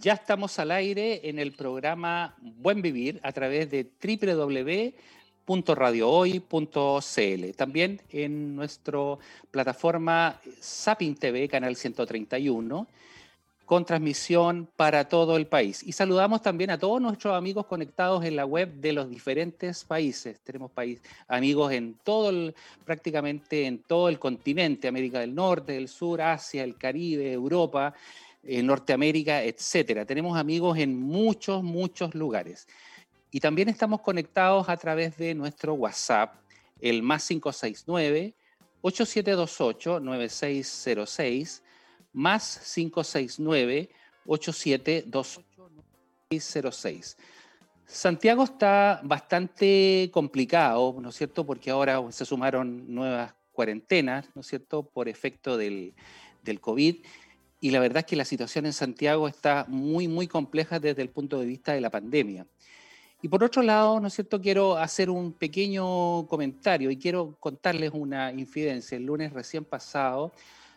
Ya 0.00 0.12
estamos 0.12 0.56
al 0.60 0.70
aire 0.70 1.28
en 1.28 1.40
el 1.40 1.50
programa 1.50 2.36
Buen 2.40 2.80
Vivir 2.80 3.18
a 3.24 3.32
través 3.32 3.68
de 3.68 3.84
www.radiohoy.cl. 5.44 7.56
También 7.56 8.00
en 8.10 8.54
nuestra 8.54 9.18
plataforma 9.50 10.40
Sapin 10.60 11.16
TV, 11.16 11.48
canal 11.48 11.74
131, 11.74 12.86
con 13.64 13.84
transmisión 13.84 14.68
para 14.76 15.08
todo 15.08 15.36
el 15.36 15.48
país. 15.48 15.82
Y 15.82 15.90
saludamos 15.90 16.42
también 16.42 16.70
a 16.70 16.78
todos 16.78 17.02
nuestros 17.02 17.34
amigos 17.34 17.66
conectados 17.66 18.24
en 18.24 18.36
la 18.36 18.46
web 18.46 18.74
de 18.74 18.92
los 18.92 19.10
diferentes 19.10 19.82
países. 19.82 20.38
Tenemos 20.44 20.70
país, 20.70 21.02
amigos 21.26 21.72
en 21.72 21.94
todo 22.04 22.30
el, 22.30 22.54
prácticamente 22.84 23.66
en 23.66 23.80
todo 23.80 24.08
el 24.08 24.20
continente, 24.20 24.86
América 24.86 25.18
del 25.18 25.34
Norte, 25.34 25.72
del 25.72 25.88
Sur, 25.88 26.22
Asia, 26.22 26.62
el 26.62 26.76
Caribe, 26.76 27.32
Europa 27.32 27.92
en 28.42 28.66
Norteamérica, 28.66 29.42
etcétera. 29.42 30.04
Tenemos 30.04 30.38
amigos 30.38 30.78
en 30.78 30.98
muchos, 30.98 31.62
muchos 31.62 32.14
lugares. 32.14 32.66
Y 33.30 33.40
también 33.40 33.68
estamos 33.68 34.00
conectados 34.00 34.68
a 34.68 34.76
través 34.76 35.16
de 35.18 35.34
nuestro 35.34 35.74
WhatsApp, 35.74 36.34
el 36.80 37.02
más 37.02 37.26
569 37.26 38.34
8728 38.80 40.00
9606 40.00 41.62
más 42.12 42.72
569 42.74 43.90
8728 44.26 45.44
9606. 46.30 47.16
Santiago 47.86 48.44
está 48.44 49.00
bastante 49.02 50.10
complicado, 50.12 50.96
¿no 51.00 51.08
es 51.08 51.16
cierto? 51.16 51.44
Porque 51.46 51.70
ahora 51.70 52.00
se 52.10 52.26
sumaron 52.26 52.94
nuevas 52.94 53.34
cuarentenas, 53.52 54.28
¿no 54.34 54.42
es 54.42 54.46
cierto? 54.46 54.82
Por 54.82 55.08
efecto 55.08 55.56
del, 55.56 55.94
del 56.42 56.60
COVID 56.60 56.96
y 57.60 57.70
la 57.70 57.80
verdad 57.80 57.98
es 57.98 58.04
que 58.06 58.16
la 58.16 58.24
situación 58.24 58.66
en 58.66 58.72
Santiago 58.72 59.28
está 59.28 59.64
muy, 59.68 60.06
muy 60.08 60.28
compleja 60.28 60.78
desde 60.78 61.02
el 61.02 61.10
punto 61.10 61.40
de 61.40 61.46
vista 61.46 61.72
de 61.72 61.80
la 61.80 61.90
pandemia. 61.90 62.46
Y 63.20 63.28
por 63.28 63.42
otro 63.42 63.62
lado, 63.62 63.98
¿no 63.98 64.06
es 64.06 64.14
cierto? 64.14 64.40
Quiero 64.40 64.76
hacer 64.76 65.10
un 65.10 65.32
pequeño 65.32 66.26
comentario 66.28 66.88
y 66.90 66.96
quiero 66.96 67.36
contarles 67.40 67.90
una 67.92 68.30
infidencia. 68.32 68.96
El 68.96 69.06
lunes 69.06 69.32
recién 69.32 69.64
pasado 69.64 70.32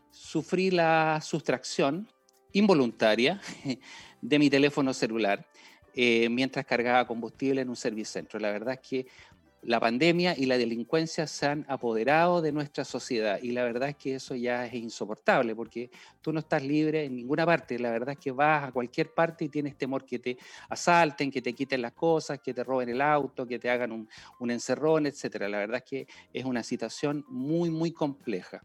sufrí 0.10 0.72
la 0.72 1.20
sustracción 1.22 2.08
involuntaria 2.52 3.40
de 4.22 4.40
mi 4.40 4.50
teléfono 4.50 4.92
celular 4.94 5.46
eh, 5.94 6.30
mientras 6.30 6.66
cargaba 6.66 7.06
combustible 7.06 7.62
en 7.62 7.70
un 7.70 7.76
servicentro. 7.76 8.40
La 8.40 8.50
verdad 8.50 8.80
es 8.82 8.90
que 8.90 9.08
la 9.64 9.80
pandemia 9.80 10.36
y 10.38 10.46
la 10.46 10.58
delincuencia 10.58 11.28
se 11.28 11.46
han 11.46 11.66
apoderado 11.68 12.42
de 12.42 12.52
nuestra 12.52 12.84
sociedad 12.84 13.40
y 13.42 13.52
la 13.52 13.64
verdad 13.64 13.90
es 13.90 13.96
que 13.96 14.16
eso 14.16 14.36
ya 14.36 14.66
es 14.66 14.74
insoportable 14.74 15.56
porque 15.56 15.92
tú 16.22 16.34
no 16.34 16.40
estás 16.40 16.64
libre 16.64 17.06
en 17.06 17.16
ninguna 17.16 17.46
parte, 17.46 17.78
la 17.78 17.92
verdad 17.92 18.14
es 18.14 18.20
que 18.20 18.32
vas 18.32 18.70
a 18.70 18.72
cualquier 18.72 19.14
parte 19.14 19.46
y 19.46 19.50
tienes 19.50 19.78
temor 19.78 20.06
que 20.06 20.20
te 20.20 20.38
asalten, 20.70 21.32
que 21.32 21.42
te 21.42 21.54
quiten 21.54 21.82
las 21.82 21.94
cosas, 21.94 22.40
que 22.40 22.54
te 22.54 22.64
roben 22.64 22.90
el 22.90 23.02
auto, 23.02 23.46
que 23.46 23.60
te 23.60 23.70
hagan 23.70 23.92
un, 23.92 24.52
encerrón, 24.52 25.06
etcétera. 25.06 25.48
La 25.48 25.60
verdad 25.60 25.78
es 25.78 25.90
que 25.90 26.08
es 26.34 26.46
una 26.46 26.64
situación 26.64 27.26
muy, 27.30 27.70
muy 27.70 27.92
compleja. 27.92 28.62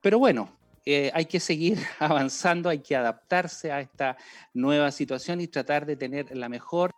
Pero 0.00 0.18
bueno, 0.18 0.56
eh, 0.84 1.10
hay 1.14 1.26
que 1.26 1.40
seguir 1.40 1.78
avanzando, 1.98 2.68
hay 2.68 2.78
que 2.78 2.96
adaptarse 2.96 3.70
a 3.70 3.80
esta 3.80 4.16
nueva 4.54 4.90
situación 4.90 5.40
y 5.40 5.48
tratar 5.48 5.86
de 5.86 5.96
tener 5.96 6.36
la 6.36 6.48
mejor 6.48 6.92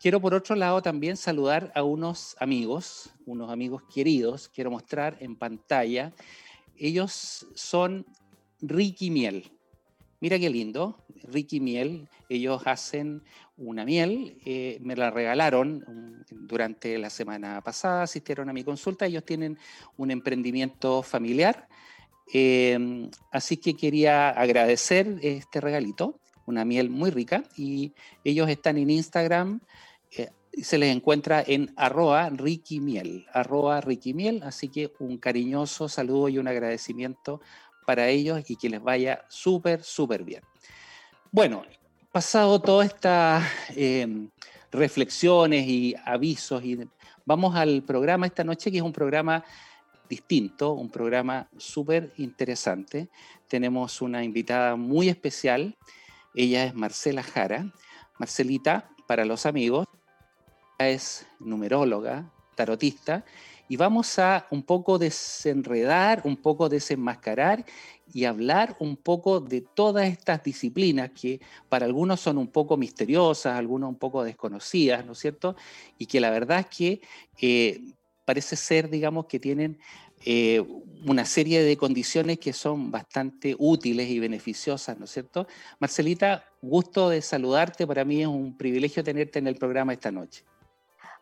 Quiero 0.00 0.20
por 0.20 0.32
otro 0.32 0.54
lado 0.54 0.80
también 0.80 1.16
saludar 1.16 1.72
a 1.74 1.82
unos 1.82 2.36
amigos, 2.38 3.10
unos 3.26 3.50
amigos 3.50 3.82
queridos, 3.92 4.48
quiero 4.48 4.70
mostrar 4.70 5.16
en 5.18 5.34
pantalla. 5.34 6.12
Ellos 6.76 7.48
son 7.56 8.06
Ricky 8.60 9.10
Miel. 9.10 9.50
Mira 10.20 10.38
qué 10.38 10.50
lindo, 10.50 11.04
Ricky 11.24 11.58
Miel. 11.58 12.08
Ellos 12.28 12.62
hacen 12.66 13.24
una 13.56 13.84
miel, 13.84 14.38
eh, 14.44 14.78
me 14.82 14.94
la 14.94 15.10
regalaron 15.10 15.78
mm, 15.78 16.46
durante 16.46 16.96
la 16.98 17.10
semana 17.10 17.60
pasada, 17.62 18.04
asistieron 18.04 18.48
a 18.48 18.52
mi 18.52 18.62
consulta. 18.62 19.06
Ellos 19.06 19.24
tienen 19.24 19.58
un 19.96 20.12
emprendimiento 20.12 21.02
familiar, 21.02 21.68
em, 22.32 23.10
así 23.32 23.56
que 23.56 23.74
quería 23.74 24.30
agradecer 24.30 25.18
este 25.22 25.60
regalito, 25.60 26.20
una 26.46 26.64
miel 26.64 26.88
muy 26.88 27.10
rica. 27.10 27.42
Y 27.56 27.94
ellos 28.22 28.48
están 28.48 28.78
en 28.78 28.90
Instagram 28.90 29.60
eh, 30.16 30.30
se 30.62 30.78
les 30.78 30.94
encuentra 30.94 31.42
en 31.46 31.72
arroba 31.76 32.30
Ricky 32.30 32.80
Miel, 32.80 33.26
arroba 33.32 33.80
Ricky 33.80 34.14
Miel, 34.14 34.42
así 34.42 34.68
que 34.68 34.92
un 34.98 35.18
cariñoso 35.18 35.88
saludo 35.88 36.28
y 36.28 36.38
un 36.38 36.48
agradecimiento 36.48 37.40
para 37.86 38.08
ellos 38.08 38.50
y 38.50 38.56
que 38.56 38.68
les 38.68 38.82
vaya 38.82 39.24
súper, 39.28 39.82
súper 39.82 40.24
bien. 40.24 40.42
Bueno, 41.30 41.62
pasado 42.12 42.60
todas 42.60 42.88
estas 42.88 43.44
em, 43.76 44.28
reflexiones 44.72 45.66
y 45.66 45.94
avisos, 46.04 46.64
y 46.64 46.78
vamos 47.24 47.54
al 47.54 47.82
programa 47.82 48.26
esta 48.26 48.44
noche, 48.44 48.70
que 48.70 48.78
es 48.78 48.82
un 48.82 48.92
programa 48.92 49.44
distinto, 50.08 50.72
un 50.72 50.90
programa 50.90 51.48
súper 51.56 52.12
interesante. 52.16 53.08
Tenemos 53.46 54.02
una 54.02 54.24
invitada 54.24 54.76
muy 54.76 55.08
especial, 55.08 55.76
ella 56.34 56.64
es 56.64 56.74
Marcela 56.74 57.22
Jara. 57.22 57.72
Marcelita, 58.18 58.90
para 59.06 59.24
los 59.24 59.46
amigos, 59.46 59.86
es 60.78 61.26
numeróloga, 61.40 62.30
tarotista, 62.54 63.24
y 63.68 63.76
vamos 63.76 64.18
a 64.18 64.46
un 64.50 64.62
poco 64.62 64.98
desenredar, 64.98 66.22
un 66.24 66.36
poco 66.36 66.68
desenmascarar 66.68 67.64
y 68.14 68.24
hablar 68.24 68.76
un 68.78 68.96
poco 68.96 69.40
de 69.40 69.60
todas 69.60 70.08
estas 70.08 70.42
disciplinas 70.42 71.10
que 71.10 71.40
para 71.68 71.84
algunos 71.84 72.20
son 72.20 72.38
un 72.38 72.46
poco 72.46 72.76
misteriosas, 72.76 73.58
algunos 73.58 73.90
un 73.90 73.96
poco 73.96 74.24
desconocidas, 74.24 75.04
¿no 75.04 75.12
es 75.12 75.18
cierto? 75.18 75.56
Y 75.98 76.06
que 76.06 76.20
la 76.20 76.30
verdad 76.30 76.60
es 76.60 76.66
que 76.66 77.00
eh, 77.40 77.80
parece 78.24 78.56
ser, 78.56 78.88
digamos, 78.88 79.26
que 79.26 79.38
tienen 79.38 79.78
eh, 80.24 80.64
una 81.04 81.24
serie 81.24 81.62
de 81.62 81.76
condiciones 81.76 82.38
que 82.38 82.52
son 82.52 82.90
bastante 82.90 83.54
útiles 83.58 84.08
y 84.08 84.18
beneficiosas, 84.18 84.98
¿no 84.98 85.04
es 85.04 85.10
cierto? 85.10 85.46
Marcelita, 85.78 86.44
gusto 86.62 87.10
de 87.10 87.20
saludarte, 87.20 87.86
para 87.86 88.04
mí 88.04 88.22
es 88.22 88.26
un 88.28 88.56
privilegio 88.56 89.04
tenerte 89.04 89.38
en 89.38 89.46
el 89.46 89.56
programa 89.56 89.92
esta 89.92 90.10
noche. 90.10 90.44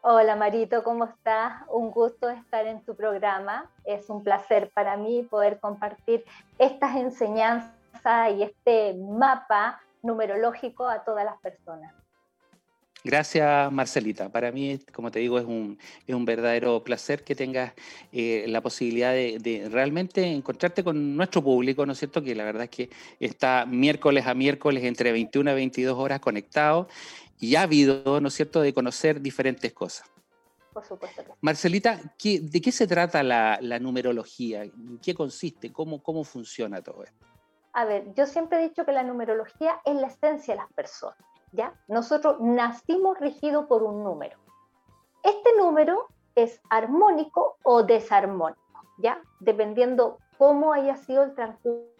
Hola 0.08 0.36
Marito, 0.36 0.84
¿cómo 0.84 1.06
estás? 1.06 1.64
Un 1.68 1.90
gusto 1.90 2.30
estar 2.30 2.64
en 2.64 2.80
tu 2.84 2.94
programa. 2.94 3.68
Es 3.84 4.08
un 4.08 4.22
placer 4.22 4.70
para 4.72 4.96
mí 4.96 5.26
poder 5.28 5.58
compartir 5.58 6.24
estas 6.60 6.94
enseñanzas 6.94 7.74
y 8.36 8.44
este 8.44 8.94
mapa 8.94 9.80
numerológico 10.04 10.86
a 10.86 11.02
todas 11.02 11.24
las 11.24 11.36
personas. 11.40 11.92
Gracias, 13.02 13.70
Marcelita. 13.72 14.28
Para 14.28 14.50
mí, 14.50 14.80
como 14.92 15.10
te 15.10 15.18
digo, 15.20 15.38
es 15.38 15.44
un, 15.44 15.78
es 16.06 16.14
un 16.14 16.24
verdadero 16.24 16.82
placer 16.82 17.22
que 17.22 17.34
tengas 17.36 17.72
eh, 18.12 18.44
la 18.48 18.60
posibilidad 18.60 19.12
de, 19.12 19.38
de, 19.40 19.68
realmente 19.68 20.24
encontrarte 20.24 20.82
con 20.82 21.16
nuestro 21.16 21.42
público, 21.42 21.86
¿no 21.86 21.92
es 21.92 21.98
cierto? 21.98 22.22
Que 22.22 22.34
la 22.34 22.42
verdad 22.44 22.64
es 22.64 22.70
que 22.70 22.90
está 23.20 23.64
miércoles 23.64 24.26
a 24.26 24.34
miércoles 24.34 24.82
entre 24.82 25.12
21 25.12 25.50
a 25.50 25.54
22 25.54 25.96
horas 25.96 26.18
conectado 26.18 26.88
y 27.38 27.56
ávido, 27.56 28.20
¿no 28.20 28.28
es 28.28 28.34
cierto?, 28.34 28.60
de 28.60 28.72
conocer 28.72 29.20
diferentes 29.20 29.72
cosas. 29.72 30.08
Por 30.72 30.84
supuesto. 30.84 31.22
Marcelita, 31.40 32.00
¿de 32.22 32.60
qué 32.60 32.72
se 32.72 32.86
trata 32.86 33.22
la, 33.22 33.78
numerología? 33.80 34.62
¿En 34.62 34.98
qué 34.98 35.14
consiste? 35.14 35.72
¿Cómo, 35.72 36.02
¿Cómo 36.02 36.22
funciona 36.24 36.82
todo 36.82 37.04
esto? 37.04 37.26
A 37.72 37.84
ver, 37.84 38.12
yo 38.14 38.26
siempre 38.26 38.58
he 38.58 38.68
dicho 38.68 38.84
que 38.84 38.92
la 38.92 39.02
numerología 39.02 39.80
es 39.84 39.96
la 39.96 40.08
esencia 40.08 40.54
de 40.54 40.60
las 40.60 40.72
personas, 40.72 41.18
¿ya? 41.52 41.74
Nosotros 41.88 42.36
nacimos 42.40 43.18
regidos 43.18 43.66
por 43.66 43.82
un 43.82 44.02
número. 44.02 44.38
Este 45.22 45.50
número 45.58 46.08
es 46.34 46.60
armónico 46.70 47.58
o 47.62 47.82
desarmónico, 47.82 48.82
¿ya? 48.98 49.20
Dependiendo 49.40 50.18
cómo 50.38 50.72
haya 50.72 50.96
sido 50.96 51.22
el 51.24 51.34
transcurso 51.34 51.95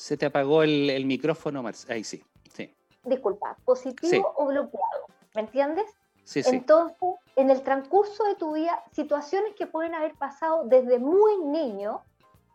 Se 0.00 0.16
te 0.16 0.24
apagó 0.24 0.62
el, 0.62 1.04
micrófono, 1.04 1.62
ahí 1.90 2.04
sí, 2.04 2.24
sí. 2.50 2.74
Disculpa, 3.04 3.58
positivo 3.66 4.32
o 4.34 4.46
bloqueado, 4.46 5.04
¿me 5.34 5.42
entiendes? 5.42 5.84
Sí, 6.24 6.42
sí. 6.42 6.56
Entonces, 6.56 6.96
en 7.36 7.50
el 7.50 7.62
transcurso 7.62 8.24
de 8.24 8.34
tu 8.34 8.54
vida, 8.54 8.82
situaciones 8.92 9.54
que 9.56 9.66
pueden 9.66 9.94
haber 9.94 10.14
pasado 10.14 10.64
desde 10.64 10.98
muy 10.98 11.36
niño, 11.44 12.00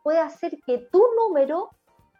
puede 0.01 0.17
hacer 0.17 0.59
que 0.65 0.79
tu 0.79 1.03
número 1.15 1.69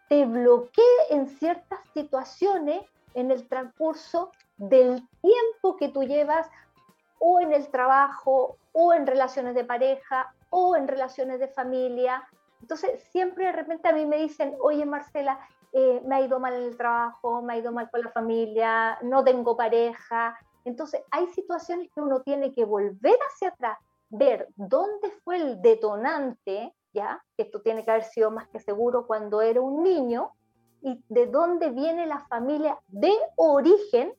te 0.08 0.26
bloquee 0.26 0.84
en 1.10 1.26
ciertas 1.26 1.80
situaciones 1.92 2.84
en 3.14 3.32
el 3.32 3.48
transcurso 3.48 4.30
del 4.58 5.02
tiempo 5.22 5.76
que 5.76 5.88
tú 5.88 6.04
llevas 6.04 6.46
o 7.18 7.40
en 7.40 7.52
el 7.52 7.66
trabajo, 7.66 8.58
o 8.70 8.92
en 8.92 9.08
relaciones 9.08 9.56
de 9.56 9.64
pareja, 9.64 10.32
o 10.50 10.76
en 10.76 10.86
relaciones 10.86 11.40
de 11.40 11.48
familia, 11.48 12.22
entonces, 12.66 13.00
siempre 13.12 13.44
de 13.44 13.52
repente 13.52 13.88
a 13.88 13.92
mí 13.92 14.06
me 14.06 14.16
dicen, 14.16 14.56
oye 14.60 14.84
Marcela, 14.84 15.38
eh, 15.72 16.02
me 16.04 16.16
ha 16.16 16.20
ido 16.20 16.40
mal 16.40 16.52
en 16.52 16.64
el 16.64 16.76
trabajo, 16.76 17.40
me 17.40 17.52
ha 17.52 17.58
ido 17.58 17.70
mal 17.70 17.88
con 17.92 18.00
la 18.00 18.10
familia, 18.10 18.98
no 19.02 19.22
tengo 19.22 19.56
pareja. 19.56 20.36
Entonces, 20.64 21.00
hay 21.12 21.28
situaciones 21.28 21.88
que 21.94 22.00
uno 22.00 22.22
tiene 22.22 22.52
que 22.54 22.64
volver 22.64 23.16
hacia 23.30 23.50
atrás, 23.50 23.78
ver 24.10 24.48
dónde 24.56 25.12
fue 25.22 25.36
el 25.36 25.62
detonante, 25.62 26.74
¿ya? 26.92 27.22
Esto 27.36 27.62
tiene 27.62 27.84
que 27.84 27.92
haber 27.92 28.02
sido 28.02 28.32
más 28.32 28.48
que 28.48 28.58
seguro 28.58 29.06
cuando 29.06 29.40
era 29.42 29.60
un 29.60 29.84
niño, 29.84 30.32
y 30.82 31.00
de 31.08 31.28
dónde 31.28 31.70
viene 31.70 32.04
la 32.04 32.26
familia 32.26 32.80
de 32.88 33.12
origen 33.36 34.12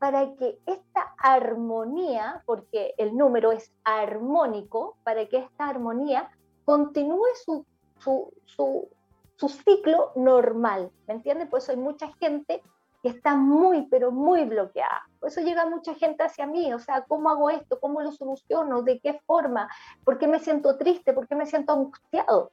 para 0.00 0.34
que 0.34 0.58
esta 0.66 1.14
armonía, 1.18 2.42
porque 2.46 2.94
el 2.98 3.16
número 3.16 3.52
es 3.52 3.72
armónico, 3.84 4.96
para 5.04 5.24
que 5.28 5.36
esta 5.36 5.68
armonía 5.68 6.28
continúe 6.64 7.26
su, 7.44 7.64
su, 8.02 8.32
su, 8.46 8.88
su 9.36 9.48
ciclo 9.48 10.12
normal, 10.16 10.90
¿me 11.06 11.14
entienden? 11.14 11.48
Por 11.48 11.60
eso 11.60 11.72
hay 11.72 11.78
mucha 11.78 12.12
gente 12.14 12.62
que 13.02 13.08
está 13.08 13.34
muy, 13.34 13.88
pero 13.90 14.12
muy 14.12 14.44
bloqueada. 14.44 15.02
Por 15.18 15.28
eso 15.28 15.40
llega 15.40 15.66
mucha 15.66 15.94
gente 15.94 16.22
hacia 16.22 16.46
mí, 16.46 16.72
o 16.72 16.78
sea, 16.78 17.02
¿cómo 17.02 17.30
hago 17.30 17.50
esto? 17.50 17.80
¿Cómo 17.80 18.00
lo 18.00 18.12
soluciono? 18.12 18.82
¿De 18.82 19.00
qué 19.00 19.20
forma? 19.26 19.68
¿Por 20.04 20.18
qué 20.18 20.28
me 20.28 20.38
siento 20.38 20.76
triste? 20.76 21.12
¿Por 21.12 21.26
qué 21.26 21.34
me 21.34 21.46
siento 21.46 21.72
angustiado? 21.72 22.52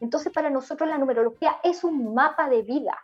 Entonces, 0.00 0.32
para 0.32 0.50
nosotros 0.50 0.88
la 0.88 0.98
numerología 0.98 1.56
es 1.62 1.84
un 1.84 2.12
mapa 2.12 2.48
de 2.48 2.62
vida 2.62 2.98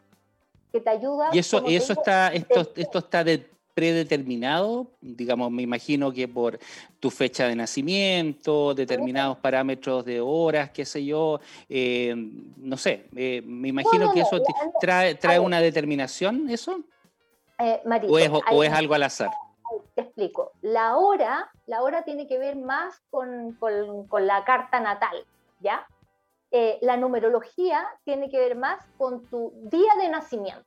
que 0.72 0.80
te 0.80 0.90
ayuda. 0.90 1.30
Y 1.32 1.38
eso, 1.38 1.62
y 1.64 1.76
eso 1.76 1.92
está, 1.92 2.28
esto, 2.28 2.72
esto 2.74 2.98
está 2.98 3.22
de, 3.22 3.48
predeterminado, 3.80 4.88
digamos, 5.00 5.50
me 5.50 5.62
imagino 5.62 6.12
que 6.12 6.28
por 6.28 6.58
tu 7.00 7.10
fecha 7.10 7.48
de 7.48 7.56
nacimiento, 7.56 8.74
determinados 8.74 9.38
parámetros 9.38 10.04
de 10.04 10.20
horas, 10.20 10.68
qué 10.68 10.84
sé 10.84 11.02
yo, 11.02 11.40
eh, 11.66 12.14
no 12.58 12.76
sé, 12.76 13.08
eh, 13.16 13.40
me 13.42 13.68
imagino 13.68 14.12
que 14.12 14.20
eso 14.20 14.42
trae, 14.82 15.14
trae 15.14 15.38
una 15.38 15.62
determinación, 15.62 16.50
¿eso? 16.50 16.80
Eh, 17.58 17.80
¿O, 18.06 18.18
es, 18.18 18.30
o 18.52 18.62
es, 18.62 18.70
algo 18.70 18.92
al 18.92 19.04
azar? 19.04 19.30
Te 19.94 20.02
explico. 20.02 20.52
La 20.60 20.98
hora, 20.98 21.50
la 21.66 21.80
hora 21.80 22.02
tiene 22.02 22.28
que 22.28 22.36
ver 22.36 22.56
más 22.56 23.00
con, 23.08 23.54
con, 23.54 24.06
con 24.08 24.26
la 24.26 24.44
carta 24.44 24.78
natal, 24.78 25.24
¿ya? 25.60 25.86
la 26.82 26.98
numerología 26.98 27.86
tiene 28.04 28.28
que 28.28 28.38
ver 28.38 28.56
más 28.56 28.84
con 28.98 29.24
tu 29.28 29.54
día 29.70 29.92
de 30.02 30.10
nacimiento. 30.10 30.66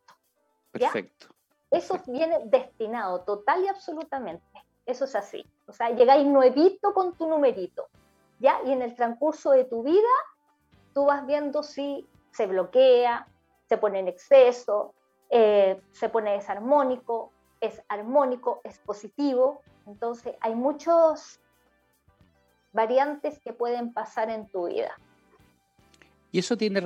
Perfecto. 0.72 1.33
Eso 1.74 2.00
viene 2.06 2.40
destinado 2.46 3.22
total 3.22 3.64
y 3.64 3.68
absolutamente. 3.68 4.46
Eso 4.86 5.06
es 5.06 5.16
así. 5.16 5.44
O 5.66 5.74
sea, 5.74 5.90
llegáis 5.90 6.24
nuevito 6.28 6.94
con 6.94 7.18
tu 7.18 7.28
numerito, 7.28 7.88
¿ya? 8.40 8.60
Y 8.64 8.72
en 8.74 8.84
el 8.84 8.94
transcurso 8.94 9.50
de 9.52 9.66
tu 9.66 9.82
vida, 9.82 10.14
tú 10.94 11.06
vas 11.06 11.26
viendo 11.26 11.64
si 11.64 12.08
se 12.32 12.46
bloquea, 12.46 13.28
se 13.68 13.78
pone 13.78 13.98
en 13.98 14.08
exceso, 14.08 14.94
eh, 15.32 15.82
se 15.92 16.10
pone 16.10 16.34
desarmónico, 16.34 17.32
es 17.60 17.82
armónico, 17.90 18.62
es 18.64 18.78
positivo. 18.78 19.64
Entonces, 19.88 20.36
hay 20.42 20.54
muchos 20.54 21.40
variantes 22.72 23.40
que 23.40 23.52
pueden 23.52 23.94
pasar 23.94 24.30
en 24.30 24.48
tu 24.48 24.68
vida. 24.68 24.92
Y 26.34 26.40
eso 26.40 26.58
tiene 26.58 26.82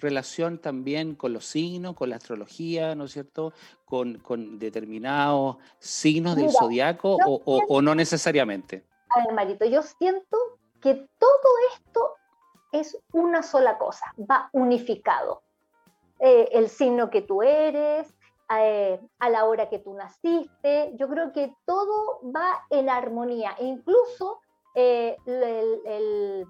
relación 0.00 0.56
también 0.56 1.14
con 1.14 1.34
los 1.34 1.44
signos, 1.44 1.94
con 1.94 2.08
la 2.08 2.16
astrología, 2.16 2.94
¿no 2.94 3.04
es 3.04 3.12
cierto? 3.12 3.52
Con, 3.84 4.58
determinados 4.58 5.58
signos 5.78 6.36
del 6.36 6.50
zodiaco 6.50 7.18
o, 7.22 7.82
no 7.82 7.94
necesariamente. 7.94 8.86
A 9.10 9.26
ver, 9.26 9.34
Marito, 9.34 9.66
yo 9.66 9.82
siento 9.82 10.38
que 10.80 10.94
todo 10.94 11.50
esto 11.76 12.14
es 12.72 12.98
una 13.12 13.42
sola 13.42 13.76
cosa, 13.76 14.06
va 14.18 14.48
unificado. 14.54 15.42
Eh, 16.18 16.48
el 16.52 16.70
signo 16.70 17.10
que 17.10 17.20
tú 17.20 17.42
eres, 17.42 18.08
eh, 18.58 18.98
a 19.18 19.28
la 19.28 19.44
hora 19.44 19.68
que 19.68 19.80
tú 19.80 19.92
naciste, 19.92 20.92
yo 20.94 21.10
creo 21.10 21.34
que 21.34 21.52
todo 21.66 22.20
va 22.34 22.64
en 22.70 22.88
armonía. 22.88 23.54
E 23.58 23.66
incluso 23.66 24.40
eh, 24.74 25.14
el 25.26 26.46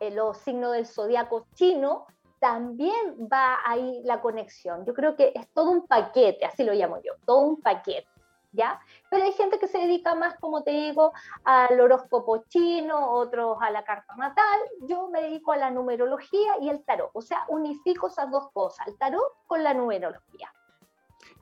los 0.00 0.38
signos 0.38 0.72
del 0.72 0.86
zodiaco 0.86 1.46
chino, 1.54 2.06
también 2.38 3.28
va 3.32 3.58
ahí 3.64 4.00
la 4.04 4.20
conexión. 4.20 4.84
Yo 4.84 4.94
creo 4.94 5.16
que 5.16 5.32
es 5.34 5.48
todo 5.52 5.70
un 5.70 5.86
paquete, 5.86 6.44
así 6.44 6.64
lo 6.64 6.72
llamo 6.72 6.98
yo, 6.98 7.12
todo 7.26 7.40
un 7.40 7.60
paquete. 7.60 8.08
¿Ya? 8.50 8.80
Pero 9.10 9.24
hay 9.24 9.32
gente 9.32 9.58
que 9.58 9.68
se 9.68 9.76
dedica 9.76 10.14
más, 10.14 10.34
como 10.40 10.62
te 10.62 10.70
digo, 10.70 11.12
al 11.44 11.78
horóscopo 11.78 12.44
chino, 12.48 13.10
otros 13.12 13.58
a 13.60 13.70
la 13.70 13.84
carta 13.84 14.16
natal. 14.16 14.58
Yo 14.88 15.08
me 15.08 15.20
dedico 15.20 15.52
a 15.52 15.58
la 15.58 15.70
numerología 15.70 16.52
y 16.58 16.70
el 16.70 16.82
tarot. 16.82 17.10
O 17.12 17.20
sea, 17.20 17.44
unifico 17.48 18.08
esas 18.08 18.30
dos 18.30 18.50
cosas, 18.52 18.86
el 18.86 18.96
tarot 18.96 19.22
con 19.46 19.62
la 19.62 19.74
numerología. 19.74 20.50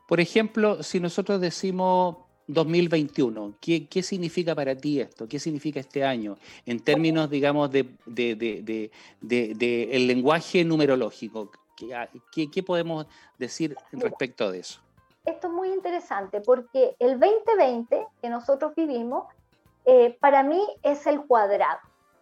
Por 0.09 0.19
ejemplo, 0.19 0.83
si 0.83 0.99
nosotros 0.99 1.41
decimos 1.41 2.26
2021, 2.49 3.55
¿qué, 3.61 3.87
¿qué, 3.89 4.03
significa 4.03 4.55
para 4.55 4.77
ti 4.77 5.01
esto? 5.01 5.27
¿Qué 5.29 5.39
significa 5.39 5.81
este 5.81 6.05
año? 6.05 6.37
En 6.65 6.81
términos, 6.81 7.29
digamos, 7.29 7.71
de, 7.71 7.89
de, 8.07 8.37
de, 8.37 8.91
de 9.21 9.97
el 9.97 10.07
lenguaje 10.07 10.65
numerológico. 10.65 11.51
¿Qué, 11.77 12.51
¿Qué, 12.51 12.63
podemos 12.63 13.07
decir 13.39 13.77
respecto 13.93 14.51
de 14.51 14.61
eso? 14.61 14.81
Esto 15.25 15.49
es 15.49 15.53
muy 15.53 15.69
interesante 15.69 16.41
porque 16.41 16.97
el 16.99 17.19
2020 17.19 18.07
que 18.23 18.29
nosotros 18.31 18.75
vivimos, 18.75 19.27
eh, 19.85 20.17
para 20.21 20.43
mí 20.43 20.65
es 20.83 21.07
el 21.07 21.21
cuadrado, 21.27 21.81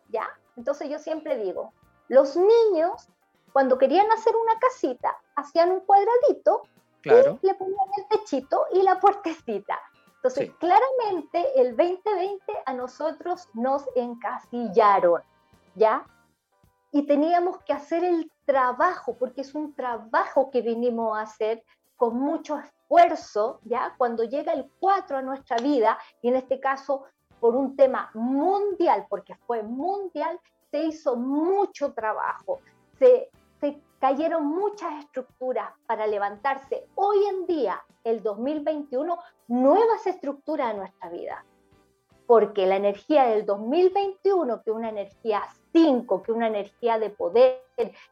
¿ya? 0.08 0.26
Entonces 0.56 0.88
yo 0.88 0.98
siempre 0.98 1.36
digo, 1.36 1.72
los 2.08 2.36
niños, 2.36 3.08
cuando 3.52 3.78
querían 3.78 4.10
hacer 4.10 4.34
una 4.34 4.58
casita, 4.58 5.16
hacían 5.36 5.70
un 5.70 5.80
cuadradito 5.80 6.62
claro. 7.02 7.38
y 7.42 7.46
le 7.46 7.54
ponían 7.54 7.88
el 7.98 8.18
techito 8.18 8.64
y 8.72 8.82
la 8.82 8.98
puertecita. 8.98 9.78
Entonces, 10.24 10.52
claramente 10.58 11.60
el 11.60 11.76
2020 11.76 12.40
a 12.64 12.72
nosotros 12.72 13.46
nos 13.52 13.84
encasillaron, 13.94 15.20
¿ya? 15.74 16.06
Y 16.92 17.02
teníamos 17.02 17.58
que 17.58 17.74
hacer 17.74 18.02
el 18.04 18.32
trabajo, 18.46 19.18
porque 19.18 19.42
es 19.42 19.54
un 19.54 19.74
trabajo 19.74 20.50
que 20.50 20.62
vinimos 20.62 21.14
a 21.14 21.20
hacer 21.20 21.62
con 21.96 22.16
mucho 22.16 22.58
esfuerzo, 22.58 23.60
¿ya? 23.64 23.94
Cuando 23.98 24.24
llega 24.24 24.54
el 24.54 24.70
4 24.80 25.18
a 25.18 25.22
nuestra 25.22 25.58
vida, 25.58 25.98
y 26.22 26.28
en 26.28 26.36
este 26.36 26.58
caso 26.58 27.04
por 27.38 27.54
un 27.54 27.76
tema 27.76 28.10
mundial, 28.14 29.04
porque 29.10 29.34
fue 29.46 29.62
mundial, 29.62 30.40
se 30.70 30.84
hizo 30.84 31.16
mucho 31.16 31.92
trabajo, 31.92 32.60
se, 32.98 33.28
se 33.60 33.78
cayeron 34.00 34.46
muchas 34.46 35.04
estructuras 35.04 35.70
para 35.86 36.06
levantarse 36.06 36.86
hoy 36.94 37.26
en 37.26 37.46
día, 37.46 37.84
el 38.04 38.22
2021, 38.22 39.18
nuevas 39.48 40.06
estructuras 40.06 40.72
en 40.72 40.78
nuestra 40.78 41.10
vida. 41.10 41.44
Porque 42.26 42.66
la 42.66 42.76
energía 42.76 43.26
del 43.26 43.44
2021, 43.44 44.62
que 44.62 44.70
es 44.70 44.76
una 44.76 44.88
energía 44.88 45.42
5, 45.72 46.22
que 46.22 46.32
es 46.32 46.36
una 46.36 46.46
energía 46.46 46.98
de 46.98 47.10
poder, 47.10 47.62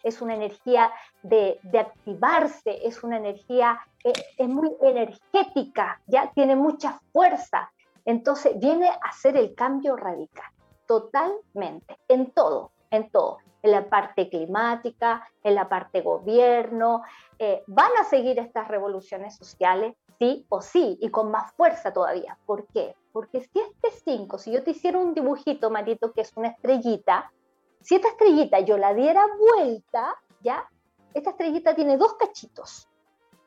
es 0.03 0.21
una 0.21 0.35
energía 0.35 0.93
de, 1.23 1.59
activarse, 1.79 2.87
es 2.87 3.03
una 3.03 3.17
energía, 3.17 3.81
es, 4.05 4.13
es 4.37 4.49
muy 4.49 4.71
energética, 4.83 6.01
ya 6.07 6.31
tiene 6.35 6.57
mucha 6.57 7.01
fuerza. 7.13 7.73
Entonces 8.05 8.59
viene 8.59 8.89
a 8.89 9.13
ser 9.13 9.37
el 9.37 9.55
cambio 9.55 9.97
radical, 9.97 10.51
totalmente, 10.87 11.97
en 12.09 12.33
todo, 12.33 12.73
en 12.91 13.09
todo 13.11 13.39
en 13.63 13.71
la 13.71 13.89
parte 13.89 14.29
climática, 14.29 15.27
en 15.43 15.55
la 15.55 15.69
parte 15.69 16.03
gobierno. 16.03 17.03
Eh, 17.39 17.63
van 17.67 17.91
a 18.01 18.05
seguir 18.05 18.39
estas 18.39 18.69
revoluciones 18.69 19.37
sociales, 19.37 19.95
sí 20.19 20.45
o 20.49 20.61
sí, 20.61 20.99
y 21.01 21.11
con 21.11 21.31
más 21.31 21.53
fuerza 21.53 21.93
todavía. 21.93 22.39
¿Por 22.45 22.67
qué? 22.69 22.95
Porque 23.13 23.41
si 23.41 23.61
este 23.61 23.91
5, 24.05 24.39
si 24.39 24.53
yo 24.53 24.63
te 24.63 24.73
hiciera 24.73 24.99
un 24.99 25.15
dibujito, 25.15 25.71
Marito, 25.71 26.13
que 26.13 26.23
es 26.23 26.33
una 26.37 26.49
estrellita, 26.49 27.33
si 27.81 27.97
esta 27.97 28.09
estrellita 28.09 28.61
yo 28.61 28.79
la 28.79 28.95
diera 28.95 29.25
vuelta, 29.39 30.15
¿ya? 30.41 30.69
Esta 31.15 31.31
estrellita 31.31 31.75
tiene 31.75 31.97
dos 31.97 32.15
cachitos, 32.15 32.89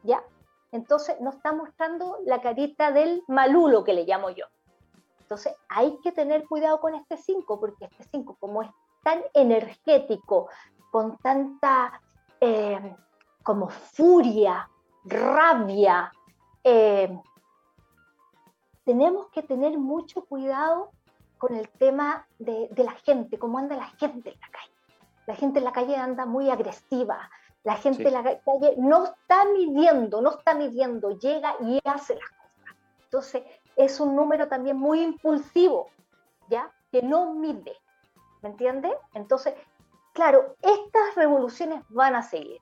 ¿ya? 0.04 0.24
Entonces 0.72 1.20
nos 1.22 1.36
está 1.36 1.54
mostrando 1.54 2.18
la 2.26 2.42
carita 2.42 2.92
del 2.92 3.24
malulo 3.28 3.84
que 3.84 3.94
le 3.94 4.04
llamo 4.04 4.30
yo. 4.30 4.46
Entonces 5.22 5.56
hay 5.70 5.98
que 6.04 6.12
tener 6.12 6.46
cuidado 6.48 6.80
con 6.80 6.94
este 6.96 7.18
5, 7.18 7.60
porque 7.60 7.86
este 7.86 8.04
5, 8.04 8.38
como 8.40 8.62
es 8.62 8.70
tan 9.06 9.22
energético, 9.36 10.50
con 10.90 11.18
tanta 11.20 12.02
eh, 12.42 12.96
como 13.44 13.70
furia, 13.70 14.68
rabia. 15.04 16.12
Eh, 16.64 17.16
tenemos 18.84 19.28
que 19.28 19.44
tener 19.44 19.78
mucho 19.78 20.26
cuidado 20.26 20.90
con 21.38 21.56
el 21.56 21.70
tema 21.70 22.28
de, 22.40 22.68
la 22.78 22.94
gente, 22.94 23.38
cómo 23.38 23.60
anda 23.60 23.76
la 23.76 23.90
gente 23.90 24.32
en 24.32 24.40
la 24.40 24.50
calle. 24.50 24.74
La 25.28 25.36
gente 25.36 25.60
en 25.60 25.66
la 25.66 25.72
calle 25.72 25.96
anda 25.98 26.26
muy 26.26 26.50
agresiva, 26.50 27.30
la 27.64 27.76
gente 27.76 28.08
en 28.08 28.14
la 28.14 28.24
calle 28.24 28.74
no 28.78 29.06
está 29.06 29.46
midiendo, 29.54 30.20
no 30.20 30.32
está 30.32 30.56
midiendo, 30.56 31.12
llega 31.20 31.56
y 31.62 31.80
hace 31.84 32.16
las 32.16 32.30
cosas. 32.30 32.76
Entonces, 33.04 33.44
es 33.76 34.00
un 34.00 34.16
número 34.16 34.48
también 34.48 34.78
muy 34.78 35.02
impulsivo, 35.02 35.92
¿ya? 36.50 36.72
Que 36.92 37.04
no 37.04 37.36
mide. 37.36 37.76
¿Me 38.42 38.50
entiende? 38.50 38.96
Entonces, 39.14 39.54
claro, 40.14 40.56
estas 40.62 41.16
revoluciones 41.16 41.84
van 41.90 42.16
a 42.16 42.22
seguir, 42.24 42.62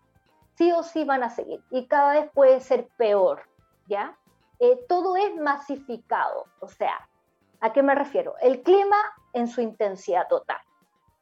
sí 0.55 0.71
o 0.71 0.83
sí 0.83 1.03
van 1.03 1.23
a 1.23 1.29
seguir, 1.29 1.63
y 1.69 1.87
cada 1.87 2.13
vez 2.13 2.31
puede 2.33 2.59
ser 2.59 2.87
peor, 2.97 3.43
¿ya? 3.87 4.17
Eh, 4.59 4.79
todo 4.87 5.17
es 5.17 5.35
masificado, 5.35 6.45
o 6.59 6.67
sea, 6.67 7.09
¿a 7.59 7.73
qué 7.73 7.83
me 7.83 7.95
refiero? 7.95 8.35
El 8.41 8.61
clima 8.61 8.97
en 9.33 9.47
su 9.47 9.61
intensidad 9.61 10.27
total. 10.27 10.59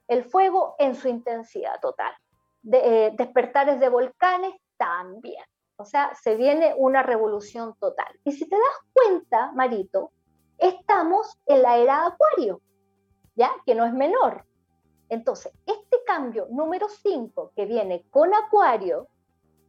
el 0.07 0.25
fuego 0.25 0.75
en 0.77 0.93
su 0.95 1.07
intensidad 1.07 1.79
total. 1.79 2.13
Eh, 2.69 3.11
despertares 3.15 3.79
de 3.79 3.87
volcanes 3.87 4.53
también. 4.75 5.43
O 5.77 5.85
sea, 5.85 6.13
se 6.15 6.35
viene 6.35 6.75
una 6.77 7.01
revolución 7.01 7.75
total. 7.79 8.19
Y 8.25 8.33
si 8.33 8.47
te 8.47 8.57
das 8.57 8.77
cuenta, 8.93 9.53
Marito, 9.53 10.11
estamos 10.57 11.39
en 11.45 11.61
la 11.61 11.77
era 11.77 12.05
Acuario, 12.07 12.61
Que 13.65 13.75
no 13.75 13.85
es 13.85 13.93
menor. 13.93 14.45
Entonces, 15.09 15.51
este 15.65 15.97
cambio 16.05 16.47
número 16.49 16.87
5 16.87 17.51
que 17.55 17.65
viene 17.65 18.05
con 18.09 18.33
Acuario, 18.33 19.07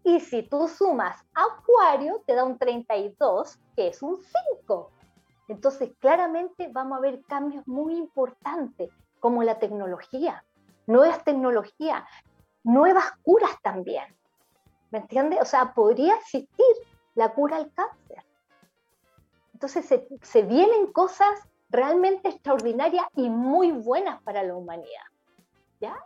y 0.04 0.20
si 0.20 0.42
tú 0.42 0.68
sumas 0.68 1.24
Acuario, 1.34 2.22
te 2.26 2.34
da 2.34 2.44
un 2.44 2.58
32, 2.58 3.58
que 3.76 3.88
es 3.88 4.02
un 4.02 4.18
5. 4.60 4.90
Entonces, 5.48 5.90
claramente 5.98 6.68
vamos 6.72 6.98
a 6.98 7.00
ver 7.00 7.22
cambios 7.28 7.66
muy 7.66 7.96
importantes, 7.96 8.90
como 9.20 9.42
la 9.42 9.58
tecnología, 9.58 10.44
nuevas 10.86 11.22
tecnologías, 11.24 12.04
nuevas 12.64 13.12
curas 13.22 13.60
también. 13.62 14.04
¿Me 14.90 14.98
entiendes? 14.98 15.40
O 15.40 15.44
sea, 15.44 15.72
podría 15.74 16.14
existir 16.16 16.76
la 17.14 17.32
cura 17.32 17.56
al 17.56 17.72
cáncer. 17.72 18.24
Entonces, 19.54 19.86
se, 19.86 20.06
se 20.22 20.42
vienen 20.42 20.92
cosas 20.92 21.48
realmente 21.72 22.28
extraordinarias 22.28 23.06
y 23.16 23.28
muy 23.30 23.72
buenas 23.72 24.22
para 24.22 24.42
la 24.42 24.54
humanidad. 24.54 25.06
¿Ya? 25.80 25.96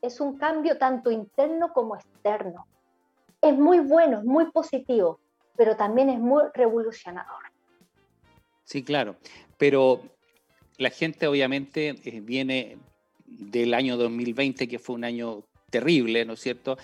Es 0.00 0.20
un 0.20 0.36
cambio 0.36 0.78
tanto 0.78 1.10
interno 1.10 1.72
como 1.72 1.94
externo. 1.94 2.66
Es 3.40 3.56
muy 3.56 3.78
bueno, 3.78 4.18
es 4.18 4.24
muy 4.24 4.50
positivo, 4.50 5.20
pero 5.56 5.76
también 5.76 6.08
es 6.08 6.18
muy 6.18 6.42
revolucionador. 6.54 7.42
Sí, 8.64 8.82
claro, 8.82 9.16
pero 9.58 10.00
la 10.78 10.90
gente 10.90 11.26
obviamente 11.26 11.94
eh, 12.04 12.20
viene 12.20 12.78
del 13.26 13.74
año 13.74 13.96
2020, 13.96 14.66
que 14.66 14.78
fue 14.78 14.96
un 14.96 15.04
año 15.04 15.44
terrible, 15.70 16.24
¿no 16.24 16.34
es 16.34 16.40
cierto? 16.40 16.78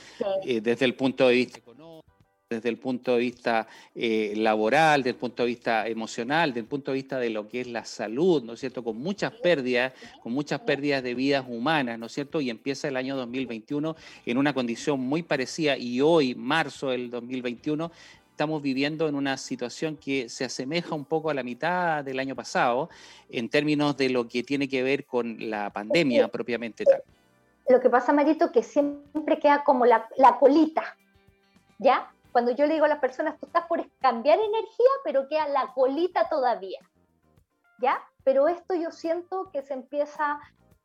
Eh, 0.45 0.61
desde 0.61 0.85
el 0.85 0.95
punto 0.95 1.29
de 1.29 1.35
vista 1.35 1.59
económico, 1.59 2.05
desde 2.51 2.71
el 2.71 2.79
punto 2.79 3.13
de 3.13 3.19
vista 3.19 3.67
eh, 3.95 4.33
laboral, 4.35 5.03
desde 5.03 5.11
el 5.11 5.17
punto 5.17 5.43
de 5.43 5.49
vista 5.49 5.87
emocional, 5.87 6.49
desde 6.49 6.61
el 6.61 6.67
punto 6.67 6.93
de 6.93 6.95
vista 6.95 7.19
de 7.19 7.29
lo 7.29 7.47
que 7.47 7.61
es 7.61 7.67
la 7.67 7.85
salud, 7.85 8.43
¿no 8.43 8.55
es 8.55 8.61
cierto? 8.61 8.83
Con 8.83 8.97
muchas 8.97 9.33
pérdidas, 9.33 9.93
con 10.23 10.33
muchas 10.33 10.61
pérdidas 10.61 11.03
de 11.03 11.15
vidas 11.15 11.45
humanas, 11.47 11.99
¿no 11.99 12.07
es 12.07 12.13
cierto? 12.13 12.41
Y 12.41 12.49
empieza 12.49 12.89
el 12.89 12.97
año 12.97 13.17
2021 13.17 13.95
en 14.25 14.39
una 14.39 14.55
condición 14.55 14.99
muy 14.99 15.23
parecida 15.23 15.77
y 15.77 16.01
hoy, 16.01 16.35
marzo 16.35 16.89
del 16.89 17.11
2021, 17.11 17.93
estamos 18.31 18.63
viviendo 18.63 19.09
en 19.09 19.15
una 19.15 19.37
situación 19.37 19.99
que 19.99 20.31
se 20.31 20.47
asemeja 20.47 20.95
un 20.95 21.05
poco 21.05 21.29
a 21.29 21.35
la 21.35 21.43
mitad 21.43 22.03
del 22.03 22.19
año 22.19 22.35
pasado 22.35 22.89
en 23.29 23.51
términos 23.51 23.95
de 23.99 24.09
lo 24.09 24.27
que 24.27 24.43
tiene 24.43 24.69
que 24.69 24.83
ver 24.83 25.05
con 25.05 25.51
la 25.51 25.69
pandemia 25.69 26.29
propiamente 26.29 26.85
tal. 26.85 27.03
Lo 27.69 27.79
que 27.79 27.91
pasa, 27.91 28.15
Marito, 28.15 28.51
que 28.51 28.63
siempre 28.63 29.39
queda 29.39 29.63
como 29.65 29.85
la, 29.85 30.09
la 30.17 30.39
colita, 30.39 30.97
¿ya? 31.79 32.11
Cuando 32.39 32.53
yo 32.53 32.67
le 32.67 32.75
digo 32.75 32.85
a 32.85 32.89
las 32.89 33.01
personas, 33.01 33.37
tú 33.41 33.47
estás 33.47 33.67
por 33.67 33.85
cambiar 33.99 34.39
energía, 34.39 34.87
pero 35.03 35.27
queda 35.27 35.49
la 35.49 35.75
colita 35.75 36.29
todavía, 36.29 36.79
¿ya? 37.81 38.01
Pero 38.23 38.47
esto 38.47 38.75
yo 38.75 38.93
siento 38.93 39.51
que 39.51 39.63
se 39.63 39.75
empieza 39.75 40.39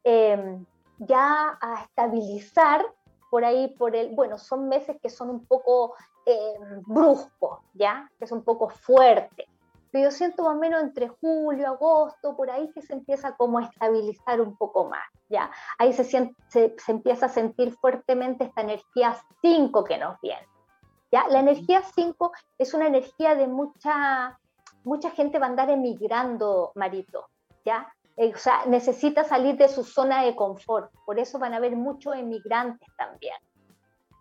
em, 0.04 0.66
ya 0.98 1.56
a 1.62 1.84
estabilizar 1.84 2.84
por 3.30 3.46
ahí, 3.46 3.68
por 3.78 3.96
el, 3.96 4.16
bueno, 4.16 4.40
son 4.40 4.68
meses 4.68 4.98
que 5.00 5.12
son 5.12 5.30
un 5.30 5.46
poco 5.46 5.94
eh, 6.26 6.56
brusco, 6.88 7.62
¿ya? 7.76 8.10
Que 8.18 8.26
es 8.26 8.32
un 8.32 8.44
poco 8.44 8.70
fuerte. 8.70 9.48
Pero 9.92 10.06
yo 10.06 10.12
siento 10.12 10.42
más 10.46 10.56
o 10.56 10.60
menos 10.60 10.82
entre 10.82 11.08
julio, 11.08 11.68
agosto, 11.68 12.36
por 12.36 12.50
ahí 12.50 12.72
que 12.72 12.82
se 12.82 12.94
empieza 12.94 13.36
como 13.36 13.60
a 13.60 13.66
estabilizar 13.66 14.42
un 14.42 14.58
poco 14.58 14.90
más, 14.90 15.08
¿ya? 15.30 15.52
Ahí 15.78 15.94
se, 15.94 16.04
se, 16.04 16.34
se 16.48 16.92
empieza 16.92 17.28
a 17.28 17.30
sentir 17.30 17.76
fuertemente 17.76 18.46
esta 18.46 18.62
energía 18.62 19.16
5 19.44 19.84
que 19.84 20.00
nos 20.00 20.20
viene, 20.20 20.48
¿ya? 21.14 21.28
La 21.30 21.42
energía 21.42 21.84
5 21.84 22.32
es 22.58 22.74
una 22.74 22.88
energía 22.88 23.36
de 23.36 23.48
mucha, 23.48 24.40
mucha 24.84 25.12
gente 25.12 25.38
va 25.38 25.46
a 25.46 25.50
andar 25.50 25.70
emigrando, 25.70 26.72
Marito, 26.74 27.28
¿ya? 27.64 27.94
Eh, 28.18 28.32
o 28.34 28.38
sea, 28.38 28.66
necesita 28.66 29.24
salir 29.24 29.56
de 29.56 29.70
su 29.70 29.84
zona 29.84 30.24
de 30.24 30.36
confort, 30.36 30.92
por 31.06 31.20
eso 31.20 31.38
van 31.38 31.54
a 31.54 31.58
haber 31.58 31.76
muchos 31.76 32.16
emigrantes 32.16 32.90
también. 32.98 33.36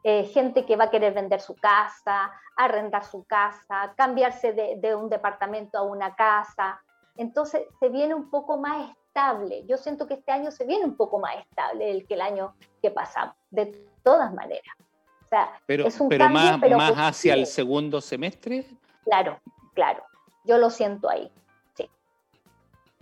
Eh, 0.04 0.24
gente 0.24 0.66
que 0.66 0.76
va 0.76 0.84
a 0.84 0.90
querer 0.90 1.14
vender 1.14 1.40
su 1.40 1.54
casa, 1.54 2.30
arrendar 2.56 3.04
su 3.04 3.24
casa, 3.24 3.94
cambiarse 3.96 4.52
de, 4.52 4.94
un 4.94 5.08
departamento 5.08 5.78
a 5.78 5.82
una 5.82 6.14
casa. 6.14 6.82
Entonces 7.16 7.62
se 7.80 7.88
viene 7.88 8.14
un 8.14 8.28
poco 8.28 8.58
más 8.58 8.90
estable. 8.90 9.64
Yo 9.66 9.78
siento 9.78 10.06
que 10.06 10.14
este 10.14 10.32
año 10.32 10.50
se 10.50 10.66
viene 10.66 10.84
un 10.84 10.96
poco 10.96 11.20
más 11.20 11.36
estable 11.36 12.04
que 12.04 12.14
el 12.14 12.20
año 12.20 12.54
que 12.82 12.90
pasamos, 12.90 13.36
de 13.50 13.86
todas 14.02 14.34
maneras. 14.34 14.74
Sea, 15.32 15.50
pero, 15.64 15.86
es 15.86 15.98
un 15.98 16.10
pero 16.10 16.28
más, 16.28 16.60
más 16.60 16.92
hacia 16.92 17.32
el 17.32 17.46
segundo 17.46 18.02
semestre. 18.02 18.66
Claro, 19.04 19.40
claro. 19.72 20.02
Yo 20.44 20.58
lo 20.58 20.68
siento 20.68 21.08
ahí. 21.08 21.32
Sí. 21.74 21.88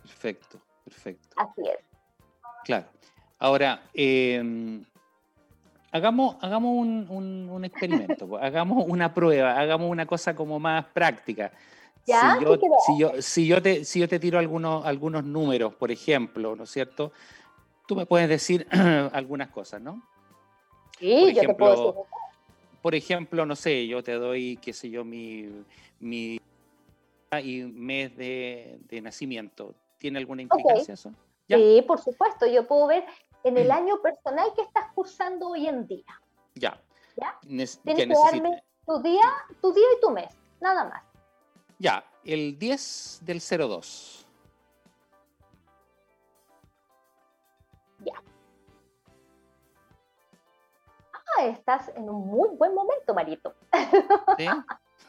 Perfecto, 0.01 0.61
perfecto. 0.85 1.29
Así 1.35 1.63
es. 1.63 1.85
Claro. 2.65 2.87
Ahora, 3.37 3.83
eh, 3.93 4.81
hagamos, 5.91 6.37
hagamos 6.41 6.71
un, 6.79 7.63
experimento, 7.65 8.29
pues, 8.29 8.45
hagamos 8.45 8.85
una 8.87 9.13
prueba, 9.13 9.59
hagamos 9.59 9.91
una 9.91 10.07
cosa 10.07 10.33
como 10.37 10.61
más 10.61 10.85
práctica. 10.85 11.51
Si, 12.05 12.13
yo, 12.97 13.11
si, 13.21 13.47
yo, 13.49 13.61
te, 13.61 13.85
si 13.85 13.99
yo 13.99 14.09
te 14.09 14.21
tiro 14.21 14.39
algunos, 14.39 14.87
algunos 14.87 15.25
números, 15.25 15.75
por 15.75 15.91
ejemplo, 15.91 16.55
¿no 16.55 16.63
es 16.63 16.71
cierto? 16.71 17.11
Tú 17.89 17.97
me 17.97 18.07
puedes 18.07 18.29
decir 18.29 18.69
algunas 19.13 19.49
cosas, 19.49 19.81
¿no? 19.81 20.01
Sí, 21.01 21.09
por 21.09 21.29
ejemplo, 21.29 21.43
yo 21.43 21.49
te 21.49 21.55
puedo 21.55 21.87
decir. 21.87 22.03
Por 22.83 22.95
ejemplo, 22.95 23.47
no 23.47 23.57
sé, 23.57 23.87
yo 23.87 24.03
te 24.03 24.13
doy, 24.13 24.59
qué 24.63 24.73
sé 24.73 24.89
yo, 24.89 25.05
mi, 25.05 25.49
mi 25.99 26.41
y 27.43 27.63
mes 27.63 28.17
de, 28.17 29.01
nacimiento. 29.03 29.75
¿Tiene 29.99 30.19
alguna 30.19 30.43
implicancia 30.43 30.95
eso? 30.95 31.13
Sí, 31.49 31.85
por 31.87 32.01
supuesto. 32.01 32.47
Yo 32.47 32.67
puedo 32.67 32.87
ver 32.87 33.05
en 33.45 33.57
el 33.57 33.69
mm. 33.69 33.73
año 33.73 34.03
personal 34.03 34.49
que 34.55 34.63
estás 34.63 34.93
cursando 34.95 35.49
hoy 35.51 35.67
en 35.69 35.87
día. 35.87 36.21
Ya. 36.55 36.81
¿Ya? 37.17 37.39
Tienes 37.43 37.81
que 37.85 38.07
darme 38.07 38.63
tu 38.87 39.03
día, 39.03 39.23
tu 39.61 39.73
día 39.73 39.87
y 39.97 40.01
tu 40.01 40.11
mes, 40.11 40.35
nada 40.61 40.85
más. 40.85 41.03
Ya, 41.79 42.05
el 42.25 42.59
10 42.59 43.21
del 43.25 43.41
02. 43.41 44.20
Estás 51.43 51.91
en 51.97 52.09
un 52.09 52.27
muy 52.27 52.49
buen 52.57 52.75
momento, 52.75 53.15
Marito. 53.15 53.55
¿Sí? 54.37 54.47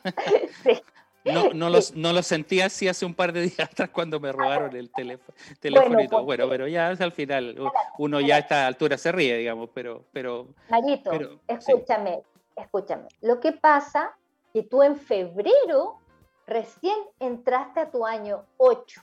sí. 0.63 0.81
No, 1.23 1.53
no, 1.53 1.69
los, 1.69 1.95
no 1.95 2.13
lo 2.13 2.23
sentí 2.23 2.61
así 2.61 2.87
hace 2.87 3.05
un 3.05 3.13
par 3.13 3.31
de 3.31 3.41
días 3.41 3.59
atrás 3.59 3.89
cuando 3.89 4.19
me 4.19 4.31
robaron 4.31 4.75
el 4.75 4.91
teléfono. 4.91 5.37
Bueno, 5.61 6.23
bueno, 6.23 6.49
pero 6.49 6.67
ya 6.67 6.87
al 6.87 7.11
final 7.11 7.55
uno 7.99 8.19
ya 8.19 8.35
a 8.35 8.39
esta 8.39 8.67
altura 8.67 8.97
se 8.97 9.11
ríe, 9.11 9.37
digamos, 9.37 9.69
pero... 9.73 10.03
pero 10.11 10.47
Marito, 10.69 11.11
escúchame, 11.47 12.23
escúchame. 12.55 13.07
Lo 13.21 13.39
que 13.39 13.51
pasa 13.51 14.15
que 14.51 14.63
tú 14.63 14.81
en 14.81 14.97
febrero 14.97 15.99
recién 16.47 16.97
entraste 17.19 17.81
a 17.81 17.91
tu 17.91 18.05
año 18.05 18.45
8. 18.57 19.01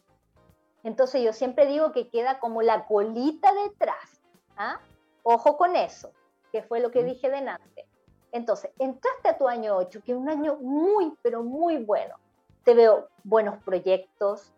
Entonces 0.84 1.22
yo 1.22 1.32
siempre 1.32 1.66
digo 1.66 1.92
que 1.92 2.08
queda 2.08 2.40
como 2.40 2.62
la 2.62 2.86
colita 2.86 3.52
detrás. 3.54 4.20
¿ah? 4.56 4.80
Ojo 5.22 5.56
con 5.56 5.76
eso, 5.76 6.10
que 6.52 6.62
fue 6.62 6.80
lo 6.80 6.90
que 6.90 7.04
dije 7.04 7.28
de 7.28 7.36
delante. 7.36 7.86
Entonces, 8.32 8.70
entraste 8.78 9.28
a 9.28 9.38
tu 9.38 9.48
año 9.48 9.76
8, 9.76 10.00
que 10.04 10.12
es 10.12 10.18
un 10.18 10.28
año 10.28 10.56
muy, 10.56 11.14
pero 11.22 11.42
muy 11.42 11.78
bueno. 11.78 12.16
Te 12.64 12.74
veo 12.74 13.08
buenos 13.24 13.62
proyectos, 13.62 14.52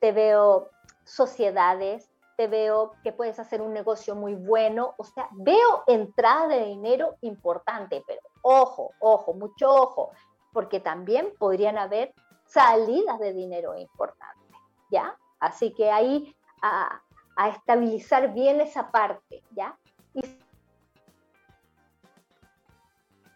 te 0.00 0.12
veo 0.12 0.70
sociedades, 1.04 2.10
te 2.36 2.46
veo 2.46 2.92
que 3.02 3.12
puedes 3.12 3.40
hacer 3.40 3.60
un 3.60 3.72
negocio 3.72 4.14
muy 4.14 4.34
bueno, 4.34 4.94
o 4.96 5.02
sea, 5.02 5.28
veo 5.32 5.82
entrada 5.88 6.46
de 6.46 6.66
dinero 6.66 7.16
importante, 7.22 8.04
pero 8.06 8.20
ojo, 8.42 8.92
ojo, 9.00 9.34
mucho 9.34 9.68
ojo, 9.68 10.12
porque 10.52 10.78
también 10.78 11.32
podrían 11.36 11.78
haber 11.78 12.14
salidas 12.44 13.18
de 13.18 13.32
dinero 13.32 13.76
importantes, 13.76 14.56
¿ya? 14.88 15.18
Así 15.40 15.74
que 15.74 15.90
ahí 15.90 16.32
a, 16.62 17.02
a 17.34 17.48
estabilizar 17.48 18.32
bien 18.32 18.60
esa 18.60 18.92
parte, 18.92 19.42
¿ya? 19.50 19.76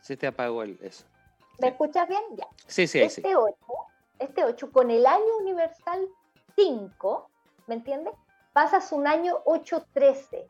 Se 0.03 0.17
te 0.17 0.27
apagó 0.27 0.63
el, 0.63 0.79
eso. 0.83 1.05
¿Me 1.59 1.69
escuchas 1.69 2.09
bien? 2.09 2.23
Ya. 2.35 2.47
Sí, 2.67 2.87
sí, 2.87 3.01
este 3.01 3.23
sí. 3.23 3.35
8, 3.35 3.57
este 4.19 4.45
8 4.45 4.73
con 4.73 4.91
el 4.91 5.07
año 5.07 5.37
universal 5.41 6.09
5, 6.57 7.31
¿me 7.69 7.77
entiendes? 7.77 8.15
Pasas 8.53 8.93
un 8.93 9.07
año 9.07 9.43
8-13. 9.45 10.47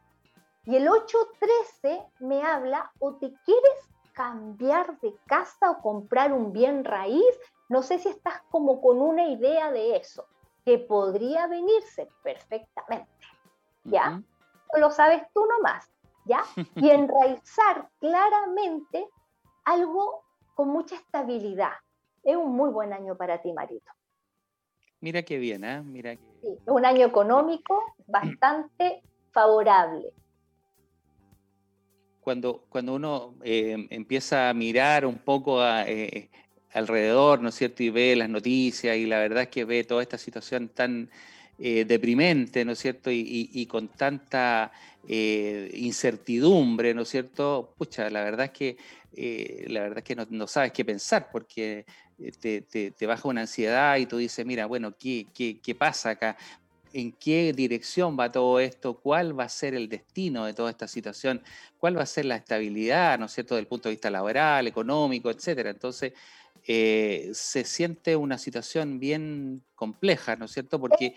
Y 0.64 0.76
el 0.76 0.88
8-13 0.88 2.08
me 2.20 2.42
habla 2.42 2.90
o 2.98 3.14
te 3.16 3.32
quieres 3.44 3.88
cambiar 4.14 4.98
de 5.00 5.14
casa 5.26 5.70
o 5.70 5.82
comprar 5.82 6.32
un 6.32 6.52
bien 6.52 6.84
raíz. 6.84 7.38
No 7.68 7.82
sé 7.82 7.98
si 7.98 8.08
estás 8.08 8.42
como 8.50 8.80
con 8.80 9.00
una 9.00 9.26
idea 9.26 9.70
de 9.70 9.96
eso, 9.96 10.26
que 10.64 10.78
podría 10.78 11.46
venirse 11.46 12.08
perfectamente. 12.22 13.10
¿Ya? 13.84 14.22
lo 14.78 14.90
sabes 14.90 15.22
tú 15.34 15.44
nomás, 15.44 15.92
¿ya? 16.24 16.42
Y 16.76 16.90
enraizar 16.90 17.90
claramente 18.00 19.06
algo 19.64 20.24
con 20.54 20.68
mucha 20.68 20.96
estabilidad. 20.96 21.72
Es 22.22 22.36
un 22.36 22.54
muy 22.54 22.70
buen 22.70 22.92
año 22.92 23.16
para 23.16 23.40
ti, 23.40 23.52
Marito. 23.52 23.90
Mira 25.00 25.22
qué 25.22 25.38
bien, 25.38 25.64
¿eh? 25.64 25.82
Mira 25.82 26.14
Sí, 26.40 26.48
es 26.48 26.72
un 26.72 26.84
año 26.84 27.06
económico 27.06 27.94
bastante 28.06 29.02
favorable. 29.32 30.12
Cuando, 32.20 32.64
cuando 32.68 32.94
uno 32.94 33.34
eh, 33.42 33.86
empieza 33.90 34.48
a 34.48 34.54
mirar 34.54 35.06
un 35.06 35.18
poco 35.18 35.60
eh, 35.64 36.30
alrededor, 36.72 37.40
¿no 37.40 37.48
es 37.48 37.56
cierto? 37.56 37.82
Y 37.82 37.90
ve 37.90 38.14
las 38.16 38.28
noticias 38.28 38.96
y 38.96 39.06
la 39.06 39.18
verdad 39.18 39.44
es 39.44 39.48
que 39.48 39.64
ve 39.64 39.84
toda 39.84 40.02
esta 40.02 40.18
situación 40.18 40.68
tan 40.68 41.10
eh, 41.58 41.84
deprimente, 41.84 42.64
¿no 42.64 42.72
es 42.72 42.78
cierto? 42.78 43.10
Y, 43.12 43.66
con 43.66 43.88
tanta 43.88 44.72
incertidumbre, 45.08 46.94
¿no 46.94 47.02
es 47.02 47.08
cierto? 47.08 47.74
Pucha, 47.76 48.08
la 48.10 48.22
verdad 48.22 48.46
es 48.46 48.52
que, 48.52 48.76
la 49.68 49.80
verdad 49.80 49.98
es 49.98 50.04
que 50.04 50.16
no, 50.16 50.46
sabes 50.46 50.72
qué 50.72 50.84
pensar 50.84 51.28
porque 51.30 51.84
te, 52.40 52.62
te, 52.62 53.06
baja 53.06 53.28
una 53.28 53.42
ansiedad 53.42 53.96
y 53.96 54.06
tú 54.06 54.16
dices, 54.18 54.46
mira, 54.46 54.66
bueno, 54.66 54.94
¿qué, 54.96 55.26
qué, 55.34 55.60
qué 55.60 55.74
pasa 55.74 56.10
acá? 56.10 56.36
en 56.92 57.12
qué 57.12 57.52
dirección 57.52 58.16
va 58.18 58.30
todo 58.30 58.60
esto, 58.60 58.94
cuál 58.94 59.38
va 59.38 59.44
a 59.44 59.48
ser 59.48 59.74
el 59.74 59.88
destino 59.88 60.44
de 60.44 60.54
toda 60.54 60.70
esta 60.70 60.86
situación, 60.86 61.42
cuál 61.78 61.96
va 61.96 62.02
a 62.02 62.06
ser 62.06 62.26
la 62.26 62.36
estabilidad, 62.36 63.18
¿no 63.18 63.26
es 63.26 63.32
cierto?, 63.32 63.54
desde 63.54 63.62
el 63.62 63.68
punto 63.68 63.88
de 63.88 63.94
vista 63.94 64.10
laboral, 64.10 64.66
económico, 64.66 65.30
etcétera. 65.30 65.70
Entonces, 65.70 66.12
eh, 66.66 67.30
se 67.32 67.64
siente 67.64 68.14
una 68.14 68.38
situación 68.38 69.00
bien 69.00 69.62
compleja, 69.74 70.36
¿no 70.36 70.44
es 70.44 70.52
cierto? 70.52 70.78
Porque 70.78 71.14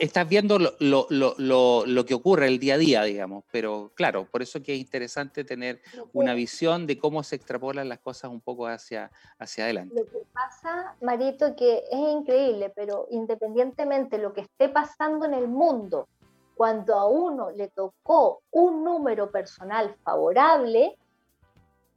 estás 0.00 0.28
viendo 0.28 0.58
lo, 0.58 2.04
que 2.06 2.14
ocurre 2.14 2.46
el 2.46 2.58
día 2.58 2.74
a 2.74 2.78
día, 2.78 3.02
digamos, 3.02 3.44
pero 3.50 3.92
claro, 3.94 4.26
por 4.30 4.42
eso 4.42 4.62
que 4.62 4.74
es 4.74 4.80
interesante 4.80 5.44
tener 5.44 5.80
una 6.12 6.34
visión 6.34 6.86
de 6.86 6.98
cómo 6.98 7.22
se 7.22 7.36
extrapolan 7.36 7.88
las 7.88 7.98
cosas 7.98 8.30
un 8.30 8.40
poco 8.40 8.66
hacia, 8.66 9.10
hacia 9.38 9.64
adelante. 9.64 9.94
Lo 9.94 10.04
que 10.04 10.24
pasa, 10.32 10.96
Marito, 11.00 11.54
que 11.56 11.84
es 11.90 11.98
increíble, 11.98 12.72
pero 12.74 13.06
independientemente 13.10 14.16
de 14.16 14.22
lo 14.22 14.32
que 14.32 14.42
esté 14.42 14.68
pasando 14.68 15.24
en 15.24 15.34
el 15.34 15.48
mundo, 15.48 16.08
cuando 16.54 16.94
a 16.94 17.06
uno 17.06 17.50
le 17.50 17.68
tocó 17.68 18.42
un 18.50 18.82
número 18.82 19.30
personal 19.30 19.94
favorable, 20.02 20.96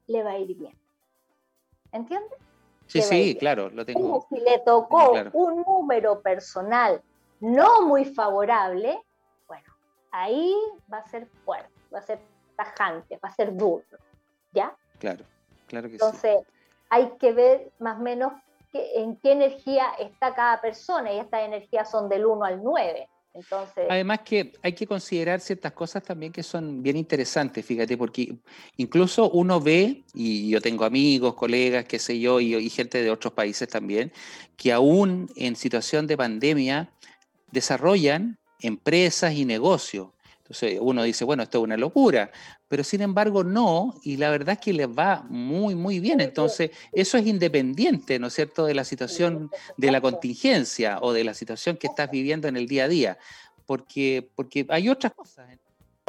le 0.08 0.24
va 0.24 0.32
a 0.32 0.38
ir 0.38 0.56
bien. 0.56 0.78
¿Entiendes? 1.92 2.38
Sí, 2.88 3.02
sí, 3.02 3.36
claro, 3.36 3.70
lo 3.70 3.86
tengo. 3.86 4.26
si 4.30 4.40
le 4.40 4.60
tocó 4.66 5.14
un 5.34 5.62
número 5.62 6.22
personal 6.22 7.04
no 7.40 7.84
muy 7.84 8.06
favorable, 8.06 9.02
bueno, 9.48 9.74
ahí 10.12 10.54
va 10.92 11.00
a 11.00 11.08
ser 11.08 11.28
fuerte, 11.46 11.72
va 11.94 12.00
a 12.00 12.04
ser 12.04 12.20
tajante, 12.56 13.20
va 13.24 13.30
a 13.30 13.36
ser 13.36 13.56
duro, 13.56 13.86
¿ya? 14.52 14.76
Claro, 15.00 15.26
claro 15.68 15.88
que 15.88 15.98
sí. 15.98 16.04
Entonces, 16.04 16.38
hay 16.90 17.12
que 17.20 17.32
ver 17.32 17.72
más 17.80 18.00
o 18.00 18.02
menos 18.02 18.34
en 18.74 19.16
qué 19.18 19.32
energía 19.32 19.86
está 20.00 20.34
cada 20.34 20.62
persona 20.62 21.12
y 21.14 21.20
estas 21.20 21.42
energías 21.42 21.90
son 21.90 22.10
del 22.10 22.26
1 22.26 22.44
al 22.46 22.64
9. 22.64 23.10
Además 23.90 24.20
que 24.26 24.54
hay 24.62 24.74
que 24.74 24.88
considerar 24.88 25.40
ciertas 25.40 25.72
cosas 25.74 26.04
también 26.04 26.32
que 26.32 26.42
son 26.42 26.82
bien 26.82 26.98
interesantes, 26.98 27.64
fíjate, 27.64 27.96
porque 27.96 28.36
incluso 28.78 29.30
uno 29.30 29.60
ve, 29.62 30.04
y 30.14 30.50
yo 30.50 30.60
tengo 30.60 30.84
amigos, 30.84 31.36
colegas, 31.36 31.86
qué 31.86 32.00
sé 32.00 32.20
yo, 32.20 32.40
y, 32.40 32.70
gente 32.70 33.02
de 33.02 33.12
otros 33.12 33.34
países 33.34 33.68
también, 33.68 34.12
que 34.58 34.74
aún 34.74 35.30
en 35.36 35.56
situación 35.56 36.08
de 36.08 36.18
pandemia 36.18 36.92
desarrollan 37.52 38.38
empresas 38.62 39.34
y 39.34 39.46
negocios. 39.46 40.10
Entonces 40.40 40.80
uno 40.82 41.04
dice, 41.04 41.26
bueno, 41.26 41.44
esto 41.44 41.60
es 41.60 41.64
una 41.64 41.78
locura, 41.78 42.32
pero 42.68 42.84
sin 42.84 43.02
embargo 43.02 43.44
no, 43.44 43.94
y 44.04 44.18
la 44.18 44.32
verdad 44.32 44.54
es 44.54 44.60
que 44.60 44.74
les 44.74 44.88
va 44.88 45.24
muy, 45.30 45.76
muy 45.76 46.00
bien. 46.00 46.22
Entonces 46.22 46.72
eso 46.92 47.18
es 47.20 47.28
independiente, 47.28 48.18
¿no 48.18 48.28
es 48.28 48.34
cierto?, 48.34 48.66
de 48.66 48.74
la 48.74 48.84
situación 48.84 49.52
de 49.78 49.92
la 49.92 50.02
contingencia 50.02 50.98
o 51.02 51.14
de 51.14 51.24
la 51.24 51.36
situación 51.36 51.78
que 51.78 51.86
estás 51.86 52.10
viviendo 52.10 52.48
en 52.48 52.58
el 52.58 52.68
día 52.68 52.86
a 52.86 52.88
día, 52.88 53.18
porque, 53.68 54.28
porque 54.36 54.66
hay 54.70 54.90
otras 54.90 55.14
cosas 55.14 55.48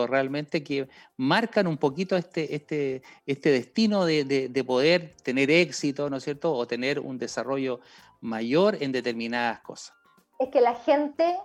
realmente 0.07 0.63
que 0.63 0.89
marcan 1.19 1.67
un 1.67 1.77
poquito 1.77 2.17
este, 2.17 2.55
este, 2.55 3.03
este 3.27 3.51
destino 3.51 4.07
de, 4.07 4.25
de 4.25 4.65
poder 4.65 5.15
tener 5.23 5.51
éxito, 5.51 6.09
¿no 6.09 6.17
es 6.17 6.25
cierto?, 6.25 6.55
o 6.55 6.67
tener 6.67 6.99
un 6.99 7.19
desarrollo 7.19 7.81
mayor 8.23 8.79
en 8.81 8.93
determinadas 8.93 9.61
cosas. 9.61 10.00
Es 10.41 10.49
que 10.49 10.61
la 10.61 10.75
gente 10.75 11.41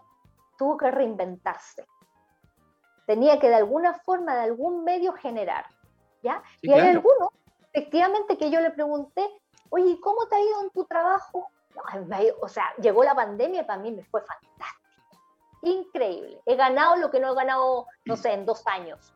tuvo 0.58 0.78
que 0.78 0.90
reinventarse 0.90 1.86
tenía 3.06 3.40
que 3.40 3.50
de 3.50 3.56
alguna 3.56 3.94
forma, 3.94 4.36
de 4.36 4.42
algún 4.42 4.84
medio 4.84 5.14
generar, 5.14 5.66
¿ya? 6.24 6.44
y 6.62 6.72
hay 6.72 6.90
algunos, 6.90 7.30
efectivamente, 7.72 8.38
que 8.38 8.50
yo 8.50 8.60
le 8.62 8.72
pregunté, 8.72 9.28
oye, 9.70 10.00
¿cómo 10.02 10.28
te 10.28 10.36
ha 10.36 10.42
ido 10.42 10.62
en 10.62 10.70
tu 10.72 10.86
trabajo? 10.86 11.50
o 12.42 12.48
sea, 12.48 12.74
llegó 12.78 13.04
la 13.04 13.14
pandemia 13.14 13.62
y 13.62 13.66
para 13.66 13.82
mí 13.82 13.92
me 13.92 14.04
fue 14.06 14.22
fantástico, 14.22 15.20
increíble. 15.62 16.42
He 16.46 16.56
ganado 16.56 16.96
lo 16.96 17.12
que 17.12 17.20
no 17.20 17.34
he 17.34 17.36
ganado, 17.36 17.88
no 18.06 18.16
sé, 18.16 18.32
en 18.32 18.46
dos 18.46 18.66
años, 18.66 19.14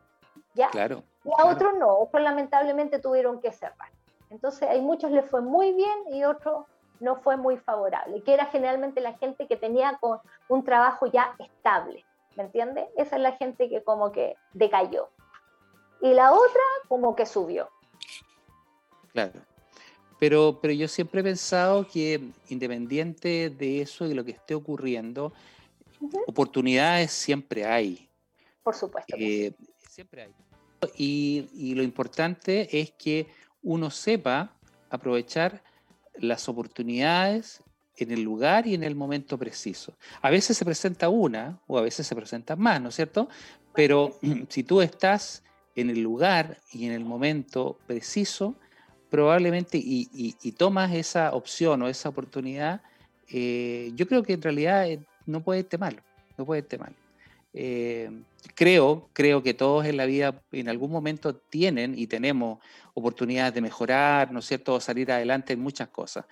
¿ya? 0.56 0.70
Claro. 0.70 1.04
Y 1.24 1.30
a 1.38 1.46
otros 1.46 1.76
no, 1.76 1.88
otros 1.98 2.22
lamentablemente 2.22 3.00
tuvieron 3.00 3.40
que 3.40 3.54
cerrar. 3.54 3.90
Entonces, 4.30 4.70
hay 4.70 4.82
muchos 4.82 5.10
les 5.12 5.28
fue 5.30 5.42
muy 5.42 5.74
bien 5.74 6.14
y 6.14 6.26
otros 6.26 6.66
no 7.00 7.18
fue 7.18 7.38
muy 7.38 7.58
favorable, 7.58 8.22
que 8.24 8.34
era 8.34 8.46
generalmente 8.48 9.02
la 9.02 9.14
gente 9.14 9.48
que 9.48 9.56
tenía 9.56 9.98
con 10.00 10.20
un 10.48 10.64
trabajo 10.64 11.08
ya 11.08 11.36
estable. 11.40 12.06
¿me 12.40 12.46
entiendes? 12.46 12.88
Esa 12.98 13.18
es 13.18 13.22
la 13.22 13.34
gente 13.34 13.70
que 13.70 13.84
como 13.84 14.14
que 14.14 14.36
decayó. 14.54 15.10
Y 16.02 16.14
la 16.14 16.32
otra 16.32 16.62
como 16.88 17.14
que 17.14 17.26
subió. 17.26 17.70
Claro. 19.12 19.42
Pero, 20.20 20.60
pero 20.62 20.74
yo 20.74 20.88
siempre 20.88 21.20
he 21.20 21.24
pensado 21.24 21.86
que 21.86 22.32
independiente 22.48 23.50
de 23.50 23.82
eso 23.82 24.06
y 24.06 24.14
lo 24.14 24.24
que 24.24 24.32
esté 24.32 24.56
ocurriendo, 24.56 25.34
oportunidades 26.28 27.12
siempre 27.12 27.66
hay. 27.66 28.10
Por 28.64 28.74
supuesto. 28.74 29.16
Eh, 29.18 29.54
siempre 29.90 30.24
hay. 30.24 30.34
Y, 30.96 31.50
y 31.54 31.76
lo 31.76 31.84
importante 31.84 32.80
es 32.80 32.92
que 32.92 33.28
uno 33.64 33.90
sepa 33.90 34.54
aprovechar 34.90 35.62
las 36.22 36.50
oportunidades 36.50 37.62
en 37.98 38.12
el 38.12 38.22
lugar 38.22 38.66
y 38.68 38.76
en 38.76 38.84
el 38.84 38.96
momento 38.96 39.38
preciso. 39.38 39.94
A 40.22 40.30
veces 40.30 40.58
se 40.58 40.66
presenta 40.66 41.10
una 41.10 41.60
o 41.68 41.78
a 41.78 41.82
veces 41.82 42.08
se 42.08 42.16
presentan 42.16 42.60
más, 42.60 42.82
¿no 42.82 42.90
es 42.90 42.96
cierto? 42.96 43.30
Pero 43.74 44.18
si 44.50 44.64
tú 44.64 44.82
estás 44.82 45.44
en 45.76 45.90
el 45.90 46.02
lugar 46.02 46.58
y 46.72 46.86
en 46.86 46.94
el 46.94 47.06
momento 47.06 47.78
preciso, 47.88 48.56
probablemente 49.10 49.80
y, 49.82 50.52
tomas 50.58 50.94
esa 50.94 51.34
opción 51.34 51.82
o 51.82 51.88
esa 51.88 52.10
oportunidad, 52.10 52.82
eh, 53.30 53.92
yo 53.96 54.08
creo 54.08 54.24
que 54.24 54.34
en 54.34 54.42
realidad 54.42 54.88
eh, 54.88 55.00
no 55.26 55.42
puede 55.42 55.62
irte 55.62 55.78
mal, 55.78 56.02
no 56.38 56.46
puede 56.46 56.62
irte 56.62 56.78
mal. 56.78 56.94
Eh, 57.54 58.12
creo, 58.56 59.10
creo 59.14 59.42
que 59.42 59.54
todos 59.54 59.86
en 59.86 59.98
la 59.98 60.06
vida 60.06 60.42
en 60.52 60.70
algún 60.70 60.92
momento 60.92 61.36
tienen 61.36 61.98
y 61.98 62.08
tenemos 62.08 62.60
oportunidades 62.94 63.54
de 63.54 63.62
mejorar, 63.62 64.32
¿no 64.32 64.40
es 64.40 64.46
cierto?, 64.46 64.80
salir 64.80 65.12
adelante 65.12 65.54
en 65.54 65.60
muchas 65.60 65.90
cosas 65.90 66.26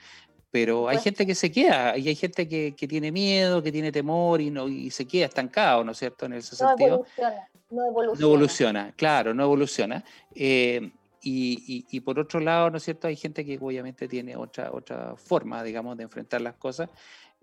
pero 0.52 0.88
hay 0.88 0.98
gente 0.98 1.26
que 1.26 1.36
se 1.36 1.52
queda 1.52 1.98
y 1.98 2.08
hay 2.08 2.16
gente 2.16 2.48
que, 2.48 2.72
tiene 2.72 3.12
miedo, 3.12 3.62
que 3.62 3.72
tiene 3.72 3.92
temor 3.92 4.42
y, 4.42 4.50
no, 4.50 4.68
y 4.68 4.90
se 4.90 5.06
queda 5.06 5.26
estancado, 5.26 5.84
¿no 5.84 5.92
es 5.92 6.00
cierto? 6.00 6.26
En 6.26 6.34
ese 6.34 6.52
no 6.64 6.70
sentido. 6.70 6.96
Evoluciona, 6.96 7.50
no 7.70 7.86
evoluciona. 7.86 8.20
No 8.20 8.28
evoluciona, 8.28 8.94
claro, 8.96 9.34
no 9.34 9.44
evoluciona. 9.44 10.04
Eh, 10.34 10.92
y, 11.30 12.00
por 12.02 12.20
otro 12.20 12.40
lado, 12.40 12.70
¿no 12.70 12.78
es 12.78 12.84
cierto? 12.84 13.08
Hay 13.08 13.16
gente 13.16 13.46
que 13.46 13.58
obviamente 13.60 14.08
tiene 14.08 14.36
otra, 14.36 14.72
otra 14.72 15.16
forma, 15.16 15.64
digamos, 15.64 15.98
de 15.98 16.04
enfrentar 16.04 16.42
las 16.42 16.56
cosas. 16.56 16.90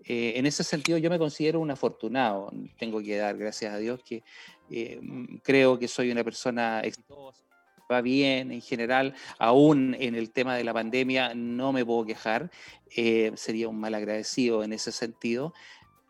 Eh, 0.03 0.33
en 0.35 0.45
ese 0.45 0.63
sentido, 0.63 0.97
yo 0.97 1.09
me 1.09 1.19
considero 1.19 1.59
un 1.59 1.71
afortunado. 1.71 2.51
Tengo 2.77 3.01
que 3.01 3.17
dar 3.17 3.37
gracias 3.37 3.73
a 3.73 3.77
Dios 3.77 4.01
que 4.03 4.23
eh, 4.69 4.99
creo 5.43 5.77
que 5.77 5.87
soy 5.87 6.11
una 6.11 6.23
persona 6.23 6.81
exitosa 6.81 7.45
va 7.91 8.01
bien 8.01 8.51
en 8.51 8.61
general, 8.61 9.13
aún 9.37 9.95
en 9.99 10.15
el 10.15 10.31
tema 10.31 10.55
de 10.55 10.63
la 10.63 10.73
pandemia 10.73 11.33
no 11.35 11.71
me 11.71 11.85
puedo 11.85 12.05
quejar, 12.05 12.49
eh, 12.95 13.31
sería 13.35 13.69
un 13.69 13.79
mal 13.79 13.93
agradecido 13.93 14.63
en 14.63 14.73
ese 14.73 14.91
sentido, 14.91 15.53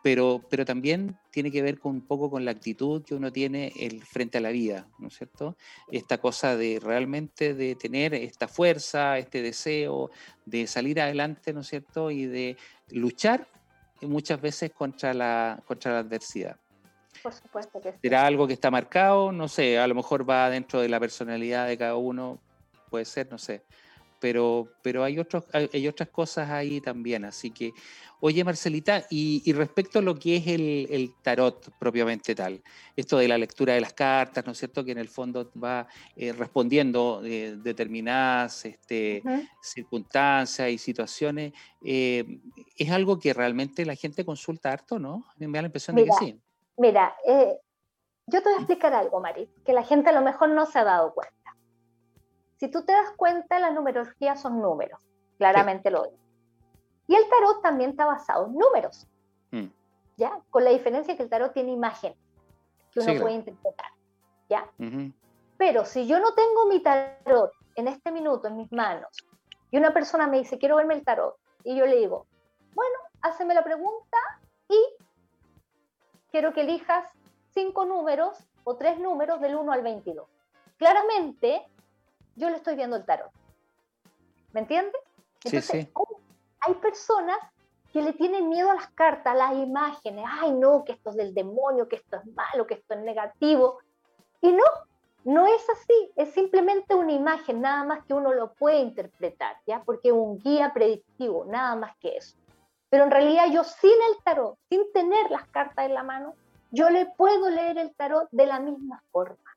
pero, 0.06 0.40
pero 0.48 0.64
también 0.64 1.18
tiene 1.32 1.50
que 1.50 1.62
ver 1.62 1.80
con 1.80 1.96
un 1.96 2.06
poco 2.06 2.30
con 2.30 2.44
la 2.44 2.52
actitud 2.52 3.02
que 3.02 3.16
uno 3.16 3.32
tiene 3.32 3.72
el, 3.76 4.04
frente 4.04 4.38
a 4.38 4.40
la 4.40 4.50
vida, 4.50 4.86
¿no 5.00 5.08
es 5.08 5.16
cierto? 5.16 5.56
Esta 5.90 6.18
cosa 6.18 6.56
de 6.56 6.78
realmente 6.80 7.54
de 7.54 7.74
tener 7.74 8.14
esta 8.14 8.46
fuerza, 8.46 9.18
este 9.18 9.42
deseo 9.42 10.12
de 10.44 10.68
salir 10.68 11.00
adelante, 11.00 11.52
¿no 11.52 11.62
es 11.62 11.66
cierto? 11.66 12.12
Y 12.12 12.26
de 12.26 12.56
luchar 12.90 13.48
muchas 14.00 14.40
veces 14.40 14.70
contra 14.70 15.12
la, 15.12 15.60
contra 15.66 15.94
la 15.94 15.98
adversidad. 15.98 16.56
Por 17.20 17.32
supuesto 17.32 17.80
que 17.80 17.90
sí. 17.90 17.98
¿Será 18.00 18.26
algo 18.26 18.46
que 18.46 18.52
está 18.52 18.70
marcado? 18.70 19.32
No 19.32 19.48
sé, 19.48 19.76
a 19.76 19.88
lo 19.88 19.96
mejor 19.96 20.30
va 20.30 20.48
dentro 20.50 20.80
de 20.82 20.88
la 20.88 21.00
personalidad 21.00 21.66
de 21.66 21.78
cada 21.78 21.96
uno, 21.96 22.38
puede 22.90 23.06
ser, 23.06 23.28
no 23.28 23.38
sé. 23.38 23.64
Pero, 24.20 24.68
pero 24.82 25.04
hay, 25.04 25.18
otros, 25.18 25.44
hay, 25.52 25.88
otras 25.88 26.08
cosas 26.08 26.50
ahí 26.50 26.80
también. 26.80 27.24
Así 27.24 27.50
que, 27.50 27.72
oye 28.20 28.44
Marcelita, 28.44 29.04
y, 29.10 29.52
respecto 29.52 29.98
a 29.98 30.02
lo 30.02 30.14
que 30.14 30.36
es 30.36 30.46
el, 30.46 31.12
tarot 31.22 31.70
propiamente 31.78 32.34
tal, 32.34 32.62
esto 32.94 33.18
de 33.18 33.28
la 33.28 33.38
lectura 33.38 33.74
de 33.74 33.80
las 33.80 33.92
cartas, 33.92 34.44
¿no 34.46 34.52
es 34.52 34.58
cierto? 34.58 34.84
Que 34.84 34.92
en 34.92 34.98
el 34.98 35.08
fondo 35.08 35.50
va 35.62 35.86
eh, 36.16 36.32
respondiendo 36.32 37.22
eh, 37.24 37.56
determinadas 37.56 38.64
este, 38.64 39.22
circunstancias 39.62 40.70
y 40.70 40.78
situaciones, 40.78 41.52
eh, 41.82 42.40
¿es 42.76 42.90
algo 42.90 43.18
que 43.18 43.32
realmente 43.32 43.84
la 43.84 43.94
gente 43.94 44.24
consulta 44.24 44.72
harto, 44.72 44.98
no? 44.98 45.24
Me 45.36 45.46
da 45.46 45.62
la 45.62 45.66
impresión 45.66 45.96
de 45.96 46.04
que 46.04 46.12
sí. 46.18 46.40
Mira, 46.78 47.14
yo 48.26 48.42
te 48.42 48.48
voy 48.48 48.54
a 48.54 48.56
explicar 48.56 48.92
algo, 48.92 49.20
Mari, 49.20 49.48
que 49.64 49.72
la 49.72 49.84
gente 49.84 50.10
a 50.10 50.12
lo 50.12 50.20
mejor 50.20 50.48
no 50.48 50.66
se 50.66 50.78
ha 50.80 50.84
dado 50.84 51.14
cuenta. 51.14 51.35
Si 52.56 52.68
tú 52.68 52.84
te 52.84 52.92
das 52.92 53.10
cuenta, 53.16 53.58
la 53.58 53.70
numerología 53.70 54.36
son 54.36 54.60
números, 54.60 55.00
claramente 55.38 55.90
lo 55.90 56.06
es. 56.06 56.12
Y 57.06 57.14
el 57.14 57.28
tarot 57.28 57.62
también 57.62 57.90
está 57.90 58.06
basado 58.06 58.46
en 58.46 58.56
números, 58.56 59.06
mm. 59.50 59.66
¿ya? 60.16 60.40
Con 60.50 60.64
la 60.64 60.70
diferencia 60.70 61.16
que 61.16 61.22
el 61.22 61.28
tarot 61.28 61.52
tiene 61.52 61.72
imagen 61.72 62.14
que 62.92 63.00
uno 63.00 63.20
puede 63.20 63.34
interpretar, 63.34 63.90
¿ya? 64.48 64.68
Pero 65.58 65.84
si 65.84 66.06
yo 66.06 66.18
no 66.18 66.34
tengo 66.34 66.66
mi 66.66 66.80
tarot 66.82 67.52
en 67.74 67.88
este 67.88 68.10
minuto 68.10 68.48
en 68.48 68.56
mis 68.56 68.72
manos 68.72 69.10
y 69.70 69.76
una 69.76 69.92
persona 69.92 70.26
me 70.26 70.38
dice, 70.38 70.58
quiero 70.58 70.76
verme 70.76 70.94
el 70.94 71.04
tarot, 71.04 71.36
y 71.64 71.76
yo 71.76 71.84
le 71.84 71.96
digo, 71.96 72.26
bueno, 72.74 72.96
háceme 73.22 73.54
la 73.54 73.64
pregunta 73.64 74.16
y 74.68 74.78
quiero 76.30 76.52
que 76.52 76.62
elijas 76.62 77.10
cinco 77.52 77.84
números 77.84 78.38
o 78.64 78.76
tres 78.76 78.98
números 78.98 79.40
del 79.40 79.56
1 79.56 79.72
al 79.72 79.82
22. 79.82 80.28
Claramente, 80.76 81.66
yo 82.36 82.50
le 82.50 82.56
estoy 82.56 82.76
viendo 82.76 82.96
el 82.96 83.04
tarot. 83.04 83.30
¿Me 84.52 84.60
entiendes? 84.60 85.00
sí, 85.44 85.60
sí. 85.60 85.88
Hay, 86.60 86.74
personas 86.74 87.38
que 87.92 88.02
le 88.02 88.12
tienen 88.12 88.48
miedo 88.48 88.70
a 88.70 88.74
las 88.74 88.88
cartas, 88.90 89.34
a 89.34 89.36
las 89.36 89.54
imágenes. 89.54 90.24
Ay, 90.28 90.52
no, 90.52 90.84
que 90.84 90.92
esto 90.92 91.10
es 91.10 91.16
del 91.16 91.34
demonio, 91.34 91.88
que 91.88 91.96
esto 91.96 92.16
es 92.16 92.26
malo, 92.34 92.66
que 92.66 92.74
esto 92.74 92.94
es 92.94 93.00
negativo. 93.00 93.78
Y 94.40 94.52
no, 94.52 94.64
no 95.24 95.46
es 95.46 95.68
así. 95.70 96.10
Es 96.16 96.32
simplemente 96.32 96.94
una 96.94 97.12
imagen, 97.12 97.60
nada 97.60 97.84
más 97.84 98.04
que 98.04 98.14
uno 98.14 98.32
lo 98.32 98.54
puede 98.54 98.78
interpretar, 98.78 99.56
¿ya? 99.66 99.82
Porque 99.84 100.08
es 100.08 100.14
un 100.14 100.38
guía 100.38 100.72
predictivo, 100.72 101.44
nada 101.44 101.76
más 101.76 101.96
que 101.98 102.16
eso. 102.16 102.36
Pero 102.88 103.04
en 103.04 103.10
realidad 103.10 103.46
yo 103.52 103.62
sin 103.64 103.90
el 103.90 104.22
tarot, 104.24 104.58
sin 104.68 104.92
tener 104.92 105.30
las 105.30 105.46
cartas 105.48 105.86
en 105.86 105.94
la 105.94 106.02
mano, 106.02 106.34
yo 106.70 106.90
le 106.90 107.06
puedo 107.06 107.50
leer 107.50 107.78
el 107.78 107.94
tarot 107.94 108.28
de 108.30 108.46
la 108.46 108.58
misma 108.58 109.02
forma. 109.10 109.56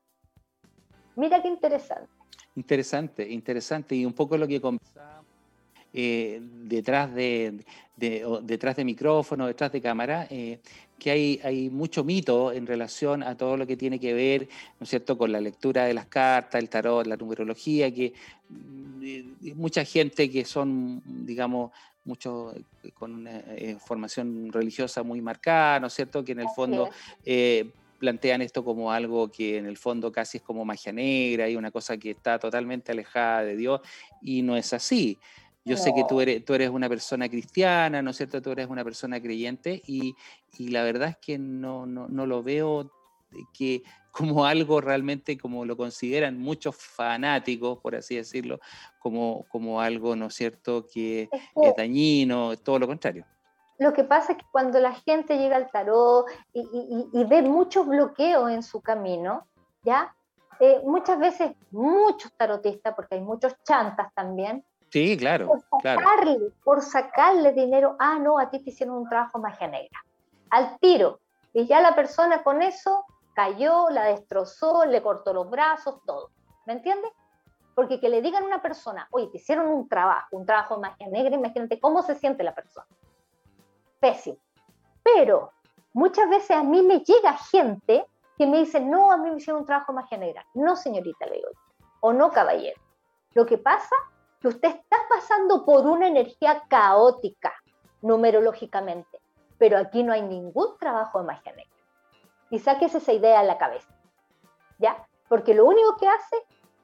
Mira 1.16 1.42
qué 1.42 1.48
interesante. 1.48 2.19
Interesante, 2.56 3.28
interesante. 3.28 3.94
Y 3.94 4.04
un 4.04 4.12
poco 4.12 4.36
lo 4.36 4.46
que 4.46 4.60
conversábamos 4.60 5.26
eh, 5.92 6.40
detrás, 6.40 7.12
de, 7.14 7.64
detrás 7.96 8.76
de 8.76 8.84
micrófono, 8.84 9.46
detrás 9.46 9.72
de 9.72 9.80
cámara, 9.80 10.26
eh, 10.30 10.60
que 10.98 11.10
hay, 11.10 11.40
hay 11.42 11.68
mucho 11.68 12.04
mito 12.04 12.52
en 12.52 12.66
relación 12.66 13.22
a 13.22 13.36
todo 13.36 13.56
lo 13.56 13.66
que 13.66 13.76
tiene 13.76 13.98
que 13.98 14.14
ver, 14.14 14.48
¿no 14.78 14.84
es 14.84 14.90
cierto?, 14.90 15.18
con 15.18 15.32
la 15.32 15.40
lectura 15.40 15.86
de 15.86 15.94
las 15.94 16.06
cartas, 16.06 16.60
el 16.60 16.68
tarot, 16.68 17.06
la 17.06 17.16
numerología, 17.16 17.92
que 17.92 18.12
mm, 18.48 19.52
mucha 19.56 19.84
gente 19.84 20.30
que 20.30 20.44
son, 20.44 21.02
digamos, 21.04 21.72
muchos 22.04 22.54
con 22.94 23.14
una 23.14 23.38
eh, 23.48 23.76
formación 23.84 24.52
religiosa 24.52 25.02
muy 25.02 25.20
marcada, 25.20 25.80
¿no 25.80 25.86
es 25.88 25.94
cierto?, 25.94 26.24
que 26.24 26.32
en 26.32 26.40
el 26.40 26.48
fondo 26.54 26.88
plantean 28.00 28.42
esto 28.42 28.64
como 28.64 28.90
algo 28.90 29.30
que 29.30 29.58
en 29.58 29.66
el 29.66 29.76
fondo 29.76 30.10
casi 30.10 30.38
es 30.38 30.42
como 30.42 30.64
magia 30.64 30.90
negra 30.90 31.48
y 31.48 31.54
una 31.54 31.70
cosa 31.70 31.96
que 31.98 32.10
está 32.10 32.38
totalmente 32.38 32.90
alejada 32.90 33.44
de 33.44 33.54
Dios 33.54 33.80
y 34.22 34.42
no 34.42 34.56
es 34.56 34.72
así. 34.72 35.18
Yo 35.62 35.76
sé 35.76 35.92
que 35.94 36.04
tú 36.08 36.20
eres, 36.22 36.42
tú 36.44 36.54
eres 36.54 36.70
una 36.70 36.88
persona 36.88 37.28
cristiana, 37.28 38.00
¿no 38.00 38.10
es 38.10 38.16
cierto? 38.16 38.40
Tú 38.40 38.50
eres 38.50 38.66
una 38.68 38.82
persona 38.82 39.20
creyente 39.20 39.82
y, 39.86 40.14
la 40.58 40.82
verdad 40.82 41.10
es 41.10 41.16
que 41.18 41.38
no, 41.38 41.86
no, 41.86 42.26
lo 42.26 42.42
veo 42.42 42.90
que 43.52 43.82
como 44.10 44.46
algo 44.46 44.80
realmente 44.80 45.38
como 45.38 45.64
lo 45.64 45.76
consideran 45.76 46.38
muchos 46.38 46.74
fanáticos, 46.74 47.78
por 47.78 47.94
así 47.94 48.16
decirlo, 48.16 48.58
como, 48.98 49.44
como 49.48 49.80
algo, 49.80 50.16
¿no 50.16 50.26
es 50.26 50.34
cierto?, 50.34 50.88
que 50.92 51.28
es 51.32 51.76
dañino, 51.76 52.56
todo 52.56 52.78
lo 52.78 52.88
contrario. 52.88 53.26
Lo 53.80 53.94
que 53.94 54.04
pasa 54.04 54.32
es 54.32 54.38
que 54.38 54.44
cuando 54.52 54.78
la 54.78 54.92
gente 54.92 55.38
llega 55.38 55.56
al 55.56 55.70
tarot 55.70 56.26
y, 56.52 57.24
ve 57.24 57.40
muchos 57.40 57.86
bloqueos 57.86 58.50
en 58.50 58.62
su 58.62 58.82
camino, 58.82 59.46
¿ya? 59.82 60.14
Eh, 60.60 60.82
muchas 60.84 61.18
veces 61.18 61.52
muchos 61.70 62.30
tarotistas, 62.36 62.94
porque 62.94 63.14
hay 63.14 63.22
muchos 63.22 63.56
chantas 63.64 64.12
también, 64.12 64.62
Sí, 64.90 65.16
claro. 65.16 65.46
Por 65.46 65.62
sacarle, 65.84 66.52
por 66.64 66.82
sacarle 66.82 67.52
dinero, 67.52 67.94
ah, 68.00 68.18
no, 68.18 68.40
a 68.40 68.50
ti 68.50 68.58
te 68.58 68.70
hicieron 68.70 68.96
un 68.96 69.08
trabajo 69.08 69.38
magia 69.38 69.68
negra. 69.68 70.04
Al 70.50 70.80
tiro. 70.80 71.20
Y 71.52 71.66
ya 71.66 71.80
la 71.80 71.94
persona 71.94 72.42
con 72.42 72.60
eso 72.60 73.06
cayó, 73.34 73.88
la 73.90 74.06
destrozó, 74.06 74.84
le 74.84 75.00
cortó 75.00 75.32
los 75.32 75.48
brazos, 75.48 76.00
todo. 76.04 76.30
¿Me 76.66 76.72
entiendes? 76.72 77.12
Porque 77.76 78.00
que 78.00 78.08
le 78.08 78.20
digan 78.20 78.42
a 78.42 78.46
una 78.46 78.60
persona, 78.60 79.06
oye, 79.12 79.28
te 79.28 79.38
hicieron 79.38 79.68
un 79.68 79.88
trabajo, 79.88 80.26
un 80.32 80.44
trabajo 80.44 80.74
de 80.74 80.80
magia 80.80 81.06
negra, 81.06 81.36
imagínate 81.36 81.78
cómo 81.78 82.02
se 82.02 82.16
siente 82.16 82.42
la 82.42 82.52
persona 82.52 82.88
pésimo. 84.00 84.38
Pero 85.02 85.52
muchas 85.92 86.28
veces 86.28 86.50
a 86.52 86.62
mí 86.62 86.82
me 86.82 87.00
llega 87.00 87.36
gente 87.36 88.06
que 88.36 88.46
me 88.46 88.58
dice, 88.58 88.80
no, 88.80 89.12
a 89.12 89.16
mí 89.16 89.30
me 89.30 89.36
hicieron 89.36 89.60
un 89.60 89.66
trabajo 89.66 89.92
magia 89.92 90.18
negra. 90.18 90.46
No, 90.54 90.76
señorita, 90.76 91.26
le 91.26 91.42
o 92.00 92.12
no, 92.12 92.30
caballero. 92.30 92.80
Lo 93.34 93.46
que 93.46 93.58
pasa 93.58 93.94
que 94.40 94.48
usted 94.48 94.68
está 94.70 94.96
pasando 95.08 95.64
por 95.64 95.86
una 95.86 96.08
energía 96.08 96.62
caótica, 96.68 97.52
numerológicamente, 98.00 99.20
pero 99.58 99.76
aquí 99.76 100.02
no 100.02 100.12
hay 100.12 100.22
ningún 100.22 100.78
trabajo 100.78 101.20
de 101.20 101.26
magia 101.26 101.52
negra. 101.52 101.76
Y 102.48 102.58
saques 102.58 102.94
esa 102.94 103.12
idea 103.12 103.40
a 103.40 103.44
la 103.44 103.58
cabeza, 103.58 103.94
¿ya? 104.78 105.06
Porque 105.28 105.54
lo 105.54 105.66
único 105.66 105.96
que 105.96 106.08
hace 106.08 106.36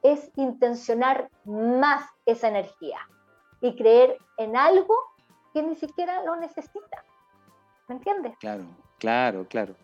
es 0.03 0.31
intencionar 0.35 1.29
más 1.43 2.07
esa 2.25 2.47
energía 2.47 2.99
y 3.59 3.75
creer 3.75 4.17
en 4.37 4.55
algo 4.55 4.93
que 5.57 5.63
ni 5.63 5.75
siquiera 5.75 6.23
lo 6.23 6.35
necesita. 6.35 7.03
¿Me 7.87 7.95
entiendes? 7.95 8.33
Claro, 8.39 8.65
claro, 8.99 9.47
claro. 9.47 9.75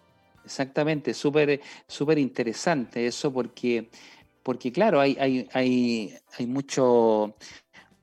Exactamente, 0.46 1.14
súper 1.14 1.62
súper 1.88 2.18
interesante 2.20 3.08
eso 3.08 3.32
porque, 3.32 3.90
porque 4.44 4.72
claro, 4.72 5.00
hay, 5.00 5.18
hay, 5.20 5.48
hay, 5.54 6.16
hay 6.38 6.46
mucho, 6.46 7.34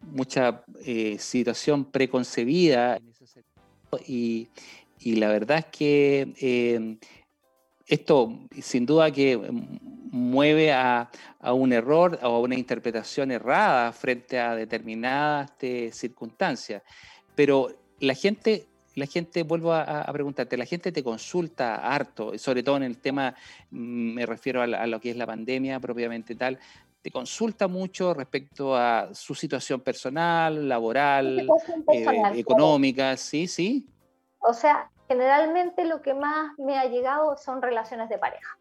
mucha 0.01 0.65
eh, 0.85 1.19
situación 1.19 1.85
preconcebida 1.85 2.99
y, 4.07 4.49
y 4.99 5.17
la 5.17 5.29
verdad 5.29 5.59
es 5.59 5.67
que 5.67 6.33
eh, 6.41 6.97
esto 7.87 8.49
sin 8.61 8.87
duda 8.87 9.11
que 9.13 9.37
mueve 10.11 10.73
a, 10.73 11.11
a, 11.41 11.53
un 11.53 11.73
error 11.73 12.19
o 12.23 12.27
a 12.27 12.41
una 12.41 12.55
interpretación 12.57 13.31
errada 13.31 13.93
frente 13.93 14.41
a 14.41 14.57
determinadas 14.57 15.51
este, 15.51 15.93
circunstancias. 15.93 16.83
Pero 17.41 17.71
la 18.01 18.13
gente 18.13 18.67
la 18.97 19.07
gente, 19.07 19.45
vuelvo 19.45 19.73
a, 19.73 20.05
preguntarte, 20.13 20.59
la 20.59 20.67
gente 20.67 20.93
te 20.93 21.03
consulta 21.03 21.77
harto, 21.77 22.37
sobre 22.37 22.63
todo 22.63 22.77
en 22.77 22.83
el 22.83 22.99
tema, 22.99 23.35
mm, 23.71 24.13
me 24.13 24.27
refiero 24.27 24.61
a, 24.61 24.67
lo 24.67 25.01
que 25.01 25.13
es 25.13 25.17
la 25.17 25.27
pandemia 25.27 25.81
propiamente 25.81 26.35
tal, 26.35 26.59
te 27.01 27.11
consulta 27.11 27.67
mucho 27.67 28.13
respecto 28.13 28.77
a 28.77 29.09
su 29.15 29.35
situación 29.35 29.81
personal, 29.81 30.69
laboral, 30.69 31.49
eh, 31.91 32.05
económica, 32.35 33.17
sí, 33.17 33.47
sí. 33.47 33.89
O 34.41 34.53
sea, 34.53 34.91
generalmente 35.09 35.87
lo 35.87 36.03
que 36.03 36.13
más 36.13 36.59
me 36.59 36.77
ha 36.77 36.85
llegado 36.85 37.39
son 37.39 37.63
relaciones 37.63 38.11
de 38.11 38.19
pareja. 38.19 38.59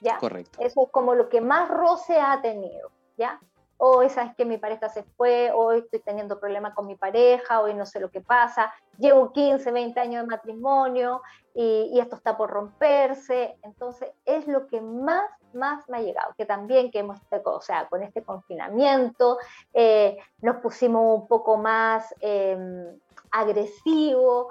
¿Ya? 0.00 0.18
Correcto. 0.18 0.58
Eso 0.60 0.82
es 0.86 0.90
como 0.90 1.14
lo 1.14 1.28
que 1.28 1.40
más 1.40 1.68
roce 1.68 2.18
ha 2.18 2.42
tenido, 2.42 2.90
¿ya? 3.16 3.38
Hoy 3.78 4.08
sabes 4.08 4.34
que 4.36 4.44
mi 4.44 4.58
pareja 4.58 4.88
se 4.88 5.02
fue, 5.02 5.50
hoy 5.54 5.78
estoy 5.78 6.00
teniendo 6.00 6.40
problemas 6.40 6.74
con 6.74 6.86
mi 6.86 6.96
pareja, 6.96 7.60
hoy 7.60 7.74
no 7.74 7.84
sé 7.86 8.00
lo 8.00 8.10
que 8.10 8.20
pasa, 8.20 8.72
llevo 8.98 9.32
15, 9.32 9.70
20 9.70 10.00
años 10.00 10.22
de 10.22 10.30
matrimonio 10.30 11.22
y, 11.54 11.98
esto 11.98 12.16
está 12.16 12.36
por 12.36 12.50
romperse, 12.50 13.58
entonces 13.62 14.10
es 14.24 14.46
lo 14.46 14.66
que 14.66 14.80
más, 14.80 15.24
más 15.54 15.88
me 15.88 15.98
ha 15.98 16.02
llegado, 16.02 16.34
que 16.36 16.46
también 16.46 16.90
que 16.90 17.00
hemos, 17.00 17.18
o 17.44 17.60
sea, 17.60 17.88
con 17.88 18.02
este 18.02 18.22
confinamiento 18.22 19.38
eh, 19.72 20.18
nos 20.42 20.56
pusimos 20.56 21.20
un 21.20 21.26
poco 21.26 21.56
más 21.56 22.14
eh, 22.20 22.94
agresivos, 23.30 24.48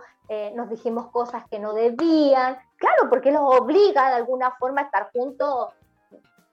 nos 0.56 0.70
dijimos 0.72 1.12
cosas 1.12 1.44
que 1.52 1.60
no 1.60 1.74
debían, 1.74 2.58
claro, 2.78 3.10
porque 3.12 3.32
los 3.32 3.44
obliga 3.44 4.10
de 4.10 4.16
alguna 4.16 4.56
forma 4.58 4.82
a 4.82 4.86
estar 4.86 5.12
juntos 5.12 5.70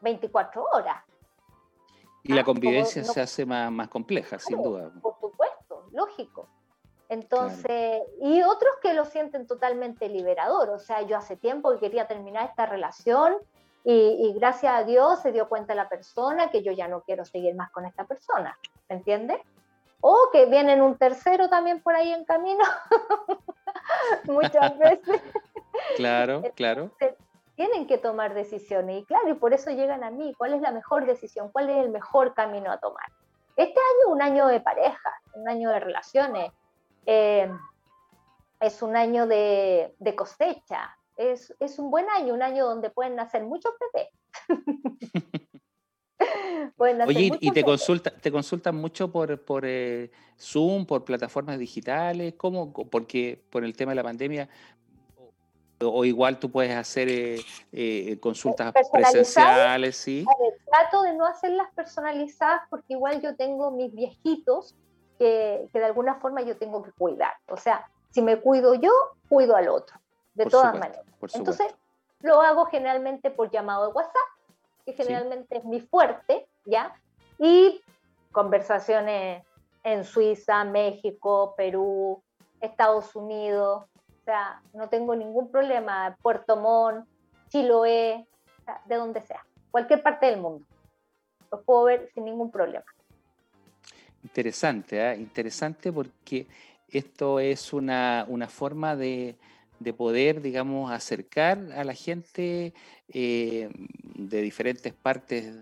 24 0.03 0.63
horas. 0.75 1.03
Y 2.25 2.33
la 2.33 2.45
convivencia 2.45 3.03
se 3.05 3.21
hace 3.21 3.45
más, 3.45 3.71
más 3.73 3.89
compleja, 3.89 4.39
sin 4.39 4.63
duda. 4.63 4.93
Por 5.01 5.19
supuesto, 5.19 5.87
lógico. 5.93 6.49
Entonces, 7.09 8.03
y 8.21 8.43
otros 8.43 8.73
que 8.81 8.95
lo 8.95 9.05
sienten 9.05 9.47
totalmente 9.47 10.09
liberador. 10.09 10.71
O 10.71 10.79
sea, 10.79 11.03
yo 11.03 11.17
hace 11.17 11.37
tiempo 11.37 11.73
que 11.73 11.81
quería 11.81 12.07
terminar 12.07 12.49
esta 12.49 12.65
relación 12.65 13.35
y, 13.85 14.33
gracias 14.37 14.73
a 14.73 14.85
Dios 14.85 15.21
se 15.21 15.33
dio 15.33 15.49
cuenta 15.49 15.75
la 15.75 15.89
persona 15.89 16.51
que 16.51 16.63
yo 16.63 16.73
ya 16.73 16.89
no 16.89 17.03
quiero 17.03 17.25
seguir 17.25 17.55
más 17.55 17.71
con 17.71 17.85
esta 17.85 18.05
persona. 18.05 18.57
¿entiendes? 18.89 19.41
O 20.01 20.31
que 20.33 20.47
vienen 20.47 20.83
un 20.83 20.97
tercero 20.97 21.49
también 21.49 21.83
por 21.83 21.95
ahí 21.95 22.13
en 22.13 22.25
camino, 22.25 22.65
muchas 24.25 24.79
veces. 24.79 25.21
Claro, 25.97 26.43
claro. 26.55 26.91
Tienen 27.57 27.87
que 27.87 27.99
tomar 27.99 28.35
decisiones 28.35 29.03
y 29.03 29.05
claro, 29.05 29.29
y 29.29 29.35
por 29.35 29.53
eso 29.53 29.71
llegan 29.71 30.05
a 30.05 30.11
mí, 30.11 30.35
¿cuál 30.39 30.55
es 30.55 30.61
la 30.61 30.73
mejor 30.73 31.07
decisión? 31.07 31.51
¿Cuál 31.53 31.71
es 31.71 31.85
el 31.85 31.91
mejor 31.91 32.35
camino 32.35 32.71
a 32.71 32.79
tomar? 32.79 33.07
Este 33.57 33.79
año 33.79 34.01
es 34.07 34.13
un 34.13 34.23
año 34.23 34.47
de 34.47 34.61
pareja, 34.61 35.11
un 35.35 35.49
año 35.49 35.71
de 35.71 35.81
relaciones, 35.81 36.53
eh, 37.05 37.51
es 38.61 38.81
un 38.83 38.97
año 38.97 39.27
de, 39.27 39.95
cosecha, 40.17 40.97
es, 41.17 41.55
es, 41.61 41.79
un 41.79 41.91
buen 41.91 42.09
año, 42.11 42.33
un 42.33 42.43
año 42.43 42.65
donde 42.65 42.91
pueden 42.91 43.17
nacer 43.17 43.45
muchos 43.45 43.73
bebés. 43.93 44.09
Oye, 46.77 47.33
¿y 47.41 47.51
te, 47.51 47.65
consulta, 47.65 48.11
te 48.11 48.31
consultan 48.31 48.77
mucho 48.77 49.11
por, 49.11 49.41
por 49.45 49.65
eh, 49.67 50.11
Zoom, 50.39 50.87
por 50.87 51.05
plataformas 51.05 51.59
digitales? 51.59 52.35
¿Cómo? 52.37 52.73
Porque 52.73 53.43
por 53.51 53.65
el 53.65 53.77
tema 53.77 53.93
de 53.93 53.97
la 53.97 54.03
pandemia, 54.03 54.49
o, 55.83 56.05
igual 56.05 56.39
tú 56.39 56.51
puedes 56.51 56.75
hacer 56.75 57.09
eh, 57.09 57.41
eh, 57.73 58.19
consultas 58.21 58.73
presenciales, 58.93 59.97
¿sí? 59.97 60.25
trato 60.71 61.03
de 61.03 61.15
no 61.15 61.27
hacerlas 61.27 61.69
personalizadas 61.75 62.63
porque 62.71 62.95
igual 62.95 63.21
yo 63.21 63.37
tengo 63.37 63.71
mis 63.71 63.93
viejitos 63.95 64.75
que, 65.19 65.69
que, 65.73 65.79
de 65.79 65.85
alguna 65.85 66.17
forma 66.17 66.43
yo 66.43 66.57
tengo 66.57 66.83
que 66.83 66.93
cuidar. 66.93 67.35
O 67.49 67.57
sea, 67.57 67.87
si 68.11 68.23
me 68.23 68.41
cuido 68.41 68.75
yo, 68.75 68.93
cuido 69.29 69.57
al 69.57 69.69
otro, 69.69 69.99
de 70.35 70.47
todas 70.47 70.75
maneras. 70.75 71.05
Entonces, 71.35 71.75
lo 72.21 72.41
hago 72.41 72.67
generalmente 72.67 73.31
por 73.31 73.51
llamado 73.51 73.89
de 73.89 73.93
WhatsApp 73.93 74.17
que 74.85 74.93
generalmente 74.95 75.59
es 75.59 75.65
mi 75.65 75.81
fuerte, 75.81 76.47
¿ya? 76.65 76.95
Y 77.39 77.81
conversaciones 78.33 79.45
en 79.85 80.05
Suiza, 80.05 80.65
México, 80.65 81.55
Perú, 81.57 82.23
Estados 82.61 83.15
Unidos, 83.15 83.85
o 84.23 84.25
sea, 84.25 84.63
no 84.73 84.89
tengo 84.89 85.17
ningún 85.17 85.51
problema, 85.51 86.17
Puerto 86.23 86.57
Montt, 86.57 87.09
Chiloé, 87.49 88.25
de 88.87 88.95
donde 88.95 89.21
sea, 89.21 89.45
cualquier 89.73 90.01
parte 90.01 90.27
del 90.27 90.41
mundo. 90.41 90.65
Los 91.51 91.63
puedo 91.65 91.85
ver 91.85 92.09
sin 92.15 92.27
ningún 92.27 92.53
problema. 92.53 92.85
Interesante, 94.23 95.01
¿eh? 95.01 95.17
interesante 95.17 95.93
porque 95.93 96.47
esto 96.89 97.41
es 97.41 97.73
una, 97.73 98.25
una 98.29 98.47
forma 98.47 98.95
de, 98.95 99.37
de 99.81 99.93
poder, 99.93 100.41
digamos, 100.41 100.93
acercar 100.93 101.59
a 101.75 101.83
la 101.83 101.95
gente 101.95 102.75
eh, 103.09 103.71
de 104.15 104.41
diferentes 104.41 104.93
partes 104.93 105.53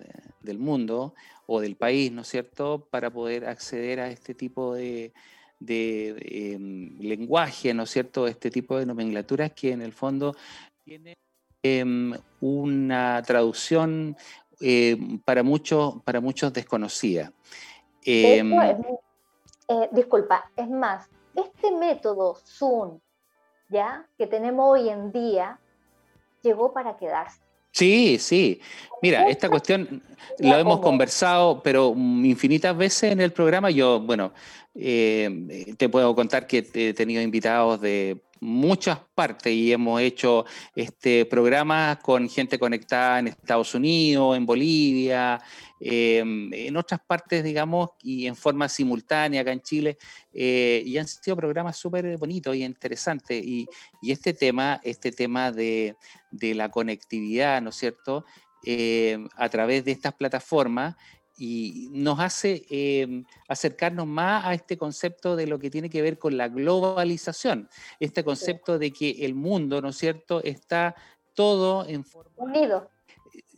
del 0.42 0.59
mundo 0.59 1.14
o 1.46 1.61
del 1.61 1.77
país, 1.77 2.12
¿no 2.12 2.23
es 2.23 2.29
cierto?, 2.29 2.87
para 2.90 3.09
poder 3.09 3.46
acceder 3.46 4.01
a 4.01 4.09
este 4.09 4.35
tipo 4.35 4.75
de, 4.75 5.14
em, 5.66 6.99
lenguaje, 6.99 7.75
¿no 7.75 7.85
es 7.85 7.90
cierto?, 7.90 8.27
este 8.27 8.51
tipo 8.51 8.79
de 8.79 8.87
nomenclaturas 8.87 9.53
que 9.53 9.73
en 9.73 9.83
el 9.83 9.92
fondo 9.92 10.35
tienen 10.85 11.14
em, 11.62 12.14
una 12.40 13.23
traducción 13.23 14.16
eh, 14.61 14.96
para, 15.25 15.42
muchos, 15.42 16.03
para 16.05 16.20
muchos 16.20 16.53
desconocida. 16.53 17.33
Em, 18.05 18.53
eh, 18.53 19.88
disculpa, 19.92 20.51
es 20.57 20.68
más, 20.68 21.09
este 21.35 21.70
método 21.70 22.35
Zoom 22.44 22.99
¿ya? 23.68 24.07
que 24.18 24.27
tenemos 24.27 24.66
hoy 24.68 24.88
en 24.88 25.12
día 25.12 25.59
llegó 26.42 26.73
para 26.73 26.96
quedarse. 26.96 27.40
Sí, 27.73 28.19
sí. 28.19 28.61
Mira, 29.03 29.29
esta 29.29 29.49
cuestión 29.49 30.03
lo 30.39 30.57
hemos 30.57 30.81
conversado, 30.81 31.63
pero 31.63 31.95
infinitas 31.97 32.77
veces 32.77 33.13
en 33.13 33.21
el 33.21 33.33
programa. 33.33 33.71
Yo, 33.71 34.01
bueno, 34.01 34.33
eh, 34.75 35.75
te 35.77 35.89
puedo 35.89 36.15
contar 36.15 36.47
que 36.47 36.69
he 36.73 36.95
tenido 36.95 37.23
invitados 37.23 37.81
de 37.81 38.21
muchas 38.40 38.98
partes 39.14 39.53
y 39.53 39.70
hemos 39.70 40.00
hecho 40.00 40.46
este 40.74 41.26
programa 41.26 41.98
con 42.03 42.29
gente 42.29 42.59
conectada 42.59 43.18
en 43.18 43.29
Estados 43.29 43.74
Unidos, 43.74 44.37
en 44.37 44.46
Bolivia, 44.46 45.40
em, 45.79 46.53
en 46.53 46.76
otras 46.76 47.00
partes, 47.00 47.44
digamos, 47.44 47.90
y 48.03 48.26
en 48.26 48.35
forma 48.35 48.68
simultánea 48.68 49.42
acá 49.42 49.53
en 49.53 49.61
Chile, 49.61 49.98
eh, 50.33 50.83
y 50.85 50.96
han 50.96 51.07
sido 51.07 51.37
programas 51.37 51.76
súper 51.76 52.16
bonitos 52.16 52.57
y 52.57 52.64
interesantes. 52.64 53.44
Y, 53.44 53.68
este 54.03 54.33
tema, 54.33 54.81
este 54.83 55.12
tema 55.12 55.53
de, 55.53 55.96
la 56.31 56.70
conectividad, 56.70 57.61
¿no 57.61 57.70
es 57.70 57.76
cierto? 57.76 58.24
Eh, 58.64 59.18
a 59.37 59.48
través 59.48 59.85
de 59.85 59.92
estas 59.92 60.14
plataformas 60.14 60.96
y 61.40 61.88
nos 61.90 62.20
hace 62.20 62.66
em, 62.68 63.24
acercarnos 63.48 64.07
más 64.07 64.44
a 64.44 64.53
este 64.53 64.76
concepto 64.76 65.37
de 65.37 65.46
lo 65.46 65.59
que 65.59 65.70
tiene 65.70 65.88
que 65.88 66.03
ver 66.03 66.18
con 66.18 66.37
la 66.37 66.48
globalización, 66.48 67.70
este 67.98 68.22
concepto 68.22 68.79
de 68.79 68.92
que 68.92 69.24
el 69.24 69.35
mundo, 69.35 69.81
¿no 69.81 69.88
es 69.88 69.96
cierto?, 69.96 70.42
está 70.44 70.94
todo 71.35 71.88
en 71.88 72.05
forma... 72.05 72.31
Unido 72.37 72.90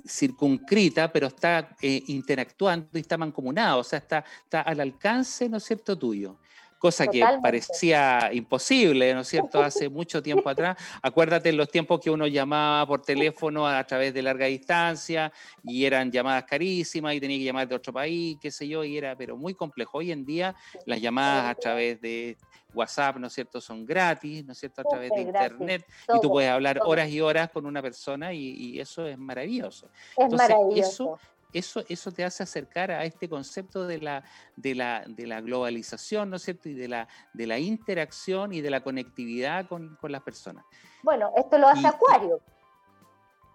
circunscrita, 0.05 1.13
pero 1.13 1.29
está 1.29 1.77
eh, 1.81 2.03
interactuando 2.09 2.89
y 2.95 3.01
está 3.01 3.17
mancomunado, 3.17 3.79
o 3.79 3.85
sea, 3.85 4.01
está, 4.01 4.25
está 4.43 4.63
al 4.63 4.81
alcance, 4.81 5.49
¿no 5.49 5.59
es 5.59 5.65
cierto?, 5.65 5.97
tuyo 5.97 6.39
cosa 6.83 7.07
que 7.07 7.25
parecía 7.41 8.29
imposible, 8.33 9.15
¿no 9.15 9.21
es 9.21 9.29
cierto?, 9.29 9.63
hace 9.63 9.89
mucho 9.89 10.21
tiempo 10.21 10.49
atrás. 10.49 10.77
Acuérdate 11.01 11.51
en 11.51 11.57
los 11.57 11.71
tiempos 11.71 12.01
que 12.01 12.11
uno 12.11 12.27
llamaba 12.27 12.85
por 12.89 13.03
teléfono 13.03 13.69
a 13.69 13.85
través 13.85 14.13
de 14.13 14.21
larga 14.21 14.47
distancia 14.47 15.33
y 15.63 15.85
eran 15.85 16.11
llamadas 16.11 16.43
carísimas 16.43 17.15
y 17.15 17.21
tenía 17.21 17.39
que 17.39 17.45
llamar 17.45 17.69
de 17.69 17.77
otro 17.77 17.93
país, 17.93 18.37
qué 18.41 18.51
sé 18.51 18.67
yo, 18.67 18.83
y 18.83 18.99
era 18.99 19.15
pero 19.15 19.37
muy 19.37 19.55
complejo. 19.55 19.99
Hoy 19.99 20.11
en 20.11 20.25
día 20.25 20.57
las 20.85 21.01
llamadas 21.01 21.53
a 21.53 21.55
través 21.55 22.01
de 22.01 22.37
WhatsApp, 22.75 23.17
¿no 23.19 23.29
es 23.29 23.33
cierto?, 23.33 23.61
son 23.61 23.87
gratis, 23.87 24.45
¿no 24.45 24.51
es 24.53 24.59
cierto?, 24.59 24.81
a 24.81 24.85
través 24.85 25.13
de 25.13 25.21
Internet, 25.21 25.87
y 26.13 26.21
tú 26.21 26.31
puedes 26.31 26.51
hablar 26.51 26.81
horas 26.83 27.09
y 27.11 27.21
horas 27.21 27.49
con 27.51 27.65
una 27.65 27.81
persona 27.81 28.33
y, 28.33 28.81
eso 28.81 29.07
es 29.07 29.17
maravilloso. 29.17 29.89
Es 30.17 30.33
maravilloso 30.33 30.81
eso, 30.81 31.19
eso 31.53 32.13
te 32.13 32.25
hace 32.25 32.43
acercar 32.43 32.91
a 32.91 33.05
este 33.05 33.29
concepto 33.29 33.87
de 33.87 33.99
la, 33.99 34.25
de 34.57 34.75
la, 34.75 35.05
de 35.07 35.27
la 35.27 35.41
globalización, 35.41 36.31
¿no 36.31 36.37
es 36.37 36.43
cierto? 36.43 36.69
Y 36.69 36.75
de 36.75 36.89
la, 36.89 37.09
de 37.33 37.47
la 37.47 37.59
interacción 37.59 38.53
y 38.53 38.61
de 38.61 38.71
la 38.71 38.83
conectividad 38.83 39.69
con, 39.69 39.97
con 39.97 40.13
las 40.13 40.23
personas. 40.23 40.65
Bueno, 41.03 41.33
esto 41.37 41.59
lo 41.59 41.69
hace 41.69 41.87
Acuario. 41.87 42.41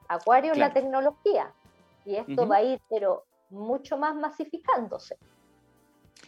Acuario 0.08 0.54
es 0.54 0.58
la 0.58 0.74
tecnología. 0.74 1.54
Y 2.06 2.16
esto 2.16 2.48
va 2.48 2.58
a 2.58 2.64
ir, 2.64 2.82
pero 2.90 3.26
mucho 3.50 3.98
más 3.98 4.16
masificándose. 4.16 5.18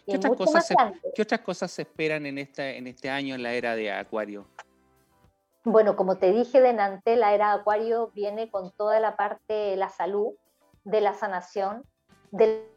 ¿Qué 0.05 0.17
otras, 0.17 0.35
cosas 0.35 0.67
se, 0.67 0.75
¿Qué 1.15 1.21
otras 1.21 1.41
cosas 1.41 1.71
se 1.71 1.83
esperan 1.83 2.25
en, 2.25 2.37
esta, 2.37 2.67
en 2.69 2.87
este 2.87 3.09
año 3.09 3.35
en 3.35 3.43
la 3.43 3.53
era 3.53 3.75
de 3.75 3.91
Acuario? 3.91 4.45
Bueno, 5.63 5.95
como 5.95 6.17
te 6.17 6.31
dije 6.31 6.61
delante, 6.61 7.15
la 7.15 7.33
era 7.33 7.53
de 7.53 7.61
Acuario 7.61 8.11
viene 8.13 8.49
con 8.49 8.71
toda 8.71 8.99
la 8.99 9.15
parte 9.15 9.53
de 9.53 9.75
la 9.75 9.89
salud, 9.89 10.33
de 10.89 11.01
la 11.01 11.13
sanación, 11.13 11.83
de 12.31 12.67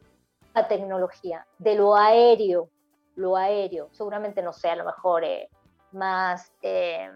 la 0.53 0.67
tecnología, 0.67 1.47
de 1.57 1.75
lo 1.75 1.95
aéreo, 1.95 2.69
lo 3.15 3.35
aéreo, 3.35 3.89
seguramente 3.91 4.41
no 4.41 4.53
sé, 4.53 4.69
a 4.69 4.75
lo 4.75 4.85
mejor 4.85 5.23
eh, 5.23 5.49
más, 5.91 6.51
eh, 6.61 7.09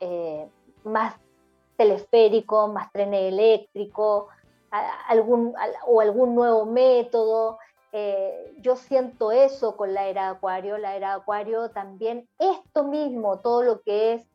eh, 0.00 0.48
más 0.84 1.14
teleférico, 1.76 2.68
más 2.68 2.90
trenes 2.92 3.32
eléctricos, 3.32 4.26
algún, 5.08 5.54
o 5.86 6.00
algún 6.00 6.34
nuevo 6.34 6.64
método. 6.66 7.58
yo 8.58 8.76
siento 8.76 9.32
eso 9.32 9.76
con 9.76 9.94
la 9.94 10.06
era 10.06 10.30
Acuario, 10.30 10.78
la 10.78 10.94
era 10.94 11.14
Acuario 11.14 11.70
también, 11.70 12.28
esto 12.38 12.84
mismo, 12.84 13.38
todo 13.40 13.62
lo 13.62 13.80
que 13.82 14.14
es 14.14 14.28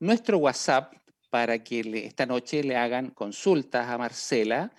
nuestro 0.00 0.38
WhatsApp 0.38 0.94
para 1.30 1.62
que 1.62 1.80
esta 2.04 2.26
noche 2.26 2.62
le 2.62 2.76
hagan 2.76 3.10
consultas 3.10 3.88
a 3.88 3.96
Marcela 3.96 4.72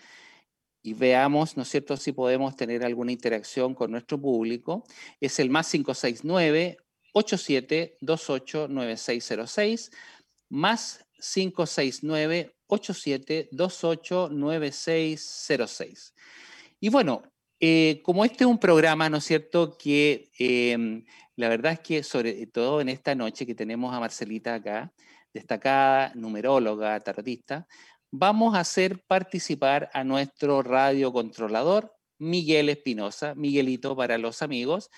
y 0.84 0.94
veamos, 0.94 1.58
¿no 1.58 1.64
es 1.64 1.70
cierto?, 1.70 1.96
si 1.98 2.12
podemos 2.12 2.56
tener 2.56 2.84
alguna 2.84 3.12
interacción 3.12 3.74
con 3.74 3.92
nuestro 3.92 4.20
público. 4.20 4.84
Es 5.20 5.40
el 5.40 5.50
más 5.50 5.70
569 5.72 6.78
8728 7.14 8.68
9606 8.68 9.92
más 10.50 11.06
569 11.20 12.56
8728 12.68 14.30
9606. 14.32 16.14
Y 16.80 16.90
bueno, 16.90 17.24
eh, 17.60 18.02
como 18.04 18.26
este 18.26 18.44
es 18.44 18.50
un 18.50 18.58
programa, 18.58 19.10
¿no 19.10 19.18
es 19.18 19.26
cierto?, 19.26 19.78
que 19.78 20.32
em, 20.40 21.06
la 21.36 21.48
verdad 21.48 21.74
es 21.74 21.80
que 21.80 22.04
sobre 22.04 22.48
todo 22.48 22.82
en 22.82 22.90
esta 22.90 23.14
noche 23.14 23.46
que 23.46 23.54
tenemos 23.56 23.94
a 23.94 24.00
Marcelita 24.00 24.56
acá, 24.56 24.92
destacada 25.34 26.12
numeróloga, 26.16 27.00
tarotista, 27.00 27.68
vamos 28.12 28.56
a 28.56 28.60
hacer 28.60 29.04
participar 29.08 29.90
a 29.94 30.04
nuestro 30.04 30.62
radiocontrolador, 30.62 31.94
Miguel 32.18 32.70
Espinosa, 32.70 33.34
Miguelito 33.36 33.96
para 33.96 34.18
los 34.18 34.42
amigos, 34.42 34.92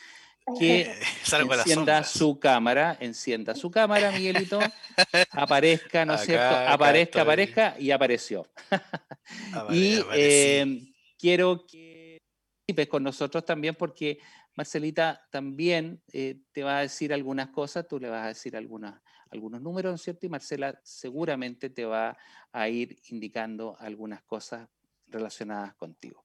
que 0.59 0.91
encienda 1.65 2.03
su 2.03 2.39
cámara, 2.39 2.97
encienda 2.99 3.55
su 3.55 3.71
cámara, 3.71 4.11
Miguelito, 4.11 4.59
aparezca, 5.31 6.05
¿no 6.05 6.15
es 6.15 6.21
cierto? 6.21 6.55
aparezca, 6.55 7.21
aparezca 7.21 7.75
y 7.79 7.91
apareció. 7.91 8.45
y 9.71 9.99
em, 10.11 10.93
quiero 11.17 11.65
que 11.65 12.17
participes 12.65 12.87
con 12.87 13.03
nosotros 13.03 13.45
también 13.45 13.75
porque 13.75 14.19
Marcelita 14.55 15.21
también 15.31 16.01
eh, 16.11 16.41
te 16.51 16.63
va 16.63 16.79
a 16.79 16.81
decir 16.81 17.13
algunas 17.13 17.49
cosas, 17.49 17.87
tú 17.87 17.99
le 17.99 18.09
vas 18.09 18.25
a 18.25 18.27
decir 18.27 18.55
algunas 18.55 19.01
algunos 19.33 19.61
números, 19.61 19.91
¿no 19.91 19.95
es 19.95 20.01
cierto? 20.01 20.25
Y 20.25 20.29
Marcela 20.29 20.79
seguramente 20.83 21.69
te 21.69 21.85
va 21.85 22.15
a 22.51 22.69
ir 22.69 22.99
indicando 23.09 23.75
algunas 23.79 24.21
cosas 24.23 24.69
relacionadas 25.07 25.73
contigo. 25.75 26.23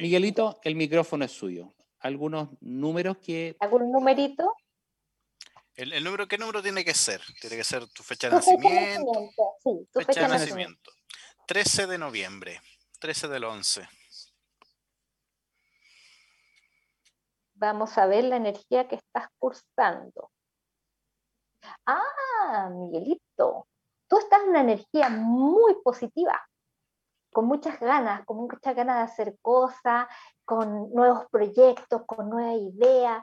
Miguelito, 0.00 0.58
el 0.64 0.74
micrófono 0.74 1.26
es 1.26 1.32
suyo. 1.32 1.74
¿Algunos 2.00 2.48
números 2.60 3.18
que... 3.18 3.56
¿Algún 3.60 3.92
numerito? 3.92 4.54
El, 5.74 6.02
número, 6.02 6.26
¿Qué 6.26 6.38
número 6.38 6.62
tiene 6.62 6.84
que 6.84 6.94
ser? 6.94 7.20
Tiene 7.40 7.56
que 7.56 7.64
ser 7.64 7.86
tu 7.88 8.02
fecha 8.02 8.28
de 8.28 8.36
nacimiento. 8.36 9.30
Sí, 9.62 9.88
tu 9.92 10.00
fecha, 10.00 10.22
de 10.22 10.28
nacimiento. 10.28 10.90
13 11.46 11.86
de 11.86 11.98
noviembre, 11.98 12.60
13 13.00 13.28
del 13.28 13.44
11. 13.44 13.86
Vamos 17.54 17.96
a 17.98 18.06
ver 18.06 18.24
la 18.24 18.36
energía 18.36 18.88
que 18.88 18.96
estás 18.96 19.28
cursando. 19.38 20.30
Ah, 21.86 22.70
Miguelito, 22.72 23.66
tú 24.08 24.18
estás 24.18 24.42
en 24.42 24.50
una 24.50 24.60
energía 24.60 25.08
muy 25.10 25.74
positiva, 25.82 26.40
con 27.32 27.46
muchas 27.46 27.80
ganas, 27.80 28.24
con 28.24 28.36
muchas 28.36 28.74
ganas 28.76 28.96
de 28.96 29.02
hacer 29.02 29.36
cosas, 29.40 30.06
con 30.44 30.92
nuevos 30.92 31.26
proyectos, 31.30 32.02
con 32.06 32.28
nuevas 32.28 32.56
ideas, 32.56 33.22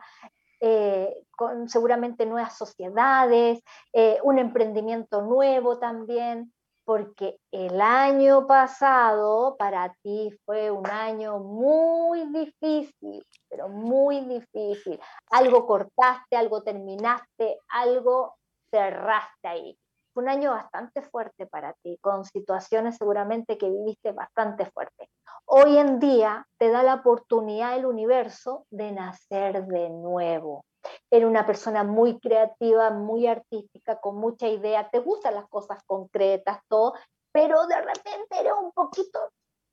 eh, 0.61 1.23
con 1.31 1.69
seguramente 1.69 2.25
nuevas 2.25 2.57
sociedades, 2.57 3.61
eh, 3.93 4.19
un 4.23 4.39
emprendimiento 4.39 5.21
nuevo 5.21 5.79
también, 5.79 6.53
porque 6.89 7.37
el 7.51 7.79
año 7.81 8.47
pasado 8.47 9.55
para 9.59 9.93
ti 10.01 10.31
fue 10.43 10.71
un 10.71 10.87
año 10.87 11.37
muy 11.37 12.25
difícil, 12.33 13.23
pero 13.47 13.69
muy 13.69 14.21
difícil. 14.21 14.99
Algo 15.29 15.67
cortaste, 15.67 16.35
algo 16.35 16.63
terminaste, 16.63 17.59
algo 17.67 18.33
cerraste 18.71 19.47
ahí. 19.47 19.77
Fue 20.19 20.25
un 20.25 20.31
año 20.31 20.51
bastante 20.51 21.01
fuerte 21.01 21.45
para 21.45 21.71
ti, 21.81 21.97
con 22.01 22.25
situaciones 22.25 22.97
seguramente 22.97 23.57
que 23.57 23.69
viviste 23.69 24.11
bastante 24.11 24.65
fuerte. 24.65 25.09
Hoy 25.45 25.77
en 25.77 25.97
día 25.97 26.45
te 26.57 26.69
da 26.69 26.83
la 26.83 26.95
oportunidad 26.95 27.77
el 27.77 27.85
universo 27.85 28.65
de 28.69 28.91
nacer 28.91 29.63
de 29.63 29.89
nuevo. 29.89 30.65
Eres 31.09 31.25
una 31.25 31.45
persona 31.45 31.85
muy 31.85 32.19
creativa, 32.19 32.89
muy 32.89 33.27
artística, 33.27 34.01
con 34.01 34.17
mucha 34.17 34.49
idea, 34.49 34.89
te 34.89 34.99
gustan 34.99 35.35
las 35.35 35.47
cosas 35.47 35.81
concretas, 35.85 36.59
todo, 36.67 36.95
pero 37.31 37.65
de 37.67 37.77
repente 37.77 38.41
eres 38.41 38.53
un 38.61 38.73
poquito 38.73 39.21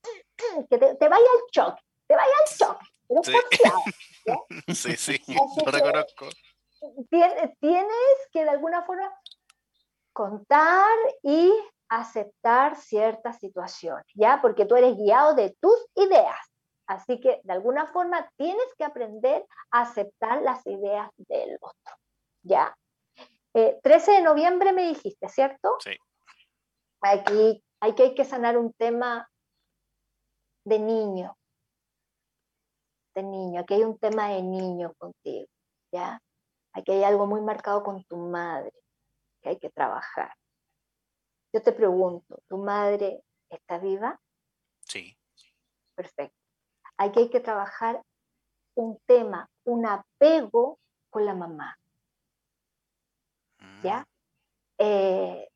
que 0.70 0.78
te, 0.78 1.08
vaya 1.08 1.26
al 1.26 1.42
shock, 1.50 1.80
te 2.06 2.14
vaya 2.14 2.34
al 2.38 2.56
shock. 2.56 2.80
sí. 4.72 4.96
sí, 4.96 4.96
sí, 4.96 5.34
lo 5.64 5.72
reconozco 5.72 6.26
tienes 7.60 8.28
que 8.32 8.44
de 8.44 8.50
alguna 8.50 8.84
forma 8.84 9.12
contar 10.16 10.96
y 11.22 11.52
aceptar 11.90 12.76
ciertas 12.76 13.38
situaciones, 13.38 14.06
¿ya? 14.14 14.40
Porque 14.40 14.64
tú 14.64 14.74
eres 14.74 14.96
guiado 14.96 15.34
de 15.34 15.54
tus 15.60 15.76
ideas. 15.94 16.40
Así 16.86 17.20
que 17.20 17.42
de 17.44 17.52
alguna 17.52 17.88
forma 17.88 18.26
tienes 18.36 18.66
que 18.78 18.84
aprender 18.84 19.44
a 19.70 19.82
aceptar 19.82 20.40
las 20.40 20.66
ideas 20.66 21.10
del 21.18 21.58
otro, 21.60 21.96
¿ya? 22.42 22.74
13 23.52 23.76
eh, 23.92 24.14
de 24.16 24.22
noviembre 24.22 24.72
me 24.72 24.88
dijiste, 24.88 25.28
¿cierto? 25.28 25.76
Sí. 25.80 25.98
Aquí 27.02 27.62
hay 27.80 27.94
que, 27.94 28.02
hay 28.04 28.14
que 28.14 28.24
sanar 28.24 28.56
un 28.56 28.72
tema 28.72 29.28
de 30.64 30.78
niño, 30.78 31.36
de 33.14 33.22
niño, 33.22 33.60
aquí 33.60 33.74
hay 33.74 33.84
un 33.84 33.98
tema 33.98 34.30
de 34.30 34.42
niño 34.42 34.94
contigo, 34.96 35.46
¿ya? 35.92 36.18
Aquí 36.72 36.92
hay 36.92 37.04
algo 37.04 37.26
muy 37.26 37.42
marcado 37.42 37.82
con 37.82 38.02
tu 38.04 38.16
madre 38.16 38.72
que 39.46 39.50
hay 39.50 39.58
que 39.58 39.70
trabajar. 39.70 40.34
Yo 41.52 41.62
te 41.62 41.72
pregunto, 41.72 42.42
¿tu 42.48 42.58
madre 42.58 43.22
está 43.48 43.78
viva? 43.78 44.20
Sí. 44.80 45.16
Perfecto. 45.94 46.36
Aquí 46.98 47.20
hay 47.20 47.30
que 47.30 47.40
trabajar 47.40 48.02
un 48.74 48.98
tema, 49.06 49.48
un 49.64 49.86
apego 49.86 50.80
con 51.10 51.24
la 51.24 51.34
mamá. 51.34 51.78
¿Ya? 53.82 54.00
Mm. 54.00 54.04
Eh, 54.78 55.48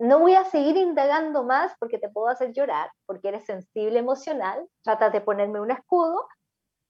no 0.00 0.18
voy 0.18 0.34
a 0.34 0.44
seguir 0.44 0.76
indagando 0.76 1.44
más 1.44 1.72
porque 1.78 1.98
te 1.98 2.08
puedo 2.08 2.28
hacer 2.28 2.52
llorar, 2.52 2.90
porque 3.06 3.28
eres 3.28 3.44
sensible 3.44 4.00
emocional. 4.00 4.68
Trata 4.82 5.10
de 5.10 5.20
ponerme 5.20 5.60
un 5.60 5.70
escudo, 5.70 6.26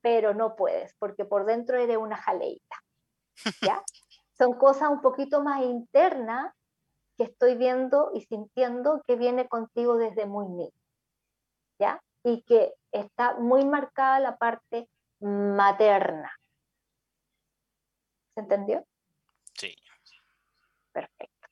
pero 0.01 0.33
no 0.33 0.57
puedes, 0.57 0.95
porque 0.99 1.27
por 1.27 1.45
dentro 1.45 1.77
eres 1.77 1.99
una 1.99 2.17
jaleita. 2.17 2.77
¿ya? 3.61 3.83
Son 4.39 4.55
cosas 4.55 4.91
un 4.91 5.01
poquito 5.01 5.43
más 5.43 5.63
internas 5.63 6.53
que 7.17 7.25
estoy 7.25 7.55
viendo 7.55 8.11
y 8.15 8.23
sintiendo 8.23 9.03
que 9.07 9.17
viene 9.17 9.49
contigo 9.49 9.97
desde 9.97 10.27
muy 10.27 10.47
niño, 10.49 10.73
¿ya? 11.79 12.03
Y 12.23 12.43
que 12.43 12.75
está 12.93 13.35
muy 13.35 13.65
marcada 13.65 14.21
la 14.21 14.37
parte 14.37 14.89
materna. 15.21 16.31
¿Se 18.35 18.41
entendió? 18.41 18.85
Sí. 19.55 19.75
Perfecto. 20.93 21.49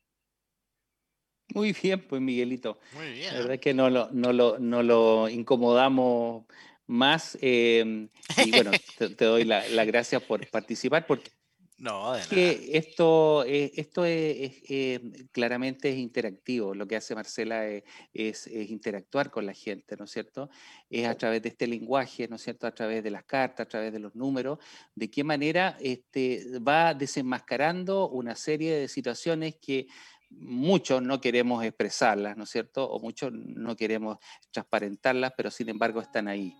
Muy 1.55 1.71
bien, 1.71 2.05
pues 2.05 2.21
Miguelito. 2.21 2.79
Muy 2.93 3.13
bien. 3.13 3.33
La 3.33 3.39
verdad 3.39 3.53
es 3.53 3.61
que 3.61 3.73
no 3.73 3.89
lo, 3.89 4.11
no 4.11 4.33
lo, 4.33 4.59
no 4.59 4.83
lo 4.83 5.29
incomodamos 5.29 6.45
más. 6.85 7.37
Eh, 7.41 8.07
y 8.45 8.51
bueno, 8.51 8.71
te, 8.97 9.25
doy 9.25 9.45
las 9.45 9.71
la 9.71 9.85
gracias 9.85 10.21
por 10.21 10.47
participar, 10.49 11.07
porque 11.07 11.31
No, 11.77 12.13
de 12.13 12.21
que 12.29 12.69
esto, 12.77 13.43
eh, 13.43 13.71
esto 13.75 14.05
es, 14.05 14.53
eh, 14.69 15.27
claramente 15.33 15.89
es 15.89 15.97
interactivo. 15.97 16.73
Lo 16.73 16.87
que 16.87 16.95
hace 16.95 17.15
Marcela 17.15 17.67
es, 17.67 18.47
interactuar 18.47 19.29
con 19.29 19.45
la 19.45 19.53
gente, 19.53 19.97
¿no 19.97 20.05
es 20.05 20.11
cierto? 20.11 20.49
Es 20.89 21.05
a 21.05 21.15
través 21.15 21.41
de 21.41 21.49
este 21.49 21.67
lenguaje, 21.67 22.29
¿no 22.29 22.37
es 22.37 22.43
cierto? 22.43 22.65
A 22.65 22.73
través 22.73 23.03
de 23.03 23.11
las 23.11 23.25
cartas, 23.25 23.65
a 23.65 23.69
través 23.69 23.91
de 23.91 23.99
los 23.99 24.15
números, 24.15 24.59
de 24.95 25.11
qué 25.11 25.25
manera 25.25 25.77
este, 25.81 26.59
va 26.59 26.93
desenmascarando 26.93 28.07
una 28.09 28.35
serie 28.35 28.75
de 28.75 28.87
situaciones 28.87 29.57
que 29.57 29.87
muchos 30.29 31.01
no 31.01 31.21
queremos 31.21 31.63
expresarlas, 31.63 32.37
¿no 32.37 32.43
es 32.43 32.49
cierto? 32.49 32.89
O 32.89 32.99
muchos 32.99 33.31
no 33.33 33.75
queremos 33.75 34.17
transparentarlas, 34.51 35.33
pero 35.35 35.51
sin 35.51 35.69
embargo 35.69 36.01
están 36.01 36.27
ahí. 36.27 36.55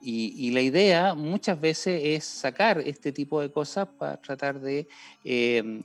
Y, 0.00 0.50
la 0.52 0.60
idea 0.60 1.14
muchas 1.14 1.60
veces 1.60 2.00
es 2.04 2.24
sacar 2.24 2.80
este 2.80 3.12
tipo 3.12 3.40
de 3.40 3.50
cosas 3.50 3.88
para 3.98 4.16
tratar 4.16 4.60
de 4.60 4.86
em, 5.24 5.82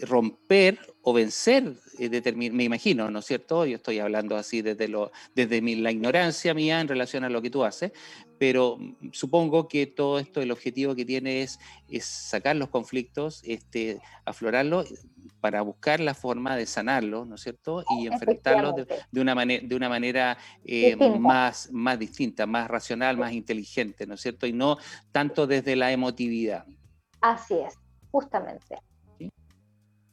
romper 0.00 0.78
o 1.02 1.12
vencer, 1.12 1.74
eh, 1.98 2.32
me 2.34 2.64
imagino, 2.64 3.10
¿no 3.10 3.18
es 3.18 3.26
cierto? 3.26 3.66
Yo 3.66 3.76
estoy 3.76 3.98
hablando 3.98 4.36
así 4.36 4.62
desde, 4.62 4.88
lo, 4.88 5.12
desde 5.34 5.60
la 5.60 5.90
ignorancia 5.90 6.54
mía 6.54 6.80
en 6.80 6.88
relación 6.88 7.24
a 7.24 7.28
lo 7.28 7.42
que 7.42 7.50
tú 7.50 7.64
haces, 7.64 7.92
pero 8.38 8.76
mm, 8.78 9.10
supongo 9.12 9.68
que 9.68 9.86
todo 9.86 10.18
esto, 10.18 10.40
el 10.40 10.50
objetivo 10.50 10.94
que 10.94 11.04
tiene 11.04 11.42
es, 11.42 11.58
es 11.88 12.04
sacar 12.04 12.56
los 12.56 12.68
conflictos, 12.68 13.42
este, 13.44 14.00
aflorarlos 14.24 14.92
para 15.40 15.62
buscar 15.62 16.00
la 16.00 16.14
forma 16.14 16.56
de 16.56 16.66
sanarlos, 16.66 17.26
¿no 17.26 17.34
es 17.34 17.42
cierto? 17.42 17.84
Y 17.98 18.06
enfrentarlos 18.06 18.74
de, 18.76 19.20
una, 19.20 19.34
manera, 19.34 19.66
de 19.66 19.76
una 19.76 19.88
manera 19.88 20.38
eh, 20.64 20.96
más, 20.96 21.70
más 21.72 21.98
distinta, 21.98 22.46
más 22.46 22.68
racional, 22.68 23.16
más 23.16 23.32
inteligente, 23.32 24.06
¿no 24.06 24.14
es 24.14 24.20
cierto? 24.20 24.46
Y 24.46 24.52
no 24.52 24.78
tanto 25.12 25.46
desde 25.46 25.76
la 25.76 25.92
emotividad. 25.92 26.64
Así 27.20 27.54
es, 27.54 27.74
justamente. 28.10 28.78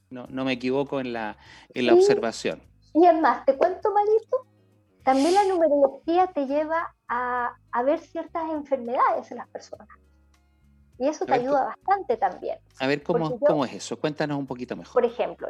No, 0.10 0.28
no 0.28 0.44
me 0.44 0.54
equivoco 0.54 1.00
en 1.00 1.14
la, 1.14 1.38
en 1.74 1.86
la 1.86 1.94
observación. 1.94 2.62
Y 2.94 3.06
además, 3.06 3.46
te 3.46 3.56
cuento, 3.56 3.90
Marito, 3.94 4.46
también 5.04 5.34
la 5.34 5.46
numerología 5.46 6.28
te 6.28 6.46
lleva 6.46 6.94
a, 7.14 7.58
a 7.74 7.84
ver 7.84 8.00
ciertas 8.00 8.50
enfermedades 8.50 9.30
en 9.32 9.38
las 9.38 9.50
personas. 9.50 9.88
Y 10.98 11.10
eso 11.10 11.26
te 11.26 11.34
ayuda 11.34 11.66
bastante 11.66 12.16
también. 12.16 12.58
A 12.80 12.88
ver, 12.88 13.04
¿cómo, 13.04 13.38
¿cómo 13.38 13.66
es 13.66 13.74
eso? 13.74 14.00
Cuéntanos 14.00 14.38
un 14.38 14.48
poquito 14.48 14.78
mejor. 14.78 14.94
Por 14.94 15.04
ejemplo, 15.04 15.50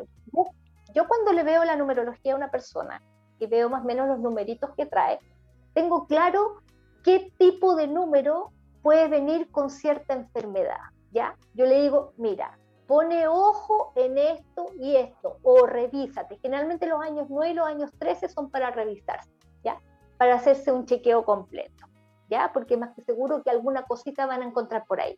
yo, 0.96 1.08
cuando 1.08 1.34
le 1.34 1.44
veo 1.44 1.64
la 1.64 1.76
numerología 1.76 2.34
a 2.34 2.36
una 2.36 2.50
persona 2.50 3.00
y 3.38 3.46
veo 3.46 3.70
más 3.70 3.84
o 3.84 3.86
menos 3.86 4.08
los 4.08 4.20
numeritos 4.20 4.72
que 4.76 4.88
trae, 4.88 5.20
tengo 5.74 6.08
claro 6.08 6.62
qué 7.04 7.32
tipo 7.38 7.76
de 7.76 7.88
número 7.88 8.52
puede 8.82 9.08
venir 9.08 9.52
con 9.52 9.70
cierta 9.70 10.16
enfermedad, 10.16 10.80
¿ya? 11.12 11.36
Yo 11.54 11.66
le 11.66 11.82
digo, 11.82 12.14
mira, 12.18 12.58
pone 12.88 13.28
ojo 13.28 13.92
en 13.96 14.18
esto 14.18 14.66
y 14.80 14.96
esto, 14.96 15.38
o 15.44 15.68
revísate. 15.68 16.40
Generalmente 16.42 16.88
los 16.88 17.02
años 17.02 17.28
9 17.30 17.52
y 17.52 17.56
los 17.56 17.68
años 17.68 17.92
13 18.00 18.30
son 18.30 18.50
para 18.50 18.72
revisarse. 18.72 19.30
Para 20.22 20.36
hacerse 20.36 20.72
un 20.72 20.86
chequeo 20.86 21.26
completo, 21.26 21.88
¿ya? 22.30 22.54
Porque 22.54 22.78
más 22.78 22.94
que 22.94 23.02
seguro 23.02 23.42
que 23.42 23.50
alguna 23.50 23.82
cosita 23.86 24.28
van 24.28 24.44
a 24.44 24.46
encontrar 24.46 24.86
por 24.86 25.02
ahí. 25.02 25.18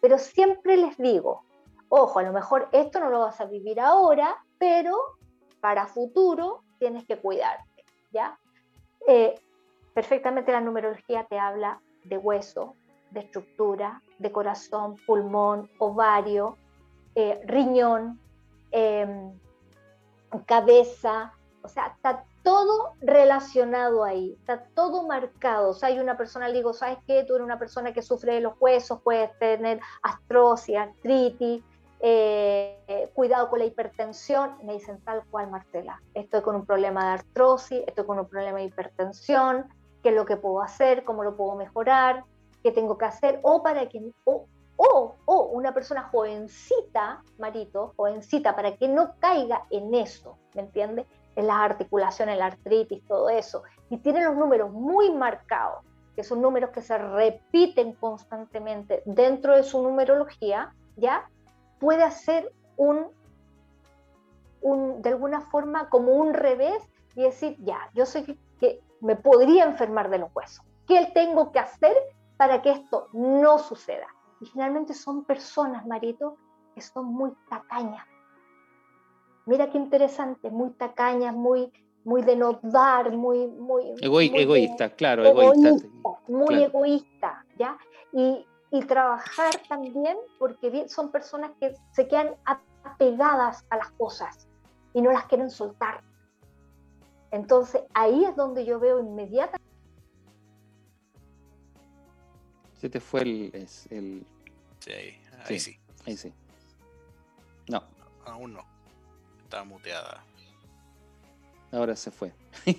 Pero 0.00 0.18
siempre 0.18 0.76
les 0.76 0.96
digo, 0.98 1.42
ojo, 1.88 2.20
a 2.20 2.22
lo 2.22 2.32
mejor 2.32 2.68
esto 2.70 3.00
no 3.00 3.10
lo 3.10 3.18
vas 3.18 3.40
a 3.40 3.46
vivir 3.46 3.80
ahora, 3.80 4.36
pero 4.56 4.96
para 5.60 5.88
futuro 5.88 6.62
tienes 6.78 7.04
que 7.06 7.18
cuidarte, 7.18 7.84
¿ya? 8.12 8.38
Eh, 9.08 9.34
perfectamente 9.94 10.52
la 10.52 10.60
numerología 10.60 11.24
te 11.24 11.40
habla 11.40 11.80
de 12.04 12.16
hueso, 12.16 12.76
de 13.10 13.22
estructura, 13.22 14.00
de 14.20 14.30
corazón, 14.30 14.94
pulmón, 15.08 15.68
ovario, 15.80 16.56
eh, 17.16 17.40
riñón, 17.46 18.20
em, 18.70 19.36
cabeza, 20.46 21.32
o 21.62 21.68
sea, 21.68 21.86
está 21.86 22.24
todo 22.46 22.92
relacionado 23.00 24.04
ahí, 24.04 24.36
está 24.38 24.62
todo 24.72 25.02
marcado. 25.02 25.70
O 25.70 25.74
sea, 25.74 25.88
hay 25.88 25.98
una 25.98 26.16
persona, 26.16 26.46
le 26.46 26.54
digo, 26.54 26.72
¿sabes 26.72 26.98
qué? 27.04 27.24
Tú 27.24 27.34
eres 27.34 27.44
una 27.44 27.58
persona 27.58 27.92
que 27.92 28.02
sufre 28.02 28.34
de 28.34 28.40
los 28.40 28.54
huesos, 28.60 29.00
puedes 29.02 29.36
tener 29.40 29.80
astrosis, 30.04 30.76
artritis, 30.76 31.64
eh, 31.98 33.10
cuidado 33.14 33.50
con 33.50 33.58
la 33.58 33.64
hipertensión. 33.64 34.58
Me 34.62 34.74
dicen 34.74 35.00
tal 35.00 35.24
cual, 35.28 35.50
Marcela, 35.50 36.00
estoy 36.14 36.40
con 36.42 36.54
un 36.54 36.64
problema 36.64 37.06
de 37.06 37.10
artrosis, 37.14 37.82
estoy 37.84 38.06
con 38.06 38.20
un 38.20 38.28
problema 38.28 38.58
de 38.58 38.66
hipertensión, 38.66 39.66
qué 40.04 40.10
es 40.10 40.14
lo 40.14 40.24
que 40.24 40.36
puedo 40.36 40.62
hacer, 40.62 41.02
cómo 41.02 41.24
lo 41.24 41.36
puedo 41.36 41.56
mejorar, 41.56 42.22
qué 42.62 42.70
tengo 42.70 42.96
que 42.96 43.06
hacer, 43.06 43.40
o 43.42 43.60
para 43.60 43.88
que, 43.88 44.12
o, 44.22 44.46
o, 44.76 45.16
o 45.24 45.42
una 45.46 45.74
persona 45.74 46.04
jovencita, 46.12 47.24
Marito, 47.38 47.92
jovencita, 47.96 48.54
para 48.54 48.76
que 48.76 48.86
no 48.86 49.16
caiga 49.18 49.64
en 49.70 49.92
eso, 49.96 50.38
¿me 50.54 50.62
entiendes? 50.62 51.06
En 51.36 51.46
las 51.46 51.58
articulaciones, 51.58 52.38
la 52.38 52.46
artritis, 52.46 53.04
todo 53.06 53.28
eso, 53.28 53.62
y 53.90 53.98
tiene 53.98 54.24
los 54.24 54.34
números 54.34 54.72
muy 54.72 55.12
marcados, 55.12 55.84
que 56.14 56.24
son 56.24 56.40
números 56.40 56.70
que 56.70 56.80
se 56.80 56.96
repiten 56.96 57.92
constantemente 57.92 59.02
dentro 59.04 59.54
de 59.54 59.62
su 59.62 59.82
numerología, 59.82 60.74
¿ya? 60.96 61.28
Puede 61.78 62.02
hacer 62.02 62.52
un, 62.76 63.06
de 65.02 65.10
alguna 65.10 65.42
forma 65.42 65.90
como 65.90 66.12
un 66.12 66.32
revés 66.32 66.82
y 67.14 67.22
decir, 67.22 67.56
ya, 67.60 67.90
yo 67.94 68.06
sé 68.06 68.24
que, 68.24 68.38
que 68.58 68.80
me 69.00 69.14
podría 69.14 69.64
enfermar 69.64 70.08
de 70.08 70.18
los 70.18 70.34
huesos. 70.34 70.64
¿Qué 70.88 71.10
tengo 71.12 71.52
que 71.52 71.58
hacer 71.58 71.94
para 72.38 72.62
que 72.62 72.70
esto 72.70 73.08
no 73.12 73.58
suceda? 73.58 74.06
Y 74.40 74.46
finalmente 74.46 74.94
son 74.94 75.24
personas, 75.24 75.86
Marito, 75.86 76.36
que 76.74 76.80
son 76.80 77.06
muy 77.06 77.32
tacañas, 77.48 78.06
Mira 79.46 79.70
qué 79.70 79.78
interesante, 79.78 80.50
muy 80.50 80.70
tacañas, 80.70 81.34
muy, 81.34 81.72
muy 82.04 82.22
de 82.22 82.36
no 82.36 82.58
dar, 82.62 83.12
muy... 83.12 83.46
muy, 83.46 83.94
egoísta, 84.02 84.90
claro, 84.90 85.24
egoísta. 85.24 85.86
muy 86.26 86.62
egoísta, 86.64 87.46
¿ya? 87.56 87.78
Y, 88.12 88.44
y 88.72 88.80
trabajar 88.82 89.54
también, 89.68 90.16
porque 90.38 90.88
son 90.88 91.12
personas 91.12 91.52
que 91.60 91.74
se 91.92 92.08
quedan 92.08 92.34
apegadas 92.84 93.64
a 93.70 93.76
las 93.76 93.90
cosas 93.92 94.48
y 94.92 95.00
no 95.00 95.12
las 95.12 95.26
quieren 95.26 95.50
soltar. 95.50 96.02
Entonces 97.30 97.82
ahí 97.94 98.24
es 98.24 98.34
donde 98.34 98.64
yo 98.64 98.80
veo 98.80 98.98
inmediatamente. 98.98 99.64
Se 102.78 102.88
te 102.88 103.00
fue 103.00 103.22
el. 103.22 103.68
el... 103.90 104.26
Sí, 104.80 104.92
ahí, 105.44 105.58
sí. 105.58 105.78
Ahí 106.06 106.16
sí. 106.16 106.32
No. 107.68 107.82
Aún 108.24 108.54
no. 108.54 108.75
Estaba 109.46 109.62
muteada. 109.62 110.24
Ahora 111.70 111.94
se 111.94 112.10
fue. 112.10 112.32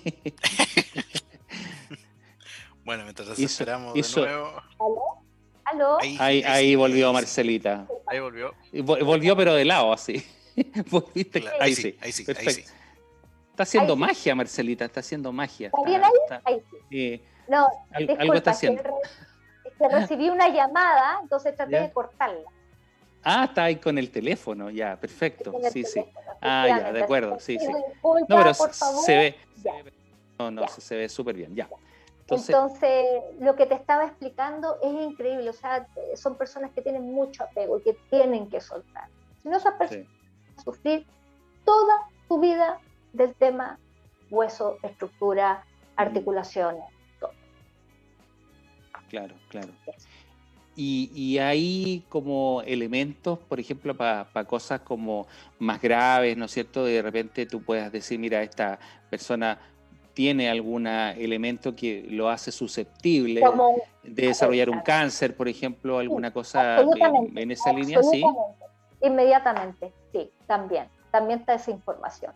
bueno, 2.83 3.03
mientras 3.03 3.39
esperamos 3.39 3.93
de 3.93 4.21
nuevo. 4.21 4.61
¿Aló? 5.63 5.97
Ahí, 6.19 6.43
ahí, 6.43 6.75
volvió 6.75 7.13
Marcelita. 7.13 7.87
Ahí 8.05 8.19
volvió. 8.19 8.53
Volvió, 8.83 9.37
pero 9.37 9.53
de 9.53 9.63
lado, 9.63 9.93
así. 9.93 10.15
ahí, 11.61 11.73
sí, 11.73 11.97
ahí 12.01 12.11
sí, 12.11 12.25
ahí 12.37 12.49
sí. 12.49 12.65
Está 13.51 13.63
haciendo 13.63 13.95
magia, 13.95 14.35
Marcelita, 14.35 14.83
está 14.83 14.99
haciendo 14.99 15.31
magia. 15.31 15.67
¿Está 15.67 15.81
bien 15.89 16.03
ahí? 16.03 16.11
ahí 16.43 16.63
sí. 16.89 17.23
no, 17.47 17.65
algo 18.19 18.33
está 18.33 18.51
haciendo. 18.51 18.83
Que, 18.83 19.87
recibí 19.87 20.27
una 20.27 20.49
llamada, 20.49 21.19
entonces 21.21 21.55
traté 21.55 21.79
de 21.79 21.91
cortarla. 21.93 22.49
Ah, 23.23 23.45
está 23.45 23.65
ahí 23.65 23.77
con 23.77 23.97
el 23.97 24.11
teléfono, 24.11 24.69
ya, 24.69 24.99
perfecto. 24.99 25.53
Sí, 25.71 25.83
sí. 25.83 26.03
Ah, 26.41 26.67
ya, 26.67 26.93
de 26.93 27.03
acuerdo, 27.03 27.39
sí, 27.39 27.59
sí. 27.59 27.71
No, 28.27 28.37
pero 28.37 28.53
se 28.53 29.17
ve. 29.17 29.35
No, 30.39 30.51
no, 30.51 30.67
se, 30.67 30.95
ve 30.95 31.09
súper 31.09 31.35
bien, 31.35 31.55
ya. 31.55 31.67
Entonces, 32.21 32.49
Entonces, 32.49 33.05
lo 33.39 33.55
que 33.55 33.65
te 33.65 33.75
estaba 33.75 34.05
explicando 34.05 34.77
es 34.81 34.91
increíble. 34.91 35.49
O 35.49 35.53
sea, 35.53 35.87
son 36.15 36.37
personas 36.37 36.71
que 36.71 36.81
tienen 36.81 37.03
mucho 37.03 37.43
apego 37.43 37.79
y 37.79 37.83
que 37.83 37.97
tienen 38.09 38.49
que 38.49 38.59
soltar. 38.59 39.09
Si 39.41 39.49
no, 39.49 39.57
esas 39.57 39.75
personas 39.75 40.07
van 40.07 40.59
a 40.59 40.63
sufrir 40.63 41.07
toda 41.63 41.95
su 42.27 42.39
vida 42.39 42.79
del 43.13 43.33
tema 43.35 43.79
hueso, 44.29 44.77
estructura, 44.83 45.65
articulaciones, 45.95 46.83
todo. 47.19 47.31
Claro, 49.09 49.35
claro. 49.49 49.73
Y, 50.79 51.39
hay 51.39 52.05
como 52.07 52.61
elementos, 52.61 53.39
por 53.39 53.59
ejemplo, 53.59 53.97
para 53.97 54.45
cosas 54.45 54.81
como 54.81 55.25
más 55.57 55.81
graves, 55.81 56.37
¿no 56.37 56.45
es 56.45 56.51
cierto? 56.51 56.85
De 56.85 57.01
repente 57.01 57.47
tú 57.47 57.63
puedas 57.63 57.91
decir, 57.91 58.19
mira, 58.19 58.43
esta 58.43 58.77
persona 59.09 59.57
tiene 60.13 60.51
algún 60.51 60.85
elemento 60.85 61.75
que 61.75 62.05
lo 62.09 62.29
hace 62.29 62.51
susceptible 62.51 63.41
de 64.03 64.27
desarrollar 64.27 64.69
un 64.69 64.81
cáncer, 64.81 65.35
por 65.35 65.47
ejemplo, 65.47 65.97
alguna 65.97 66.31
cosa 66.31 66.81
en, 66.81 67.51
esa 67.51 67.73
línea, 67.73 68.03
¿sí? 68.03 68.23
Inmediatamente, 69.01 69.91
sí, 70.11 70.31
también, 70.45 70.89
también 71.09 71.39
está 71.39 71.55
esa 71.55 71.71
información. 71.71 72.33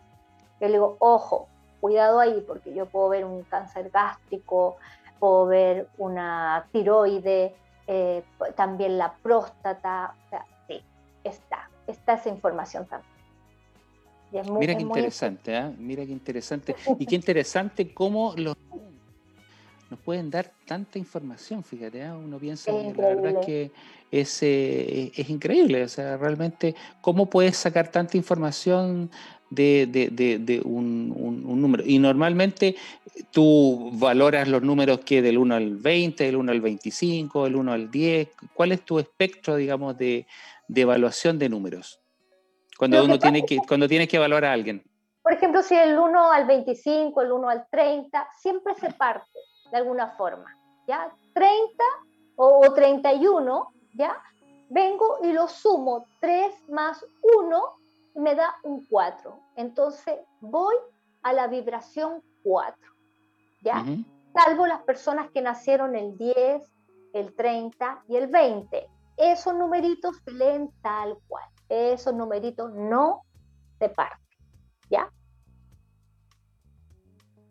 Yo 0.60 0.66
le 0.66 0.72
digo, 0.72 0.96
ojo, 0.98 1.48
cuidado 1.80 2.18
ahí, 2.18 2.42
porque 2.46 2.74
yo 2.74 2.86
puedo 2.86 3.08
ver 3.08 3.24
un 3.24 3.42
cáncer 3.44 3.90
gástrico, 3.90 4.78
puedo 5.20 5.46
ver 5.46 5.88
una 5.98 6.68
tiroide, 6.72 7.54
eh, 7.86 8.22
también 8.56 8.98
la 8.98 9.14
próstata, 9.14 10.14
o 10.26 10.30
sea, 10.30 10.44
sí, 10.68 10.82
está. 11.24 11.70
está 11.86 12.14
esa 12.14 12.28
información 12.28 12.86
también. 12.86 13.12
Mira 14.58 14.74
qué 14.74 14.82
interesante, 14.82 15.54
¿eh? 15.54 15.74
mira 15.78 16.06
qué 16.06 16.12
interesante. 16.12 16.74
Y 16.98 17.04
qué 17.04 17.14
interesante 17.14 17.92
cómo 17.92 18.34
los 18.36 18.56
nos 19.90 20.00
pueden 20.00 20.30
dar 20.30 20.50
tanta 20.64 20.98
información, 20.98 21.62
fíjate, 21.62 22.00
¿eh? 22.00 22.10
uno 22.10 22.38
piensa 22.38 22.72
que 22.72 22.94
la 22.96 23.08
verdad 23.08 23.40
es 23.40 23.46
que 23.46 23.72
es, 24.10 24.42
eh, 24.42 25.12
es, 25.14 25.28
increíble, 25.28 25.84
o 25.84 25.88
sea, 25.88 26.16
realmente, 26.16 26.74
¿cómo 27.02 27.26
puedes 27.26 27.58
sacar 27.58 27.88
tanta 27.88 28.16
información 28.16 29.10
de, 29.54 29.86
de, 29.86 30.38
de, 30.38 30.60
un, 30.64 31.12
un, 31.16 31.60
número? 31.60 31.82
Y 31.86 31.98
normalmente 31.98 32.76
tú 33.30 33.90
valoras 33.94 34.48
los 34.48 34.62
números 34.62 35.00
que 35.00 35.22
del 35.22 35.38
1 35.38 35.54
al 35.54 35.76
20, 35.76 36.24
del 36.24 36.36
1 36.36 36.52
al 36.52 36.60
25, 36.60 37.44
del 37.44 37.56
1 37.56 37.72
al 37.72 37.90
10, 37.90 38.28
¿cuál 38.54 38.72
es 38.72 38.82
tu 38.82 38.98
espectro, 38.98 39.56
digamos, 39.56 39.96
de, 39.96 40.26
evaluación 40.74 41.38
de 41.38 41.48
números? 41.48 42.00
Cuando 42.78 43.04
uno 43.04 43.18
tiene 43.18 43.44
que, 43.44 43.58
cuando 43.68 43.86
tienes 43.86 44.08
que 44.08 44.16
evaluar 44.16 44.44
a 44.44 44.52
alguien. 44.52 44.82
Por 45.22 45.32
ejemplo, 45.32 45.62
si 45.62 45.76
el 45.76 45.98
1 45.98 46.32
al 46.32 46.46
25, 46.46 47.22
el 47.22 47.32
1 47.32 47.48
al 47.48 47.66
30, 47.70 48.28
siempre 48.40 48.74
se 48.74 48.90
parte 48.92 49.30
de 49.70 49.76
alguna 49.76 50.08
forma, 50.16 50.56
¿ya? 50.88 51.12
30 51.34 51.84
o, 52.36 52.72
31, 52.72 53.72
¿ya? 53.94 54.20
Vengo 54.68 55.18
y 55.22 55.32
lo 55.32 55.46
sumo 55.48 56.06
3 56.20 56.70
más 56.70 57.04
1 57.22 57.62
y 57.78 57.81
me 58.14 58.34
da 58.34 58.54
un 58.62 58.84
4. 58.86 59.38
Entonces 59.56 60.20
voy 60.40 60.74
a 61.22 61.32
la 61.32 61.46
vibración 61.46 62.22
4, 62.42 62.76
¿ya? 63.62 63.84
Salvo 64.32 64.66
las 64.66 64.82
personas 64.82 65.30
que 65.30 65.42
nacieron 65.42 65.94
el 65.94 66.16
10, 66.16 66.62
el 67.12 67.34
30 67.34 68.04
y 68.08 68.16
el 68.16 68.26
20. 68.28 68.88
Esos 69.16 69.54
numeritos 69.54 70.16
se 70.24 70.32
leen 70.32 70.70
tal 70.82 71.18
cual. 71.28 71.44
Esos 71.68 72.14
numeritos 72.14 72.72
no 72.72 73.22
se 73.78 73.88
parten, 73.88 74.38
¿ya? 74.90 75.10